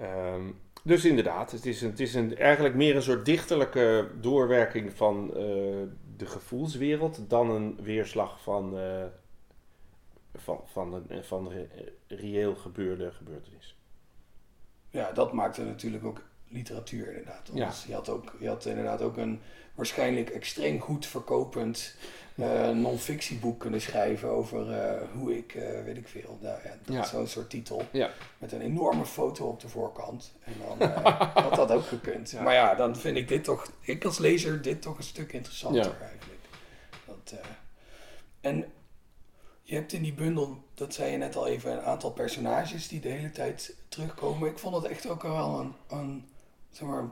Um, 0.00 0.60
dus 0.82 1.04
inderdaad, 1.04 1.50
het 1.50 1.66
is, 1.66 1.82
een, 1.82 1.90
het 1.90 2.00
is 2.00 2.14
een, 2.14 2.36
eigenlijk 2.36 2.74
meer 2.74 2.96
een 2.96 3.02
soort 3.02 3.24
dichterlijke 3.24 4.10
doorwerking 4.20 4.92
van 4.92 5.26
uh, 5.26 5.34
de 6.16 6.26
gevoelswereld 6.26 7.30
dan 7.30 7.50
een 7.50 7.78
weerslag 7.82 8.42
van, 8.42 8.78
uh, 8.78 9.04
van, 10.34 10.60
van, 10.64 11.04
een, 11.08 11.24
van 11.24 11.52
reëel 12.06 12.54
gebeurde 12.54 13.12
gebeurtenis. 13.12 13.76
Ja, 14.90 15.12
dat 15.12 15.32
maakte 15.32 15.64
natuurlijk 15.64 16.04
ook 16.04 16.22
literatuur 16.48 17.08
inderdaad. 17.08 17.50
Ja. 17.54 17.72
Je, 17.86 17.94
had 17.94 18.08
ook, 18.08 18.36
je 18.40 18.48
had 18.48 18.64
inderdaad 18.64 19.02
ook 19.02 19.16
een 19.16 19.40
waarschijnlijk 19.74 20.30
extreem 20.30 20.80
goed 20.80 21.06
verkopend 21.06 21.96
uh, 22.34 22.68
non-fictieboek 22.70 23.60
kunnen 23.60 23.80
schrijven 23.80 24.28
over 24.28 24.70
uh, 24.70 25.02
hoe 25.12 25.36
ik, 25.36 25.54
uh, 25.54 25.82
weet 25.84 25.96
ik 25.96 26.08
veel, 26.08 26.38
nou, 26.40 26.58
ja, 26.64 26.70
dat 26.84 26.94
Ja. 26.94 27.04
zo'n 27.04 27.26
soort 27.26 27.50
titel. 27.50 27.82
Ja. 27.92 28.10
Met 28.38 28.52
een 28.52 28.60
enorme 28.60 29.04
foto 29.04 29.46
op 29.46 29.60
de 29.60 29.68
voorkant. 29.68 30.32
En 30.44 30.52
dan 30.78 30.88
had 31.44 31.54
dat 31.54 31.70
ook 31.70 31.86
gekund. 31.86 32.30
Ja. 32.30 32.42
Maar 32.42 32.54
ja, 32.54 32.74
dan 32.74 32.96
vind 32.96 33.16
ik 33.16 33.28
dit 33.28 33.44
toch, 33.44 33.70
ik 33.80 34.04
als 34.04 34.18
lezer, 34.18 34.62
dit 34.62 34.82
toch 34.82 34.96
een 34.96 35.02
stuk 35.02 35.32
interessanter 35.32 35.96
eigenlijk. 36.00 36.40
Dat, 37.06 37.34
en 38.40 38.72
je 39.62 39.74
hebt 39.74 39.92
in 39.92 40.02
die 40.02 40.14
bundel, 40.14 40.58
dat 40.74 40.94
zei 40.94 41.10
je 41.10 41.16
net 41.16 41.36
al 41.36 41.46
even, 41.46 41.72
een 41.72 41.82
aantal 41.82 42.12
personages 42.12 42.88
die 42.88 43.00
de 43.00 43.08
hele 43.08 43.30
tijd 43.30 43.76
terugkomen. 43.88 44.48
Ik 44.48 44.58
vond 44.58 44.74
het 44.74 44.84
echt 44.84 45.08
ook 45.08 45.22
wel 45.22 45.60
een, 45.60 45.74
een 45.98 46.28
zeg 46.70 46.88
maar, 46.88 47.04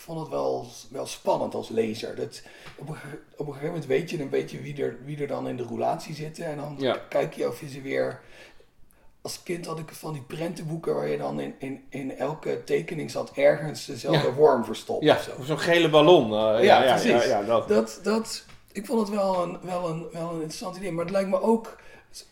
vond 0.00 0.20
het 0.20 0.28
wel, 0.28 0.66
wel 0.90 1.06
spannend 1.06 1.54
als 1.54 1.68
lezer. 1.68 2.16
Dat, 2.16 2.42
op, 2.76 2.88
een, 2.88 2.94
op 3.36 3.46
een 3.46 3.52
gegeven 3.52 3.66
moment 3.66 3.86
weet 3.86 4.10
je 4.10 4.20
een 4.22 4.28
beetje 4.28 4.60
wie 4.60 4.82
er, 4.82 4.98
wie 5.04 5.20
er 5.20 5.26
dan 5.26 5.48
in 5.48 5.56
de 5.56 5.62
roulatie 5.62 6.14
zitten. 6.14 6.44
En 6.44 6.56
dan 6.56 6.76
Ja. 6.78 6.96
kijk 7.08 7.34
je 7.34 7.48
of 7.48 7.60
je 7.60 7.68
ze 7.68 7.80
weer... 7.80 8.20
Als 9.22 9.42
kind 9.42 9.66
had 9.66 9.78
ik 9.78 9.88
van 9.94 10.12
die 10.12 10.22
prentenboeken 10.22 10.94
waar 10.94 11.08
je 11.08 11.18
dan 11.18 11.40
in, 11.40 11.54
in, 11.58 11.84
in 11.88 12.16
elke 12.16 12.64
tekening 12.64 13.10
zat 13.10 13.30
ergens 13.34 13.84
dezelfde 13.86 14.26
Ja. 14.28 14.32
worm 14.34 14.64
verstopt 14.64 15.04
Ja, 15.04 15.18
zo. 15.22 15.30
zo'n 15.42 15.58
gele 15.58 15.88
ballon. 15.90 16.24
eh, 16.24 16.30
ja, 16.38 16.58
Ja, 16.60 16.82
ja, 16.84 16.94
precies. 17.00 17.24
Ja, 17.24 17.42
dat. 17.42 17.68
Dat, 17.68 18.00
dat, 18.02 18.44
ik 18.72 18.86
vond 18.86 19.00
het 19.00 19.08
wel 19.16 19.42
een, 19.42 19.58
wel, 19.62 19.88
een, 19.88 20.06
wel 20.12 20.28
een 20.28 20.34
interessant 20.34 20.76
idee. 20.76 20.92
Maar 20.92 21.04
het 21.04 21.12
lijkt 21.14 21.28
me 21.30 21.40
ook 21.40 21.76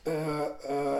eh, 0.02 0.40
eh, 0.44 0.98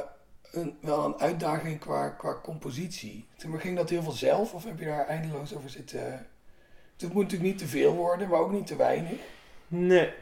een, 0.51 0.77
wel 0.81 1.05
een 1.05 1.19
uitdaging 1.21 1.81
qua, 1.81 2.09
qua 2.09 2.39
compositie. 2.43 3.27
Maar 3.47 3.61
ging 3.61 3.77
dat 3.77 3.91
heel 3.91 4.03
veel 4.03 4.13
zelf 4.13 4.53
of 4.55 4.65
heb 4.65 4.79
je 4.79 4.85
daar 4.85 5.07
eindeloos 5.07 5.55
over 5.57 5.71
zitten? 5.71 6.27
Het 6.99 7.13
moet 7.13 7.23
natuurlijk 7.23 7.51
niet 7.51 7.59
te 7.59 7.67
veel 7.67 7.95
worden, 7.95 8.29
maar 8.29 8.41
ook 8.41 8.53
niet 8.53 8.67
te 8.67 8.77
weinig. 8.77 9.19
Nee. 9.69 10.13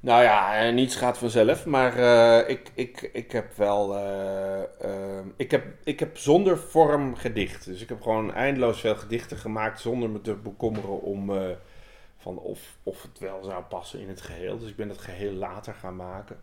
Nou 0.00 0.22
ja, 0.22 0.56
eh, 0.58 0.74
niets 0.74 0.96
gaat 0.96 1.18
vanzelf, 1.18 1.66
maar 1.66 1.96
eh, 1.98 2.48
ik, 2.50 2.70
ik, 2.74 3.10
ik 3.12 3.32
heb 3.32 3.56
wel. 3.56 3.96
eh, 3.96 4.62
eh, 5.18 5.24
ik, 5.36 5.50
heb, 5.50 5.64
ik 5.84 6.00
heb 6.00 6.16
zonder 6.18 6.58
vorm 6.58 7.16
gedicht. 7.16 7.64
Dus 7.64 7.82
ik 7.82 7.88
heb 7.88 8.02
gewoon 8.02 8.34
eindeloos 8.34 8.80
veel 8.80 8.96
gedichten 8.96 9.36
gemaakt 9.36 9.80
zonder 9.80 10.10
me 10.10 10.20
te 10.20 10.34
bekommeren 10.34 11.02
om. 11.02 11.30
van 12.18 12.38
of, 12.38 12.60
of 12.82 13.02
het 13.02 13.18
wel 13.18 13.44
zou 13.44 13.62
passen 13.64 14.00
in 14.00 14.08
het 14.08 14.20
geheel. 14.20 14.58
Dus 14.58 14.68
ik 14.70 14.76
ben 14.76 14.88
het 14.88 14.98
geheel 14.98 15.32
later 15.32 15.74
gaan 15.74 15.96
maken. 15.96 16.40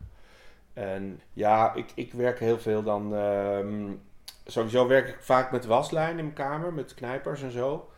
En 0.74 1.22
ja, 1.34 1.74
ik, 1.74 1.92
ik 1.96 2.14
werk 2.14 2.40
heel 2.40 2.60
veel 2.60 2.84
dan. 2.84 3.16
ehm, 3.16 3.92
sowieso 4.46 4.88
werk 4.88 5.08
ik 5.08 5.18
vaak 5.22 5.52
met 5.52 5.66
waslijn 5.66 6.10
in 6.18 6.24
mijn 6.24 6.34
kamer, 6.34 6.74
met 6.74 6.94
knijpers 6.94 7.42
en 7.42 7.52
zo. 7.52 7.91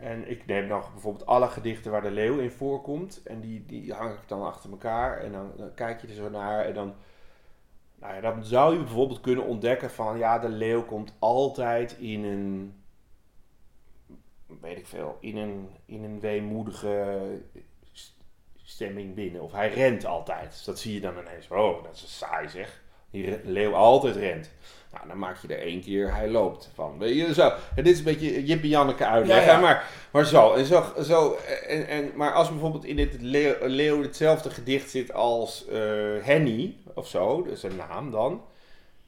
En 0.00 0.30
ik 0.30 0.46
neem 0.46 0.68
dan 0.68 0.82
bijvoorbeeld 0.92 1.26
alle 1.26 1.48
gedichten 1.48 1.90
waar 1.90 2.02
de 2.02 2.10
leeuw 2.10 2.38
in 2.38 2.50
voorkomt. 2.50 3.22
En 3.22 3.40
die, 3.40 3.66
die 3.66 3.92
hang 3.92 4.14
ik 4.14 4.28
dan 4.28 4.42
achter 4.42 4.70
elkaar. 4.70 5.18
En 5.18 5.32
dan, 5.32 5.52
kijk 5.74 6.00
je 6.00 6.06
er 6.06 6.14
zo 6.14 6.30
naar. 6.30 6.64
En 6.64 6.74
dan 6.74 6.94
Nou 8.00 8.14
ja, 8.14 8.20
dan 8.20 8.44
zou 8.44 8.72
je 8.72 8.78
bijvoorbeeld 8.78 9.20
kunnen 9.20 9.44
ontdekken 9.44 9.90
van 9.90 10.18
ja, 10.18 10.38
de 10.38 10.48
leeuw 10.48 10.84
komt 10.84 11.12
altijd 11.18 11.96
in 11.98 12.24
een, 12.24 12.82
weet 14.60 14.78
ik 14.78 14.86
veel, 14.86 15.16
in 15.20 15.36
een, 15.36 15.68
in 15.84 16.04
een 16.04 16.20
weemoedige 16.20 17.30
stemming 18.68 19.14
binnen. 19.14 19.42
Of 19.42 19.52
hij 19.52 19.70
rent 19.70 20.04
altijd. 20.04 20.64
Dat 20.64 20.78
zie 20.78 20.94
je 20.94 21.00
dan 21.00 21.18
ineens. 21.18 21.48
Oh, 21.48 21.82
dat 21.82 21.94
is 21.94 22.18
saai 22.18 22.48
zeg. 22.48 22.82
Die 23.10 23.40
leeuw 23.44 23.74
altijd 23.74 24.16
rent. 24.16 24.50
Nou, 24.92 25.08
dan 25.08 25.18
maak 25.18 25.36
je 25.42 25.48
er 25.54 25.62
één 25.62 25.80
keer, 25.80 26.14
hij 26.14 26.28
loopt 26.30 26.70
van. 26.74 26.98
Weet 26.98 27.16
je, 27.16 27.34
zo. 27.34 27.52
En 27.76 27.84
dit 27.84 27.86
is 27.92 27.98
een 27.98 28.04
beetje 28.04 28.44
Jip 28.44 28.62
en 28.62 28.68
Janneke 28.68 29.06
uitleg. 29.06 29.44
Ja, 29.44 29.52
ja. 29.52 29.60
Maar, 29.60 29.88
maar 30.12 30.24
zo. 30.24 30.52
En 30.52 30.64
zo, 30.64 30.84
zo 31.02 31.36
en, 31.66 31.88
en, 31.88 32.10
maar 32.14 32.32
als 32.32 32.48
bijvoorbeeld 32.50 32.84
in 32.84 32.96
dit 32.96 33.16
leeuw, 33.20 33.54
leeuw 33.60 34.02
hetzelfde 34.02 34.50
gedicht 34.50 34.90
zit 34.90 35.12
als 35.12 35.66
eh, 35.68 35.80
Henny 36.22 36.76
of 36.94 37.08
zo, 37.08 37.42
is 37.42 37.62
een 37.62 37.76
naam 37.76 38.10
dan. 38.10 38.42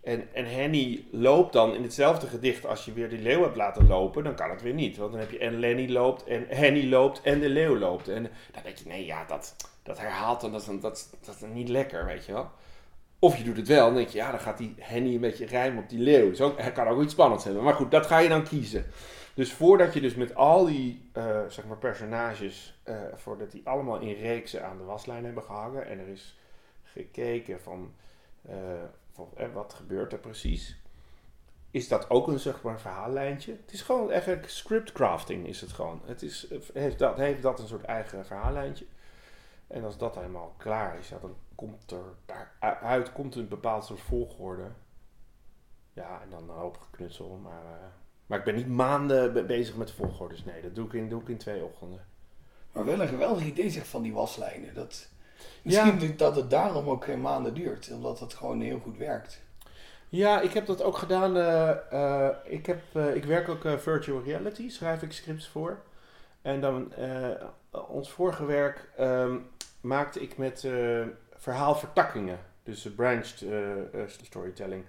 En, 0.02 0.28
en 0.32 0.44
Henny 0.46 1.04
loopt 1.10 1.52
dan 1.52 1.74
in 1.74 1.82
hetzelfde 1.82 2.26
gedicht 2.26 2.66
als 2.66 2.84
je 2.84 2.92
weer 2.92 3.08
die 3.08 3.18
leeuw 3.22 3.42
hebt 3.42 3.56
laten 3.56 3.86
lopen, 3.86 4.24
dan 4.24 4.34
kan 4.34 4.50
het 4.50 4.62
weer 4.62 4.74
niet. 4.74 4.96
Want 4.96 5.10
dan 5.10 5.20
heb 5.20 5.30
je 5.30 5.38
en 5.38 5.58
Lenny 5.58 5.88
loopt 5.90 6.24
en 6.24 6.44
Henny 6.48 6.88
loopt 6.88 7.20
en 7.22 7.40
de 7.40 7.48
leeuw 7.48 7.78
loopt. 7.78 8.08
En 8.08 8.22
dan 8.52 8.62
denk 8.62 8.76
je, 8.76 8.88
nee 8.88 9.04
ja, 9.04 9.24
dat, 9.28 9.56
dat 9.82 9.98
herhaalt 9.98 10.40
dan, 10.40 10.52
dat, 10.52 10.60
is- 10.60 10.80
dat, 10.80 11.08
dat 11.26 11.34
is 11.34 11.40
niet 11.52 11.68
lekker, 11.68 12.04
weet 12.06 12.26
je 12.26 12.32
wel. 12.32 12.50
Of 13.22 13.36
je 13.36 13.44
doet 13.44 13.56
het 13.56 13.68
wel, 13.68 13.86
dan 13.86 13.94
denk 13.94 14.08
je, 14.08 14.18
ja, 14.18 14.30
dan 14.30 14.40
gaat 14.40 14.58
die 14.58 14.74
Henny 14.78 15.14
een 15.14 15.20
beetje 15.20 15.46
rijmen 15.46 15.82
op 15.82 15.88
die 15.88 15.98
leeuw. 15.98 16.34
Zo, 16.34 16.54
hij 16.56 16.72
kan 16.72 16.88
ook 16.88 17.02
iets 17.02 17.12
spannends 17.12 17.44
hebben. 17.44 17.62
Maar 17.62 17.74
goed, 17.74 17.90
dat 17.90 18.06
ga 18.06 18.18
je 18.18 18.28
dan 18.28 18.42
kiezen. 18.42 18.84
Dus 19.34 19.52
voordat 19.52 19.94
je 19.94 20.00
dus 20.00 20.14
met 20.14 20.34
al 20.34 20.66
die, 20.66 21.08
eh, 21.12 21.40
zeg 21.48 21.66
maar, 21.66 21.76
personages, 21.76 22.80
eh, 22.82 22.96
voordat 23.14 23.50
die 23.50 23.60
allemaal 23.64 24.00
in 24.00 24.14
reeksen 24.14 24.64
aan 24.64 24.78
de 24.78 24.84
waslijn 24.84 25.24
hebben 25.24 25.42
gehangen 25.42 25.86
en 25.86 25.98
er 25.98 26.08
is 26.08 26.38
gekeken 26.82 27.60
van, 27.60 27.94
eh, 28.42 28.56
van 29.12 29.28
eh, 29.36 29.46
wat 29.52 29.74
gebeurt 29.74 30.12
er 30.12 30.18
precies, 30.18 30.80
is 31.70 31.88
dat 31.88 32.10
ook 32.10 32.28
een, 32.28 32.38
zeg 32.38 32.62
maar, 32.62 32.80
verhaallijntje. 32.80 33.56
Het 33.62 33.72
is 33.72 33.82
gewoon 33.82 34.10
eigenlijk 34.10 34.48
scriptcrafting 34.48 35.46
is 35.46 35.60
het 35.60 35.72
gewoon. 35.72 36.00
Het 36.04 36.22
is, 36.22 36.52
heeft, 36.72 36.98
dat, 36.98 37.16
heeft 37.16 37.42
dat 37.42 37.58
een 37.58 37.68
soort 37.68 37.84
eigen 37.84 38.26
verhaallijntje. 38.26 38.84
En 39.70 39.84
als 39.84 39.98
dat 39.98 40.14
helemaal 40.14 40.54
klaar 40.56 40.98
is, 40.98 41.08
ja, 41.08 41.18
dan 41.20 41.34
komt 41.54 41.90
er 41.90 42.02
daaruit 42.26 43.12
komt 43.12 43.34
een 43.34 43.48
bepaald 43.48 43.84
soort 43.84 44.00
volgorde. 44.00 44.62
Ja, 45.92 46.20
en 46.22 46.30
dan 46.30 46.42
een 46.50 46.56
hoop 46.56 46.76
geknutsel. 46.78 47.38
Maar, 47.42 47.64
eh, 47.64 47.86
maar 48.26 48.38
ik 48.38 48.44
ben 48.44 48.54
niet 48.54 48.68
maanden 48.68 49.32
be- 49.32 49.44
bezig 49.44 49.76
met 49.76 49.90
volgordes. 49.92 50.44
Nee, 50.44 50.62
dat 50.62 50.74
doe 50.74 50.86
ik 50.86 50.92
in, 50.92 51.08
doe 51.08 51.20
ik 51.20 51.28
in 51.28 51.36
twee 51.36 51.64
ochtenden. 51.64 52.04
Maar 52.72 52.84
wel 52.84 53.00
een 53.00 53.08
geweldig 53.08 53.44
idee 53.44 53.70
zeg 53.70 53.86
van 53.86 54.02
die 54.02 54.12
waslijnen. 54.12 54.74
Dat, 54.74 55.08
misschien 55.62 56.16
dat 56.16 56.36
het 56.36 56.50
daarom 56.50 56.88
ook 56.88 57.04
geen 57.04 57.20
maanden 57.20 57.54
duurt. 57.54 57.90
Omdat 57.92 58.20
het 58.20 58.34
gewoon 58.34 58.60
heel 58.60 58.78
goed 58.78 58.96
werkt. 58.96 59.42
Ja, 60.08 60.40
ik 60.40 60.52
heb 60.52 60.66
dat 60.66 60.82
ook 60.82 60.96
gedaan. 60.96 61.36
eh, 61.36 61.92
eh, 62.28 62.36
ik, 62.44 62.66
heb, 62.66 62.96
ik 63.14 63.24
werk 63.24 63.48
ook 63.48 63.80
virtual 63.80 64.22
reality, 64.22 64.68
schrijf 64.68 65.02
ik 65.02 65.12
scripts 65.12 65.48
voor. 65.48 65.82
En 66.42 66.60
dan, 66.60 66.92
ons 67.88 68.10
vorige 68.12 68.44
werk 68.44 68.90
ehm, 68.96 69.36
maakte 69.80 70.20
ik 70.20 70.36
met 70.36 70.64
eh, 70.64 71.02
verhaalvertakkingen. 71.36 72.38
Dus 72.62 72.88
branched 72.96 73.42
eh, 73.42 73.72
eh, 73.72 74.08
storytelling. 74.22 74.84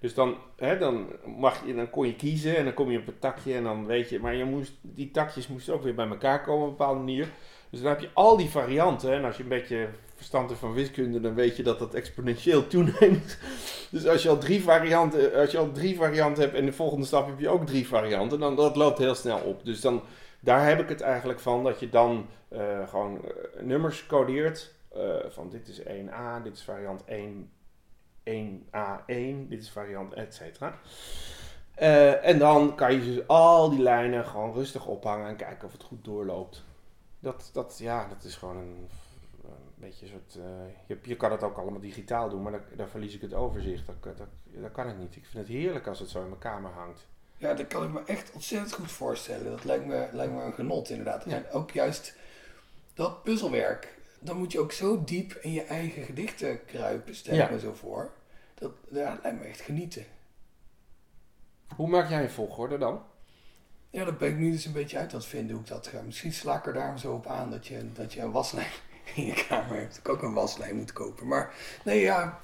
Dus 0.00 0.14
dan, 0.14 0.36
hè, 0.56 0.78
dan, 0.78 1.06
mag 1.38 1.66
je, 1.66 1.74
dan 1.74 1.90
kon 1.90 2.06
je 2.06 2.16
kiezen 2.16 2.56
en 2.56 2.64
dan 2.64 2.74
kom 2.74 2.90
je 2.90 2.98
op 2.98 3.06
een 3.06 3.18
takje 3.18 3.54
en 3.54 3.62
dan 3.62 3.86
weet 3.86 4.08
je... 4.08 4.20
Maar 4.20 4.34
je 4.34 4.44
moest, 4.44 4.72
die 4.80 5.10
takjes 5.10 5.48
moesten 5.48 5.74
ook 5.74 5.82
weer 5.82 5.94
bij 5.94 6.08
elkaar 6.08 6.42
komen 6.42 6.62
op 6.62 6.70
een 6.70 6.76
bepaalde 6.76 6.98
manier. 6.98 7.28
Dus 7.70 7.80
dan 7.80 7.88
heb 7.88 8.00
je 8.00 8.10
al 8.14 8.36
die 8.36 8.48
varianten. 8.48 9.12
En 9.12 9.24
als 9.24 9.36
je 9.36 9.42
een 9.42 9.48
beetje 9.48 9.88
verstand 10.14 10.48
hebt 10.48 10.60
van 10.60 10.72
wiskunde, 10.72 11.20
dan 11.20 11.34
weet 11.34 11.56
je 11.56 11.62
dat 11.62 11.78
dat 11.78 11.94
exponentieel 11.94 12.66
toeneemt. 12.66 13.38
Dus 13.90 14.06
als 14.06 14.22
je 14.22 14.28
al 14.28 14.38
drie 14.38 14.62
varianten, 14.62 15.34
als 15.34 15.50
je 15.50 15.58
al 15.58 15.72
drie 15.72 15.96
varianten 15.96 16.42
hebt 16.42 16.54
en 16.54 16.64
de 16.64 16.72
volgende 16.72 17.06
stap 17.06 17.26
heb 17.26 17.40
je 17.40 17.48
ook 17.48 17.66
drie 17.66 17.88
varianten, 17.88 18.38
dan 18.38 18.56
dat 18.56 18.76
loopt 18.76 18.98
heel 18.98 19.14
snel 19.14 19.38
op. 19.38 19.64
Dus 19.64 19.80
dan, 19.80 20.02
daar 20.40 20.66
heb 20.66 20.80
ik 20.80 20.88
het 20.88 21.00
eigenlijk 21.00 21.40
van 21.40 21.64
dat 21.64 21.80
je 21.80 21.88
dan 21.88 22.26
eh, 22.48 22.88
gewoon 22.88 23.24
eh, 23.24 23.62
nummers 23.62 24.06
codeert. 24.06 24.76
eh, 24.92 25.16
van 25.28 25.48
dit 25.48 25.68
is 25.68 25.82
1A, 25.82 26.42
dit 26.42 26.56
is 26.56 26.62
variant 26.62 27.04
1, 27.04 27.50
1A1, 28.24 29.48
dit 29.48 29.62
is 29.62 29.70
variant 29.70 30.14
et 30.14 30.34
cetera. 30.34 30.78
En 32.22 32.38
dan 32.38 32.74
kan 32.74 32.92
je 32.94 33.00
dus 33.00 33.26
al 33.26 33.70
die 33.70 33.82
lijnen 33.82 34.24
gewoon 34.24 34.52
rustig 34.52 34.86
ophangen 34.86 35.28
en 35.28 35.36
kijken 35.36 35.66
of 35.66 35.72
het 35.72 35.82
goed 35.82 36.04
doorloopt. 36.04 36.64
Dat, 37.18 37.50
dat, 37.52 37.78
ja, 37.78 38.08
dat 38.08 38.24
is 38.24 38.36
gewoon 38.36 38.56
een, 38.56 38.88
beetje 39.74 40.06
een 40.06 40.12
soort. 40.12 40.44
je, 40.86 40.98
je 41.02 41.16
kan 41.16 41.30
het 41.30 41.42
ook 41.42 41.58
allemaal 41.58 41.80
digitaal 41.80 42.28
doen, 42.28 42.42
maar 42.42 42.52
dan, 42.52 42.60
dan 42.76 42.88
verlies 42.88 43.14
ik 43.14 43.20
het 43.20 43.34
overzicht. 43.34 43.86
Dat, 43.86 44.02
dat, 44.02 44.28
dat 44.44 44.72
kan 44.72 44.88
ik 44.88 44.98
niet. 44.98 45.16
Ik 45.16 45.26
vind 45.26 45.46
het 45.46 45.56
heerlijk 45.56 45.86
als 45.86 45.98
het 45.98 46.08
zo 46.08 46.22
in 46.22 46.28
mijn 46.28 46.40
kamer 46.40 46.70
hangt. 46.70 47.06
Ja, 47.38 47.54
dat 47.54 47.66
kan 47.66 47.82
ik 47.84 47.90
me 47.90 48.02
echt 48.06 48.30
ontzettend 48.32 48.72
goed 48.72 48.92
voorstellen. 48.92 49.50
Dat 49.50 49.64
lijkt 49.64 49.86
me, 49.86 50.08
lijkt 50.12 50.32
me 50.32 50.42
een 50.42 50.52
genot 50.52 50.90
inderdaad. 50.90 51.24
Ja. 51.26 51.36
En 51.36 51.50
ook 51.50 51.70
juist 51.70 52.14
dat 52.94 53.22
puzzelwerk. 53.22 53.96
Dan 54.20 54.36
moet 54.36 54.52
je 54.52 54.60
ook 54.60 54.72
zo 54.72 55.04
diep 55.04 55.32
in 55.32 55.52
je 55.52 55.62
eigen 55.62 56.02
gedichten 56.02 56.64
kruipen, 56.64 57.14
stel 57.14 57.34
ik 57.34 57.40
Ja. 57.40 57.50
me 57.50 57.58
zo 57.60 57.74
voor. 57.74 58.10
Dat, 58.54 58.72
ja, 58.90 59.10
dat 59.14 59.22
lijkt 59.22 59.38
me 59.38 59.44
echt 59.44 59.60
genieten. 59.60 60.04
Hoe 61.76 61.88
maak 61.88 62.08
jij 62.08 62.22
een 62.22 62.30
volgorde 62.30 62.78
dan? 62.78 63.02
Ja, 63.90 64.04
dat 64.04 64.18
ben 64.18 64.28
ik 64.28 64.36
nu 64.36 64.50
dus 64.50 64.64
een 64.64 64.72
beetje 64.72 64.98
uit 64.98 65.12
aan 65.12 65.18
het 65.18 65.28
vinden 65.28 65.52
hoe 65.56 65.64
ik 65.64 65.70
dat 65.70 65.86
ga. 65.86 66.00
Misschien 66.02 66.32
sla 66.32 66.56
ik 66.56 66.66
er 66.66 66.72
daarom 66.72 66.98
zo 66.98 67.12
op 67.14 67.26
aan 67.26 67.50
dat 67.50 67.66
je, 67.66 67.92
dat 67.92 68.12
je 68.12 68.20
een 68.20 68.30
waslijn 68.32 68.70
in 69.14 69.26
je 69.26 69.44
kamer 69.48 69.76
hebt. 69.76 69.88
Dat 69.88 69.98
ik 69.98 70.08
ook 70.08 70.22
een 70.22 70.34
waslijn 70.34 70.76
moet 70.76 70.92
kopen. 70.92 71.26
Maar 71.26 71.54
nee, 71.84 72.00
ja. 72.00 72.40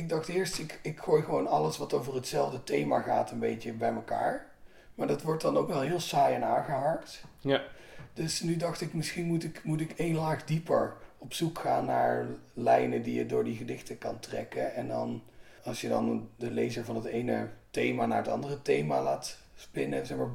Ik 0.00 0.08
dacht 0.08 0.28
eerst, 0.28 0.58
ik, 0.58 0.78
ik 0.82 0.98
gooi 0.98 1.22
gewoon 1.22 1.46
alles 1.46 1.78
wat 1.78 1.92
over 1.92 2.14
hetzelfde 2.14 2.64
thema 2.64 3.00
gaat 3.00 3.30
een 3.30 3.38
beetje 3.38 3.72
bij 3.72 3.92
elkaar. 3.92 4.46
Maar 4.94 5.06
dat 5.06 5.22
wordt 5.22 5.42
dan 5.42 5.56
ook 5.56 5.68
wel 5.68 5.80
heel 5.80 6.00
saai 6.00 6.34
en 6.34 6.44
aangehaakt. 6.44 7.24
Ja. 7.38 7.62
Dus 8.12 8.40
nu 8.40 8.56
dacht 8.56 8.80
ik, 8.80 8.94
misschien 8.94 9.26
moet 9.26 9.44
ik, 9.44 9.64
moet 9.64 9.80
ik 9.80 9.92
één 9.92 10.14
laag 10.14 10.44
dieper 10.44 10.96
op 11.18 11.32
zoek 11.32 11.58
gaan 11.58 11.84
naar 11.84 12.26
lijnen 12.54 13.02
die 13.02 13.14
je 13.14 13.26
door 13.26 13.44
die 13.44 13.56
gedichten 13.56 13.98
kan 13.98 14.20
trekken. 14.20 14.74
En 14.74 14.88
dan, 14.88 15.22
als 15.64 15.80
je 15.80 15.88
dan 15.88 16.28
de 16.36 16.50
lezer 16.50 16.84
van 16.84 16.96
het 16.96 17.04
ene 17.04 17.48
thema 17.70 18.06
naar 18.06 18.22
het 18.22 18.28
andere 18.28 18.62
thema 18.62 19.02
laat 19.02 19.38
spinnen, 19.54 20.06
zeg 20.06 20.16
maar, 20.16 20.34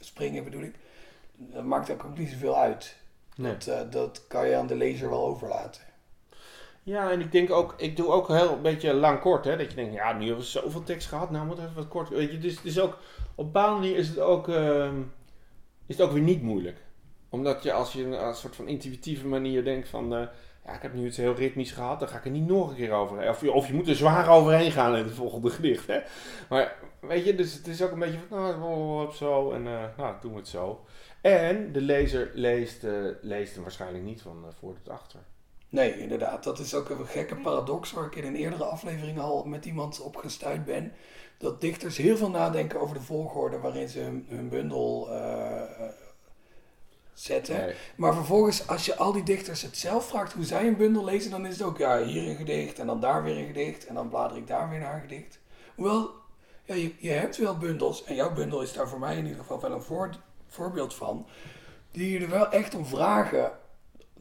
springen 0.00 0.44
bedoel 0.44 0.62
ik, 0.62 0.74
dat 1.36 1.64
maakt 1.64 1.90
ook 1.90 2.18
niet 2.18 2.30
zoveel 2.30 2.58
uit. 2.58 2.96
Nee. 3.36 3.52
Dat, 3.52 3.66
eh, 3.66 3.90
dat 3.90 4.26
kan 4.26 4.48
je 4.48 4.56
aan 4.56 4.66
de 4.66 4.76
lezer 4.76 5.10
wel 5.10 5.26
overlaten. 5.26 5.82
Ja, 6.88 7.10
en 7.10 7.20
ik 7.20 7.32
denk 7.32 7.50
ook, 7.50 7.74
ik 7.76 7.96
doe 7.96 8.08
ook 8.08 8.28
heel 8.28 8.52
een 8.52 8.62
beetje 8.62 8.94
lang 8.94 9.20
kort, 9.20 9.44
hè. 9.44 9.56
Dat 9.56 9.70
je 9.70 9.76
denkt, 9.76 9.94
ja, 9.94 10.12
nu 10.12 10.26
hebben 10.26 10.44
we 10.44 10.50
zoveel 10.50 10.82
tekst 10.82 11.08
gehad, 11.08 11.30
nou 11.30 11.46
moet 11.46 11.58
even 11.58 11.74
wat 11.74 11.88
kort. 11.88 12.08
Weet 12.08 12.30
je, 12.30 12.38
dus 12.38 12.62
is 12.62 12.80
ook, 12.80 12.92
op 13.34 13.44
een 13.44 13.52
bepaalde 13.52 13.80
manier 13.80 13.96
is 13.96 14.08
het 14.08 14.18
ook, 14.18 14.48
ehm, 14.48 15.00
is 15.86 15.96
het 15.96 16.06
ook 16.06 16.12
weer 16.12 16.22
niet 16.22 16.42
moeilijk. 16.42 16.76
Omdat 17.28 17.62
je 17.62 17.72
als 17.72 17.92
je 17.92 18.04
een, 18.04 18.34
soort 18.34 18.56
van 18.56 18.68
intuïtieve 18.68 19.26
manier 19.26 19.64
denkt 19.64 19.88
van, 19.88 20.14
eh, 20.14 20.26
ja, 20.64 20.72
ik 20.72 20.82
heb 20.82 20.94
nu 20.94 21.06
iets 21.06 21.16
heel 21.16 21.34
ritmisch 21.34 21.72
gehad, 21.72 22.00
dan 22.00 22.08
ga 22.08 22.18
ik 22.18 22.24
er 22.24 22.30
niet 22.30 22.46
nog 22.46 22.70
een 22.70 22.76
keer 22.76 22.92
overheen. 22.92 23.28
Of, 23.28 23.42
of 23.42 23.66
je 23.66 23.74
moet 23.74 23.88
er 23.88 23.94
zwaar 23.94 24.28
overheen 24.28 24.70
gaan 24.70 24.96
in 24.96 25.04
het 25.04 25.14
volgende 25.14 25.50
gedicht, 25.50 25.86
hè. 25.86 26.00
Maar, 26.48 26.76
weet 27.00 27.24
je, 27.24 27.34
dus 27.34 27.54
het 27.54 27.66
is 27.66 27.82
ook 27.82 27.92
een 27.92 27.98
beetje 27.98 28.18
van, 28.28 28.38
nou, 28.38 29.12
zo, 29.12 29.52
en 29.52 29.66
eh, 29.66 29.84
nou, 29.96 30.14
doen 30.20 30.32
we 30.32 30.38
het 30.38 30.48
zo. 30.48 30.84
En 31.20 31.72
de 31.72 31.80
lezer 31.80 32.30
leest, 32.34 32.84
eh, 32.84 32.92
leest 33.20 33.54
hem 33.54 33.62
waarschijnlijk 33.62 34.04
niet 34.04 34.22
van 34.22 34.44
voor 34.58 34.74
tot 34.74 34.88
achter. 34.88 35.20
Nee, 35.68 35.98
inderdaad. 35.98 36.44
Dat 36.44 36.58
is 36.58 36.74
ook 36.74 36.88
een 36.88 37.06
gekke 37.06 37.36
paradox 37.36 37.92
waar 37.92 38.04
ik 38.04 38.16
in 38.16 38.24
een 38.24 38.36
eerdere 38.36 38.64
aflevering 38.64 39.18
al 39.20 39.44
met 39.44 39.64
iemand 39.64 40.00
op 40.00 40.16
gestuurd 40.16 40.64
ben. 40.64 40.92
Dat 41.38 41.60
dichters 41.60 41.96
heel 41.96 42.16
veel 42.16 42.30
nadenken 42.30 42.80
over 42.80 42.94
de 42.94 43.02
volgorde 43.02 43.58
waarin 43.58 43.88
ze 43.88 43.98
hun, 44.00 44.26
hun 44.28 44.48
bundel 44.48 45.08
eh, 45.10 45.62
eh, 45.62 45.88
zetten. 47.14 47.56
Nee. 47.56 47.74
Maar 47.96 48.14
vervolgens, 48.14 48.68
als 48.68 48.86
je 48.86 48.96
al 48.96 49.12
die 49.12 49.22
dichters 49.22 49.62
het 49.62 49.76
zelf 49.76 50.08
vraagt 50.08 50.32
hoe 50.32 50.44
zij 50.44 50.66
een 50.66 50.76
bundel 50.76 51.04
lezen, 51.04 51.30
dan 51.30 51.46
is 51.46 51.58
het 51.58 51.66
ook 51.66 51.78
ja, 51.78 52.02
hier 52.02 52.28
een 52.28 52.36
gedicht 52.36 52.78
en 52.78 52.86
dan 52.86 53.00
daar 53.00 53.22
weer 53.22 53.38
een 53.38 53.46
gedicht 53.46 53.86
en 53.86 53.94
dan 53.94 54.08
blader 54.08 54.36
ik 54.36 54.46
daar 54.46 54.70
weer 54.70 54.78
naar 54.78 54.94
een 54.94 55.00
gedicht. 55.00 55.38
Hoewel, 55.74 56.10
ja, 56.64 56.74
je, 56.74 56.94
je 56.98 57.10
hebt 57.10 57.36
wel 57.36 57.58
bundels 57.58 58.04
en 58.04 58.14
jouw 58.14 58.32
bundel 58.32 58.62
is 58.62 58.72
daar 58.72 58.88
voor 58.88 58.98
mij 58.98 59.16
in 59.16 59.24
ieder 59.24 59.40
geval 59.40 59.60
wel 59.60 59.72
een 59.72 59.82
voor, 59.82 60.10
voorbeeld 60.46 60.94
van, 60.94 61.26
die 61.90 62.10
je 62.10 62.18
er 62.18 62.30
wel 62.30 62.50
echt 62.50 62.74
om 62.74 62.86
vragen, 62.86 63.52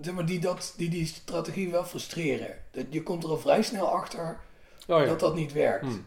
zeg 0.02 0.14
maar, 0.14 0.26
die, 0.26 0.40
dat, 0.40 0.74
die 0.78 0.90
die 0.90 1.06
strategie 1.06 1.72
wel 1.72 1.86
frustreren. 1.86 2.56
Dat, 2.72 2.86
je 2.90 3.04
komt 3.04 3.24
er 3.24 3.30
al 3.30 3.38
vrij 3.38 3.62
snel 3.62 3.88
achter 3.88 4.40
Oh 4.88 5.00
ja. 5.00 5.06
dat 5.06 5.20
dat 5.20 5.36
niet 5.36 5.54
werkt. 5.54 5.86
Hmm. 5.86 6.06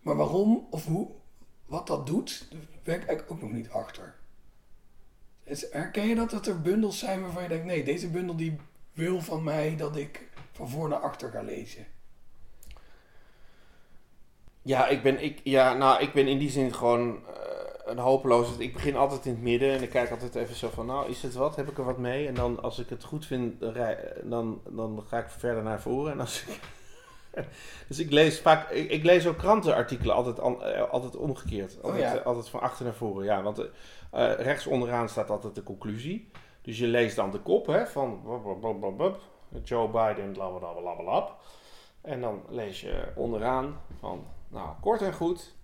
Maar 0.00 0.16
waarom 0.16 0.66
of 0.70 0.84
hoe, 0.84 1.08
wat 1.66 1.86
dat 1.86 2.06
doet, 2.06 2.46
daar 2.50 2.60
ben 2.82 2.94
ik 2.94 3.06
eigenlijk 3.06 3.30
ook 3.30 3.40
nog 3.40 3.52
niet 3.52 3.70
achter. 3.70 4.14
Herken 5.70 6.08
je 6.08 6.14
dat, 6.14 6.30
dat 6.30 6.46
er 6.46 6.60
bundels 6.60 6.98
zijn 6.98 7.22
waarvan 7.22 7.42
je 7.42 7.48
denkt, 7.48 7.64
nee, 7.64 7.84
deze 7.84 8.08
bundel 8.08 8.36
die 8.36 8.56
wil 8.92 9.20
van 9.20 9.42
mij 9.42 9.76
dat 9.76 9.96
ik 9.96 10.28
van 10.52 10.68
voor 10.68 10.88
naar 10.88 10.98
achter 10.98 11.30
ga 11.30 11.42
lezen. 11.42 11.86
Ja, 14.62 14.86
ik 14.86 15.02
ben, 15.02 15.22
ik, 15.22 15.40
ja, 15.44 15.74
nou, 15.74 16.02
ik 16.02 16.12
ben 16.12 16.28
in 16.28 16.38
die 16.38 16.50
zin 16.50 16.74
gewoon 16.74 17.26
eh, 17.26 17.45
een 17.86 17.98
hopeloos. 17.98 18.56
Ik 18.58 18.72
begin 18.72 18.96
altijd 18.96 19.26
in 19.26 19.32
het 19.32 19.42
midden 19.42 19.72
en 19.72 19.82
ik 19.82 19.90
kijk 19.90 20.10
altijd 20.10 20.34
even 20.34 20.54
zo 20.54 20.68
van, 20.68 20.86
nou, 20.86 21.08
is 21.08 21.22
het 21.22 21.34
wat? 21.34 21.56
Heb 21.56 21.68
ik 21.68 21.78
er 21.78 21.84
wat 21.84 21.98
mee? 21.98 22.26
En 22.26 22.34
dan, 22.34 22.62
als 22.62 22.78
ik 22.78 22.88
het 22.88 23.04
goed 23.04 23.26
vind, 23.26 23.60
dan, 24.22 24.60
dan, 24.68 25.02
ga 25.06 25.18
ik 25.18 25.28
verder 25.28 25.62
naar 25.62 25.80
voren. 25.80 26.12
En 26.12 26.20
als 26.20 26.44
ik, 26.46 26.60
dus 27.88 27.98
ik 27.98 28.10
lees 28.10 28.40
vaak, 28.40 28.70
ik, 28.70 28.90
ik 28.90 29.04
lees 29.04 29.26
ook 29.26 29.38
krantenartikelen 29.38 30.14
altijd, 30.14 30.38
eh, 30.38 30.90
altijd 30.90 31.16
omgekeerd. 31.16 31.82
Altijd, 31.82 32.02
ja. 32.02 32.16
eh, 32.16 32.26
altijd 32.26 32.48
van 32.48 32.60
achter 32.60 32.84
naar 32.84 32.94
voren, 32.94 33.24
ja. 33.24 33.42
Want 33.42 33.58
eh, 33.58 33.66
eh, 34.10 34.38
rechts 34.38 34.66
onderaan 34.66 35.08
staat 35.08 35.30
altijd 35.30 35.54
de 35.54 35.62
conclusie. 35.62 36.30
Dus 36.62 36.78
je 36.78 36.86
leest 36.86 37.16
dan 37.16 37.30
de 37.30 37.40
kop 37.40 37.66
hè, 37.66 37.86
van 37.86 38.20
blub. 38.96 39.18
Joe 39.64 39.88
Biden, 39.88 40.32
blablabla. 40.32 41.28
En 42.00 42.20
dan 42.20 42.42
lees 42.48 42.80
je 42.80 43.12
onderaan 43.14 43.80
van, 43.98 44.24
nou, 44.48 44.68
kort 44.80 45.02
en 45.02 45.12
goed, 45.12 45.54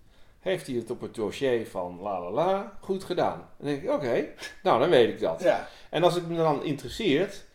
heeft 0.43 0.67
hij 0.67 0.75
het 0.75 0.89
op 0.89 1.01
het 1.01 1.15
dossier 1.15 1.67
van 1.67 1.99
la 2.01 2.21
la 2.21 2.31
la 2.31 2.77
goed 2.81 3.03
gedaan. 3.03 3.49
Dan 3.57 3.67
denk 3.67 3.83
ik, 3.83 3.89
oké, 3.89 4.27
nou 4.63 4.79
dan 4.79 4.89
weet 4.89 5.09
ik 5.09 5.19
dat. 5.19 5.41
Ja. 5.41 5.67
En 5.89 6.03
als 6.03 6.15
het 6.15 6.27
me 6.27 6.35
dan 6.35 6.63
interesseert, 6.63 7.45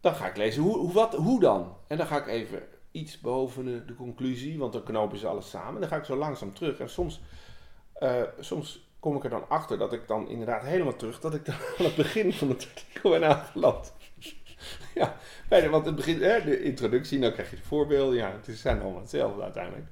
dan 0.00 0.14
ga 0.14 0.26
ik 0.26 0.36
lezen 0.36 0.62
hoe, 0.62 0.76
hoe, 0.78 0.92
wat, 0.92 1.14
hoe 1.14 1.40
dan. 1.40 1.76
En 1.86 1.96
dan 1.96 2.06
ga 2.06 2.16
ik 2.16 2.26
even 2.26 2.62
iets 2.90 3.20
boven 3.20 3.64
de, 3.64 3.84
de 3.84 3.94
conclusie, 3.94 4.58
want 4.58 4.72
dan 4.72 4.82
knopen 4.82 5.18
ze 5.18 5.26
alles 5.26 5.50
samen. 5.50 5.74
En 5.74 5.80
dan 5.80 5.88
ga 5.88 5.96
ik 5.96 6.04
zo 6.04 6.16
langzaam 6.16 6.54
terug. 6.54 6.78
En 6.78 6.90
soms, 6.90 7.20
eh, 7.92 8.22
soms 8.40 8.88
kom 8.98 9.16
ik 9.16 9.24
er 9.24 9.30
dan 9.30 9.48
achter 9.48 9.78
dat 9.78 9.92
ik 9.92 10.08
dan 10.08 10.28
inderdaad 10.28 10.62
helemaal 10.62 10.96
terug, 10.96 11.20
dat 11.20 11.34
ik 11.34 11.44
dan 11.44 11.54
aan 11.78 11.84
het 11.84 11.96
begin 11.96 12.32
van 12.32 12.48
het 12.48 12.68
artikel 12.74 13.10
ben 13.10 13.24
aangeland. 13.24 13.92
ja, 14.94 15.16
want 15.70 15.86
het 15.86 15.96
begin, 15.96 16.22
hè, 16.22 16.44
de 16.44 16.62
introductie, 16.62 17.20
dan 17.20 17.32
krijg 17.32 17.50
je 17.50 17.56
de 17.56 17.62
voorbeelden. 17.62 18.16
Ja, 18.16 18.32
het 18.32 18.48
is- 18.48 18.60
zijn 18.60 18.80
allemaal 18.80 19.00
hetzelfde 19.00 19.42
uiteindelijk. 19.42 19.86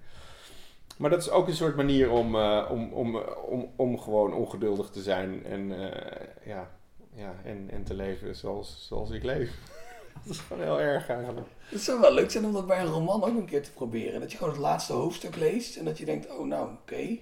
Maar 0.98 1.10
dat 1.10 1.20
is 1.20 1.30
ook 1.30 1.48
een 1.48 1.54
soort 1.54 1.76
manier 1.76 2.10
om, 2.10 2.34
eh, 2.34 2.68
om, 2.70 2.92
om, 2.92 3.16
om, 3.46 3.72
om 3.76 3.98
gewoon 3.98 4.32
ongeduldig 4.32 4.90
te 4.90 5.02
zijn 5.02 5.44
en, 5.44 5.92
eh, 5.92 6.26
ja, 6.46 6.70
ja, 7.14 7.34
en, 7.44 7.68
en 7.70 7.84
te 7.84 7.94
leven 7.94 8.36
zoals, 8.36 8.86
zoals 8.86 9.10
ik 9.10 9.22
leef. 9.22 9.50
dat 10.24 10.32
is 10.32 10.38
gewoon 10.38 10.62
heel 10.62 10.80
erg 10.80 11.08
eigenlijk. 11.08 11.46
Het 11.68 11.80
zou 11.80 12.00
wel 12.00 12.12
leuk 12.12 12.30
zijn 12.30 12.44
om 12.44 12.52
dat 12.52 12.66
bij 12.66 12.80
een 12.80 12.86
roman 12.86 13.24
ook 13.24 13.36
een 13.36 13.46
keer 13.46 13.62
te 13.62 13.72
proberen. 13.72 14.20
Dat 14.20 14.30
je 14.32 14.38
gewoon 14.38 14.52
het 14.52 14.62
laatste 14.62 14.92
hoofdstuk 14.92 15.36
leest 15.36 15.76
en 15.76 15.84
dat 15.84 15.98
je 15.98 16.04
denkt, 16.04 16.36
oh 16.36 16.46
nou, 16.46 16.72
oké. 16.72 17.18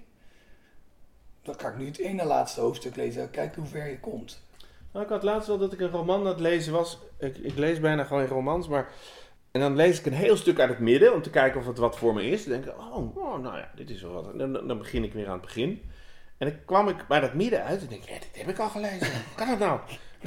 Dan 1.42 1.58
ga 1.58 1.68
ik 1.68 1.76
nu 1.76 1.86
het 1.86 1.98
ene 1.98 2.24
laatste 2.24 2.60
hoofdstuk 2.60 2.96
lezen 2.96 3.22
en 3.22 3.30
kijken 3.30 3.62
hoe 3.62 3.70
ver 3.70 3.88
je 3.90 4.00
komt. 4.00 4.40
Nou, 4.92 5.04
ik 5.04 5.10
had 5.10 5.22
laatst 5.22 5.48
wel 5.48 5.58
dat 5.58 5.72
ik 5.72 5.80
een 5.80 5.90
roman 5.90 6.20
aan 6.20 6.26
het 6.26 6.40
lezen 6.40 6.72
was. 6.72 6.98
Ik, 7.18 7.36
ik 7.36 7.56
lees 7.56 7.80
bijna 7.80 8.04
gewoon 8.04 8.26
romans, 8.26 8.68
maar... 8.68 8.92
En 9.56 9.62
dan 9.62 9.76
lees 9.76 9.98
ik 9.98 10.06
een 10.06 10.12
heel 10.12 10.36
stuk 10.36 10.58
uit 10.58 10.68
het 10.68 10.78
midden 10.78 11.14
om 11.14 11.22
te 11.22 11.30
kijken 11.30 11.60
of 11.60 11.66
het 11.66 11.78
wat 11.78 11.96
voor 11.96 12.14
me 12.14 12.30
is. 12.30 12.44
Dan 12.44 12.52
denk 12.52 12.64
ik, 12.64 12.78
oh, 12.78 13.16
oh 13.16 13.42
nou 13.42 13.56
ja, 13.56 13.70
dit 13.74 13.90
is 13.90 14.02
wel 14.02 14.12
wat. 14.12 14.38
Dan, 14.38 14.52
dan 14.52 14.78
begin 14.78 15.04
ik 15.04 15.12
weer 15.12 15.26
aan 15.26 15.32
het 15.32 15.40
begin. 15.40 15.82
En 16.38 16.48
dan 16.48 16.56
kwam 16.64 16.88
ik 16.88 17.06
bij 17.08 17.20
dat 17.20 17.34
midden 17.34 17.64
uit 17.64 17.80
en 17.80 17.86
denk 17.88 18.02
ik, 18.02 18.08
ja, 18.08 18.18
dit 18.18 18.28
heb 18.32 18.48
ik 18.48 18.58
al 18.58 18.68
gelezen. 18.68 18.98
Hoe 18.98 19.34
kan 19.36 19.48
dat 19.48 19.58
nou? 19.58 19.80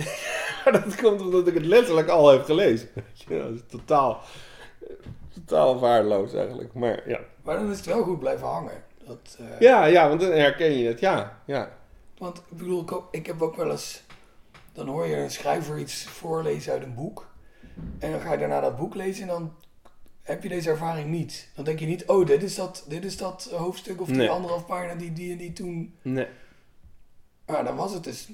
maar 0.64 0.74
dat 0.74 0.96
komt 0.96 1.22
omdat 1.22 1.48
ik 1.48 1.54
het 1.54 1.66
letterlijk 1.66 2.08
al 2.08 2.30
heb 2.30 2.44
gelezen. 2.44 2.90
Je, 3.14 3.38
Dat 3.38 3.54
is 3.54 3.62
totaal, 3.68 4.22
totaal 5.34 5.80
waardeloos 5.80 6.34
eigenlijk. 6.34 6.74
Maar 6.74 7.10
ja. 7.10 7.20
Maar 7.44 7.56
dan 7.56 7.72
is 7.72 7.78
het 7.78 7.86
wel 7.86 8.04
goed 8.04 8.20
blijven 8.20 8.48
hangen. 8.48 8.84
Dat, 9.06 9.38
eh, 9.40 9.60
Ja, 9.60 9.86
ja, 9.86 10.08
want 10.08 10.22
dan 10.22 10.32
herken 10.32 10.72
je 10.72 10.88
het. 10.88 11.00
Ja, 11.00 11.42
ja. 11.46 11.72
Want 12.18 12.38
ik 12.38 12.58
bedoel, 12.58 12.86
ik 13.12 13.26
heb 13.26 13.42
ook 13.42 13.56
wel 13.56 13.72
eens. 13.72 14.04
Dan 14.74 14.88
hoor 14.88 15.08
je 15.08 15.16
een 15.16 15.32
schrijver 15.32 15.78
iets 15.78 16.04
voorlezen 16.04 16.74
uit 16.74 16.84
een 16.84 16.96
boek. 16.96 17.29
En 18.00 18.12
dan 18.12 18.20
ga 18.20 18.32
je 18.32 18.38
daarna 18.38 18.60
dat 18.60 18.78
boek 18.78 18.96
lezen 18.96 19.22
en 19.22 19.28
dan 19.28 19.54
heb 20.22 20.44
je 20.44 20.50
deze 20.50 20.70
ervaring 20.70 21.10
niet. 21.10 21.50
Dan 21.56 21.66
denk 21.66 21.80
je 21.80 21.86
niet, 21.86 22.06
oh, 22.06 22.26
dit 22.26 22.44
is 22.44 22.56
dat, 22.56 22.86
dit 22.88 23.06
is 23.06 23.18
dat 23.18 23.50
hoofdstuk 23.52 24.02
of 24.02 24.08
die 24.08 24.16
Nee. 24.16 24.30
anderhalf 24.30 24.66
pagina 24.66 24.96
die 24.96 25.14
die 25.14 25.32
en 25.32 25.38
die 25.38 25.54
toen. 25.54 25.96
Nee. 26.02 26.28
Maar 27.46 27.64
dan 27.64 27.76
was 27.76 27.94
het 27.94 28.04
dus 28.04 28.30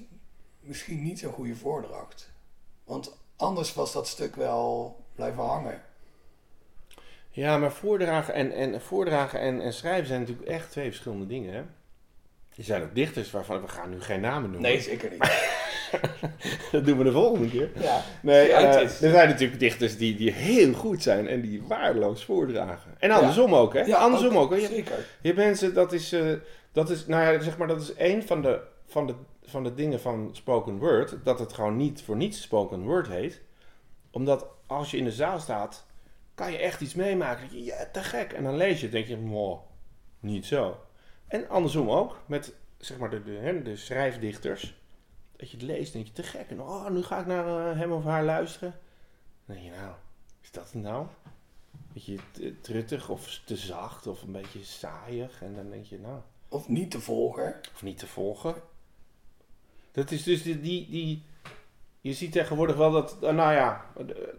misschien 0.60 1.04
niet 1.04 1.20
zo'n 1.20 1.34
goede 1.34 1.56
voordracht. 1.56 2.32
Want 2.84 3.18
anders 3.36 3.74
was 3.74 3.94
dat 3.94 4.08
stuk 4.08 4.36
wel 4.36 4.96
blijven 5.16 5.44
hangen. 5.44 5.82
Ja, 7.30 7.58
maar 7.58 7.72
voordragen 7.72 8.34
en, 8.34 8.52
en, 8.52 8.82
voordragen 8.82 9.40
en, 9.40 9.62
en 9.62 9.74
schrijven 9.74 10.08
zijn 10.08 10.20
natuurlijk 10.20 10.48
echt 10.48 10.72
twee 10.72 10.86
verschillende 10.86 11.28
dingen. 11.28 11.54
Hè? 11.54 11.64
Er 12.58 12.64
zijn 12.64 12.84
ook 12.84 12.96
dichters 12.96 13.32
waarvan 13.32 13.62
we 13.62 13.68
gaan 13.68 13.90
nu 13.90 14.02
geen 14.02 14.22
namen 14.22 14.52
noemen. 14.52 14.70
Nee, 14.70 14.82
zeker 14.82 15.12
niet. 15.12 15.54
dat 16.72 16.86
doen 16.86 16.98
we 16.98 17.04
de 17.04 17.12
volgende 17.12 17.50
keer. 17.50 17.70
Ja, 17.80 18.02
Nee, 18.22 18.52
eh, 18.52 18.82
er 18.82 18.90
zijn 18.90 19.30
natuurlijk 19.30 19.60
dichters 19.60 19.98
die, 19.98 20.16
die 20.16 20.32
heel 20.32 20.74
goed 20.74 21.04
zijn 21.04 21.28
en 21.28 21.42
die 21.42 21.64
waardeloos 21.68 22.24
voordragen. 22.26 22.96
En 23.00 23.12
andersom 23.12 23.56
ook, 23.56 23.74
hè? 23.74 23.82
ja 23.82 23.98
andersom 23.98 24.38
ook. 24.38 24.52
hè? 24.52 24.60
Zeker. 24.60 25.06
je 25.22 25.34
mensen, 25.34 25.74
dat 25.74 25.94
is, 25.94 26.12
eh, 26.12 26.34
dat 26.72 26.90
is, 26.90 27.06
nou 27.06 27.34
ja, 27.34 27.40
zeg 27.40 27.58
maar, 27.58 27.68
dat 27.68 27.82
is 27.82 27.94
één 27.94 28.24
van 28.24 28.42
de, 28.42 28.60
van, 28.88 29.08
de, 29.08 29.14
van 29.46 29.64
de 29.64 29.74
dingen 29.74 30.00
van 30.00 30.30
spoken 30.32 30.78
word, 30.78 31.16
dat 31.24 31.40
het 31.40 31.54
gewoon 31.54 31.78
niet 31.78 32.02
voor 32.02 32.16
niets 32.16 32.42
spoken 32.42 32.84
word 32.84 33.08
heet. 33.08 33.42
Omdat 34.12 34.46
als 34.68 34.92
je 34.92 34.98
in 34.98 35.04
de 35.04 35.12
zaal 35.12 35.40
staat, 35.40 35.86
kan 36.36 36.52
je 36.52 36.58
echt 36.58 36.82
iets 36.82 36.96
meemaken. 36.96 37.44
Dat 37.44 37.52
je, 37.52 37.64
ja, 37.64 37.88
te 37.92 38.04
gek. 38.04 38.34
En 38.34 38.44
dan 38.44 38.58
lees 38.58 38.78
je 38.78 38.84
het, 38.84 38.92
denk 38.92 39.08
je, 39.08 39.20
wow, 39.20 39.60
niet 40.20 40.46
zo. 40.46 40.78
En 41.28 41.50
andersom 41.50 41.90
ook, 41.90 42.20
met 42.26 42.54
zeg 42.78 42.98
maar 42.98 43.10
de, 43.10 43.24
de, 43.24 43.62
de 43.64 43.76
schrijfdichters. 43.76 44.84
Dat 45.36 45.52
je 45.52 45.58
het 45.58 45.66
leest 45.66 45.94
en 45.94 46.04
denk 46.04 46.16
je, 46.16 46.22
te 46.22 46.24
gek. 46.24 46.50
En 46.50 46.62
oh, 46.62 46.90
nu 46.90 47.04
ga 47.04 47.20
ik 47.20 47.26
naar 47.26 47.72
eh, 47.72 47.78
hem 47.78 47.92
of 47.92 48.04
haar 48.04 48.24
luisteren. 48.24 48.80
Dan 49.46 49.56
denk 49.56 49.68
je, 49.68 49.80
nou, 49.80 49.94
is 50.42 50.52
dat 50.52 50.72
het 50.72 50.82
nou? 50.82 51.08
Beetje 51.94 52.18
truttig 52.62 53.10
of 53.10 53.42
te 53.46 53.56
zacht 53.56 54.08
of 54.08 54.22
een 54.22 54.32
beetje 54.32 54.64
saaiig. 54.64 55.42
En 55.42 55.56
dan 55.56 55.70
denk 55.70 55.86
je, 55.86 56.00
nou, 56.00 56.20
Of 56.50 56.68
niet 56.68 56.92
te 56.92 57.00
volgen. 57.00 57.60
of 57.74 57.84
niet 57.84 57.98
te 57.98 58.08
volgen. 58.08 58.56
Dat 59.92 60.12
is 60.12 60.24
dus 60.24 60.44
die, 60.44 60.62
die, 60.62 60.90
die 60.90 61.24
je 62.02 62.14
ziet 62.14 62.32
tegenwoordig 62.32 62.76
wel 62.76 62.92
dat, 62.92 63.18
eh, 63.22 63.34
nou 63.34 63.54
ja, 63.54 63.86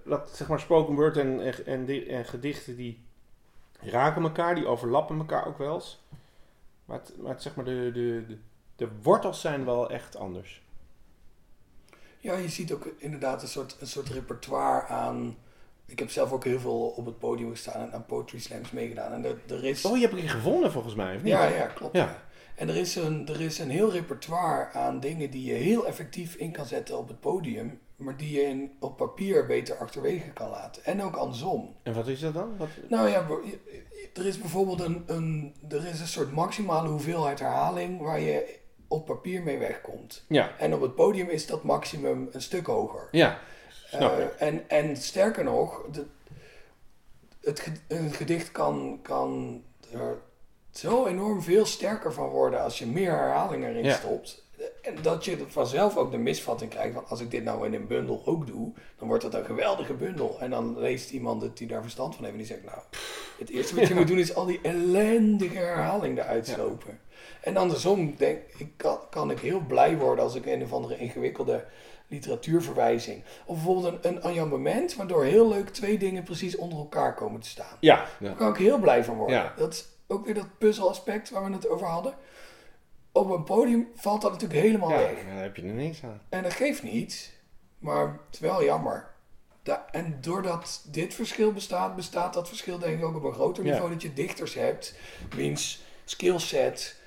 dat 0.04 0.30
zeg 0.36 0.48
maar 0.48 0.60
spoken 0.60 0.94
word 0.94 1.16
en, 1.16 1.40
en, 1.40 1.66
en, 1.66 2.08
en 2.08 2.24
gedichten 2.24 2.76
die 2.76 3.04
raken 3.80 4.22
elkaar, 4.22 4.54
die 4.54 4.66
overlappen 4.66 5.18
elkaar 5.18 5.46
ook 5.46 5.58
wel 5.58 5.74
eens. 5.74 6.00
Maar, 6.86 6.98
het, 6.98 7.12
maar 7.22 7.32
het, 7.32 7.42
zeg 7.42 7.54
maar 7.54 7.64
de, 7.64 7.90
de, 7.92 8.24
de, 8.28 8.38
de 8.76 8.88
wortels 9.02 9.40
zijn 9.40 9.64
wel 9.64 9.90
echt 9.90 10.16
anders. 10.16 10.62
Ja, 12.18 12.36
je 12.36 12.48
ziet 12.48 12.72
ook 12.72 12.88
inderdaad 12.98 13.42
een 13.42 13.48
soort, 13.48 13.76
een 13.80 13.86
soort 13.86 14.08
repertoire 14.08 14.86
aan. 14.86 15.36
Ik 15.86 15.98
heb 15.98 16.10
zelf 16.10 16.32
ook 16.32 16.44
heel 16.44 16.60
veel 16.60 16.88
op 16.88 17.06
het 17.06 17.18
podium 17.18 17.50
gestaan 17.50 17.82
en 17.82 17.92
aan 17.92 18.06
poetry 18.06 18.38
slams 18.38 18.70
meegedaan. 18.70 19.12
En 19.12 19.24
er, 19.24 19.38
er 19.48 19.64
is. 19.64 19.84
Oh, 19.84 19.96
je 19.96 20.02
hebt 20.02 20.12
een 20.12 20.20
keer 20.20 20.28
gewonnen 20.28 20.72
volgens 20.72 20.94
mij, 20.94 21.16
of 21.16 21.22
niet? 21.22 21.32
ja, 21.32 21.46
ja, 21.46 21.66
klopt. 21.66 21.96
Ja. 21.96 22.25
En 22.56 22.68
er 22.68 22.76
is, 22.76 22.96
een, 22.96 23.28
er 23.28 23.40
is 23.40 23.58
een 23.58 23.70
heel 23.70 23.92
repertoire 23.92 24.70
aan 24.72 25.00
dingen 25.00 25.30
die 25.30 25.44
je 25.44 25.54
heel 25.54 25.86
effectief 25.86 26.34
in 26.34 26.52
kan 26.52 26.66
zetten 26.66 26.98
op 26.98 27.08
het 27.08 27.20
podium, 27.20 27.80
maar 27.96 28.16
die 28.16 28.32
je 28.32 28.42
in, 28.42 28.76
op 28.80 28.96
papier 28.96 29.46
beter 29.46 29.76
achterwege 29.76 30.30
kan 30.30 30.50
laten. 30.50 30.84
En 30.84 31.02
ook 31.02 31.16
andersom. 31.16 31.74
En 31.82 31.94
wat 31.94 32.08
is 32.08 32.20
dat 32.20 32.34
dan? 32.34 32.56
Wat, 32.56 32.68
Nou 32.88 33.08
ja, 33.08 33.26
er 34.14 34.26
is 34.26 34.38
bijvoorbeeld 34.38 34.80
een, 34.80 35.02
een, 35.06 35.54
er 35.68 35.86
is 35.86 36.00
een 36.00 36.06
soort 36.06 36.32
maximale 36.32 36.88
hoeveelheid 36.88 37.38
herhaling 37.38 38.00
waar 38.00 38.20
je 38.20 38.58
op 38.88 39.06
papier 39.06 39.42
mee 39.42 39.58
wegkomt. 39.58 40.24
ja, 40.28 40.58
En 40.58 40.74
op 40.74 40.80
het 40.80 40.94
podium 40.94 41.28
is 41.28 41.46
dat 41.46 41.62
maximum 41.62 42.28
een 42.32 42.42
stuk 42.42 42.66
hoger. 42.66 43.08
ja, 43.10 43.38
snap 43.68 44.18
Eh, 44.18 44.46
en, 44.48 44.68
en 44.68 44.96
sterker 44.96 45.44
nog, 45.44 45.86
de, 45.92 46.06
het, 47.40 47.72
een 47.88 48.10
gedicht 48.10 48.52
kan, 48.52 48.98
kan 49.02 49.62
er 49.92 50.18
zo 50.78 51.06
enorm 51.06 51.42
veel 51.42 51.66
sterker 51.66 52.12
van 52.12 52.28
worden 52.28 52.62
als 52.62 52.78
je 52.78 52.86
meer 52.86 53.10
herhalingen 53.10 53.68
erin 53.70 53.84
Ja. 53.84 53.94
stopt. 53.94 54.44
En 54.82 54.94
dat 55.02 55.24
je 55.24 55.36
vanzelf 55.48 55.96
ook 55.96 56.10
de 56.10 56.16
misvatting 56.18 56.70
krijgt 56.70 56.94
van 56.94 57.04
als 57.08 57.20
ik 57.20 57.30
dit 57.30 57.44
nou 57.44 57.66
in 57.66 57.74
een 57.74 57.86
bundel 57.86 58.22
ook 58.24 58.46
doe, 58.46 58.72
dan 58.98 59.08
wordt 59.08 59.22
dat 59.22 59.34
een 59.34 59.44
geweldige 59.44 59.92
bundel. 59.94 60.36
En 60.40 60.50
dan 60.50 60.78
leest 60.78 61.10
iemand 61.10 61.42
het 61.42 61.56
die 61.56 61.66
daar 61.66 61.82
verstand 61.82 62.14
van 62.14 62.24
heeft 62.24 62.36
en 62.36 62.42
die 62.42 62.52
zegt 62.52 62.64
nou, 62.64 62.78
het 63.38 63.50
eerste 63.50 63.74
wat 63.74 63.88
je 63.88 63.94
moet 63.94 64.06
doen 64.06 64.18
is 64.18 64.34
al 64.34 64.44
die 64.46 64.60
ellendige 64.62 65.58
herhaling 65.58 66.18
eruit 66.18 66.46
Ja. 66.46 66.54
slopen. 66.54 67.00
En 67.40 67.56
andersom 67.56 68.14
denk, 68.16 68.38
ik 68.58 68.68
kan, 68.76 68.98
kan 69.10 69.30
ik 69.30 69.38
heel 69.38 69.60
blij 69.60 69.96
worden 69.96 70.24
als 70.24 70.34
ik 70.34 70.46
een 70.46 70.62
of 70.62 70.72
andere 70.72 70.98
ingewikkelde 70.98 71.64
literatuurverwijzing. 72.08 73.22
Of 73.46 73.54
bijvoorbeeld 73.56 74.04
een, 74.04 74.16
een 74.16 74.22
enjambement, 74.22 74.94
waardoor 74.94 75.24
heel 75.24 75.48
leuk 75.48 75.68
twee 75.68 75.98
dingen 75.98 76.22
precies 76.22 76.56
onder 76.56 76.78
elkaar 76.78 77.14
komen 77.14 77.40
te 77.40 77.48
staan. 77.48 77.76
Ja, 77.80 77.96
ja. 78.18 78.26
Daar 78.26 78.34
kan 78.36 78.48
ik 78.50 78.56
heel 78.56 78.78
blij 78.78 79.04
van 79.04 79.16
worden. 79.16 79.36
Ja. 79.36 79.52
Dat 79.56 79.72
is 79.72 79.88
ook 80.06 80.24
weer 80.24 80.34
dat 80.34 80.58
puzzelaspect 80.58 81.30
waar 81.30 81.44
we 81.44 81.52
het 81.52 81.68
over 81.68 81.86
hadden. 81.86 82.14
Op 83.12 83.30
een 83.30 83.44
podium 83.44 83.88
valt 83.94 84.22
dat 84.22 84.32
natuurlijk 84.32 84.60
helemaal 84.60 84.90
ja, 84.90 84.96
weg. 84.98 85.24
daar 85.24 85.42
heb 85.42 85.56
je 85.56 85.62
er 85.62 85.68
niks 85.68 86.04
aan. 86.04 86.20
En 86.28 86.42
dat 86.42 86.52
geeft 86.52 86.82
niet, 86.82 87.32
maar 87.78 88.06
het 88.06 88.18
is 88.34 88.38
wel 88.38 88.64
jammer. 88.64 89.14
Da- 89.62 89.86
en 89.90 90.18
doordat 90.20 90.84
dit 90.90 91.14
verschil 91.14 91.52
bestaat, 91.52 91.96
bestaat 91.96 92.34
dat 92.34 92.48
verschil 92.48 92.78
denk 92.78 92.98
ik 92.98 93.04
ook 93.04 93.16
op 93.16 93.24
een 93.24 93.32
groter 93.32 93.64
Ja. 93.64 93.70
niveau. 93.72 93.90
Dat 93.92 94.02
je 94.02 94.12
dichters 94.12 94.54
hebt, 94.54 94.94
wiens 95.34 95.84
skillset 96.04 97.00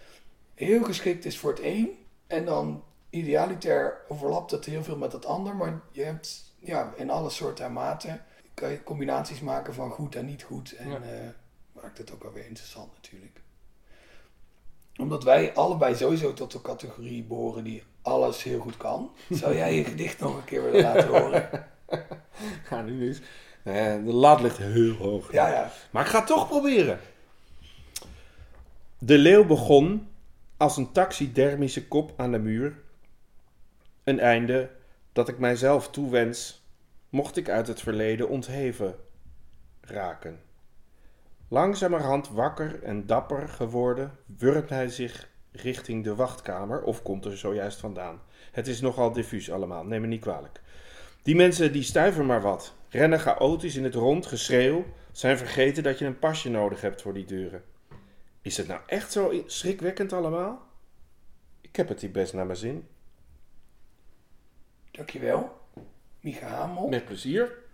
heel 0.56 0.84
geschikt 0.84 1.26
is 1.26 1.38
voor 1.40 1.50
het 1.52 1.60
een. 1.64 1.98
En 2.28 2.46
dan 2.46 2.84
idealiter 3.10 4.02
overlapt 4.08 4.52
het 4.52 4.66
heel 4.66 4.84
veel 4.84 4.98
met 4.98 5.12
het 5.14 5.26
ander. 5.26 5.56
Maar 5.56 5.82
je 5.92 6.04
hebt 6.04 6.54
ja, 6.60 6.94
in 6.96 7.10
alle 7.10 7.30
soorten 7.30 7.66
en 7.66 7.74
maten 7.74 8.26
kan 8.54 8.70
je 8.72 8.84
combinaties 8.84 9.40
maken 9.40 9.74
van 9.74 9.92
goed 9.92 10.16
en 10.16 10.26
niet 10.26 10.44
goed. 10.44 10.72
En 10.76 10.90
Ja. 10.90 10.96
eh, 11.02 11.28
maakt 11.82 11.98
het 11.98 12.14
ook 12.14 12.24
alweer 12.24 12.46
interessant 12.46 12.94
natuurlijk. 12.94 13.42
Omdat 14.98 15.24
wij 15.24 15.54
allebei 15.54 15.96
sowieso 15.96 16.34
tot 16.34 16.52
de 16.52 16.62
categorie 16.62 17.24
behoren 17.24 17.64
die 17.64 17.84
alles 18.02 18.44
heel 18.44 18.60
goed 18.60 18.78
kan. 18.78 19.12
Zou 19.30 19.56
jij 19.56 19.76
je 19.76 19.84
gedicht 19.84 20.20
nog 20.20 20.38
een 20.38 20.46
keer 20.46 20.64
willen 20.64 20.82
laten 20.82 21.08
horen? 21.08 21.50
Ja, 22.70 22.82
nu 22.82 23.10
is. 23.10 23.22
de 23.64 24.02
lat 24.04 24.42
ligt 24.42 24.58
heel 24.58 24.94
hoog. 24.94 25.32
Ja, 25.32 25.48
ja. 25.48 25.72
Maar 25.92 26.06
ik 26.06 26.12
ga 26.12 26.18
het 26.18 26.28
toch 26.28 26.48
proberen. 26.48 27.00
De 28.98 29.18
leeuw 29.18 29.46
begon 29.46 30.08
als 30.58 30.78
een 30.78 30.92
taxidermische 30.92 31.88
kop 31.88 32.14
aan 32.18 32.32
de 32.32 32.40
muur. 32.40 32.78
Een 34.04 34.20
einde 34.20 34.70
dat 35.14 35.28
ik 35.28 35.40
mijzelf 35.40 35.90
toewens, 35.90 36.64
mocht 37.10 37.38
ik 37.38 37.50
uit 37.50 37.68
het 37.68 37.82
verleden 37.82 38.30
ontheven 38.30 38.96
raken. 39.82 40.40
Langzamerhand 41.52 42.30
wakker 42.30 42.84
en 42.84 43.06
dapper 43.06 43.48
geworden, 43.48 44.18
wurmt 44.38 44.70
hij 44.70 44.90
zich 44.90 45.30
richting 45.52 46.04
de 46.04 46.16
wachtkamer 46.16 46.84
of 46.84 47.02
komt 47.02 47.26
er 47.26 47.38
zojuist 47.38 47.80
vandaan. 47.80 48.22
Het 48.52 48.68
is 48.68 48.82
nogal 48.82 49.12
diffuus 49.12 49.52
allemaal, 49.52 49.86
neem 49.86 50.02
me 50.02 50.08
niet 50.08 50.22
kwalijk. 50.22 50.62
Die 51.22 51.36
mensen 51.36 51.72
die 51.72 51.84
stuiven 51.84 52.26
maar 52.26 52.42
wat, 52.42 52.76
rennen 52.90 53.20
chaotisch 53.20 53.76
in 53.76 53.84
het 53.84 53.96
rond, 53.96 54.26
geschreeuw, 54.26 54.86
zijn 55.12 55.38
vergeten 55.38 55.84
dat 55.84 56.00
je 56.00 56.06
een 56.06 56.20
pasje 56.20 56.50
nodig 56.50 56.82
hebt 56.82 57.02
voor 57.02 57.14
die 57.14 57.26
deuren. 57.26 57.64
Is 58.42 58.58
het 58.58 58.68
nou 58.68 58.82
echt 58.86 59.12
zo 59.12 59.44
schrikwekkend 59.46 60.14
allemaal? 60.14 60.68
Ik 61.62 61.76
heb 61.76 61.88
het 61.88 62.02
hier 62.02 62.12
best 62.12 62.34
naar 62.34 62.46
mijn 62.46 62.58
zin. 62.58 62.88
Dankjewel, 64.92 65.58
Micha 66.20 66.48
Hamel. 66.48 66.88
Met 66.88 67.06
plezier. 67.06 67.68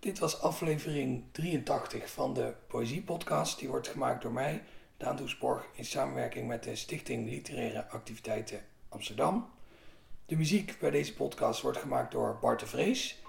Dit 0.00 0.18
was 0.18 0.42
aflevering 0.42 1.24
83 1.32 2.10
van 2.10 2.34
de 2.34 2.54
Poëziepodcast. 2.66 3.58
Die 3.58 3.68
wordt 3.68 3.88
gemaakt 3.88 4.22
door 4.22 4.32
mij, 4.32 4.62
Daan 4.96 5.16
Doesborg, 5.16 5.66
in 5.72 5.84
samenwerking 5.84 6.48
met 6.48 6.64
de 6.64 6.76
Stichting 6.76 7.28
Literaire 7.28 7.88
Activiteiten 7.88 8.60
Amsterdam. 8.88 9.50
De 10.26 10.36
muziek 10.36 10.76
bij 10.78 10.90
deze 10.90 11.14
podcast 11.14 11.60
wordt 11.60 11.78
gemaakt 11.78 12.12
door 12.12 12.38
Bart 12.40 12.60
de 12.60 12.66
Vrees. 12.66 13.22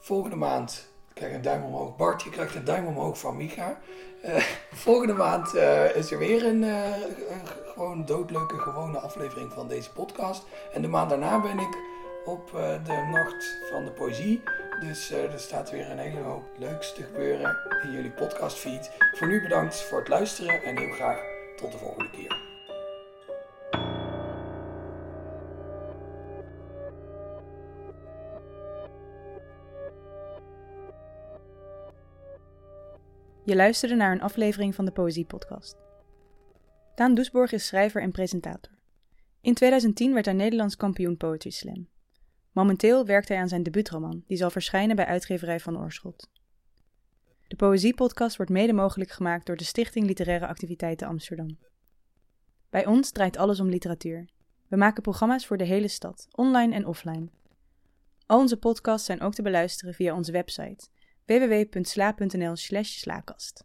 Volgende 0.00 0.36
maand 0.36 0.88
krijg 1.14 1.34
een 1.34 1.42
duim 1.42 1.62
omhoog. 1.64 1.96
Bart, 1.96 2.22
je 2.22 2.30
krijgt 2.30 2.54
een 2.54 2.64
duim 2.64 2.86
omhoog 2.86 3.18
van 3.18 3.36
Micha. 3.36 3.80
Uh, 4.24 4.36
volgende 4.86 5.14
maand 5.14 5.54
uh, 5.54 5.96
is 5.96 6.10
er 6.10 6.18
weer 6.18 6.46
een, 6.46 6.62
uh, 6.62 6.96
een, 7.30 7.46
gewoon 7.66 8.04
doodleuke, 8.04 8.58
gewone 8.58 8.98
aflevering 8.98 9.52
van 9.52 9.68
deze 9.68 9.90
podcast. 9.90 10.44
En 10.72 10.82
de 10.82 10.88
maand 10.88 11.10
daarna 11.10 11.40
ben 11.40 11.58
ik 11.58 11.76
op 12.24 12.50
de 12.84 13.08
Nacht 13.10 13.58
van 13.70 13.84
de 13.84 13.90
Poëzie. 13.90 14.42
Dus 14.80 15.10
er 15.10 15.38
staat 15.38 15.70
weer 15.70 15.90
een 15.90 15.98
hele 15.98 16.20
hoop 16.20 16.44
leuks 16.58 16.94
te 16.94 17.02
gebeuren 17.02 17.56
in 17.82 17.92
jullie 17.92 18.10
podcastfeed. 18.10 18.90
Voor 19.12 19.26
nu 19.26 19.42
bedankt 19.42 19.82
voor 19.82 19.98
het 19.98 20.08
luisteren 20.08 20.62
en 20.62 20.78
heel 20.78 20.92
graag 20.92 21.18
tot 21.56 21.72
de 21.72 21.78
volgende 21.78 22.10
keer. 22.10 22.42
Je 33.44 33.56
luisterde 33.56 33.94
naar 33.94 34.12
een 34.12 34.22
aflevering 34.22 34.74
van 34.74 34.84
de 34.84 34.92
Poëziepodcast. 34.92 35.76
Daan 36.94 37.14
Doesborg 37.14 37.52
is 37.52 37.66
schrijver 37.66 38.02
en 38.02 38.12
presentator. 38.12 38.72
In 39.40 39.54
2010 39.54 40.12
werd 40.12 40.24
hij 40.24 40.34
Nederlands 40.34 40.76
kampioen 40.76 41.16
Poetry 41.16 41.50
Slam. 41.50 41.92
Momenteel 42.54 43.06
werkt 43.06 43.28
hij 43.28 43.38
aan 43.38 43.48
zijn 43.48 43.62
debuutroman, 43.62 44.22
die 44.26 44.36
zal 44.36 44.50
verschijnen 44.50 44.96
bij 44.96 45.06
uitgeverij 45.06 45.60
Van 45.60 45.78
Oorschot. 45.78 46.30
De 47.46 47.56
Poëziepodcast 47.56 48.36
wordt 48.36 48.52
mede 48.52 48.72
mogelijk 48.72 49.10
gemaakt 49.10 49.46
door 49.46 49.56
de 49.56 49.64
Stichting 49.64 50.06
Literaire 50.06 50.46
Activiteiten 50.46 51.06
Amsterdam. 51.06 51.58
Bij 52.70 52.86
ons 52.86 53.10
draait 53.10 53.36
alles 53.36 53.60
om 53.60 53.68
literatuur. 53.68 54.28
We 54.68 54.76
maken 54.76 55.02
programma's 55.02 55.46
voor 55.46 55.56
de 55.56 55.64
hele 55.64 55.88
stad, 55.88 56.28
online 56.30 56.74
en 56.74 56.86
offline. 56.86 57.28
Al 58.26 58.38
onze 58.38 58.56
podcasts 58.56 59.06
zijn 59.06 59.20
ook 59.20 59.34
te 59.34 59.42
beluisteren 59.42 59.94
via 59.94 60.14
onze 60.14 60.32
website 60.32 60.88
www.sla.nl 61.26 62.56
slash 62.56 62.90
slaakast. 62.90 63.64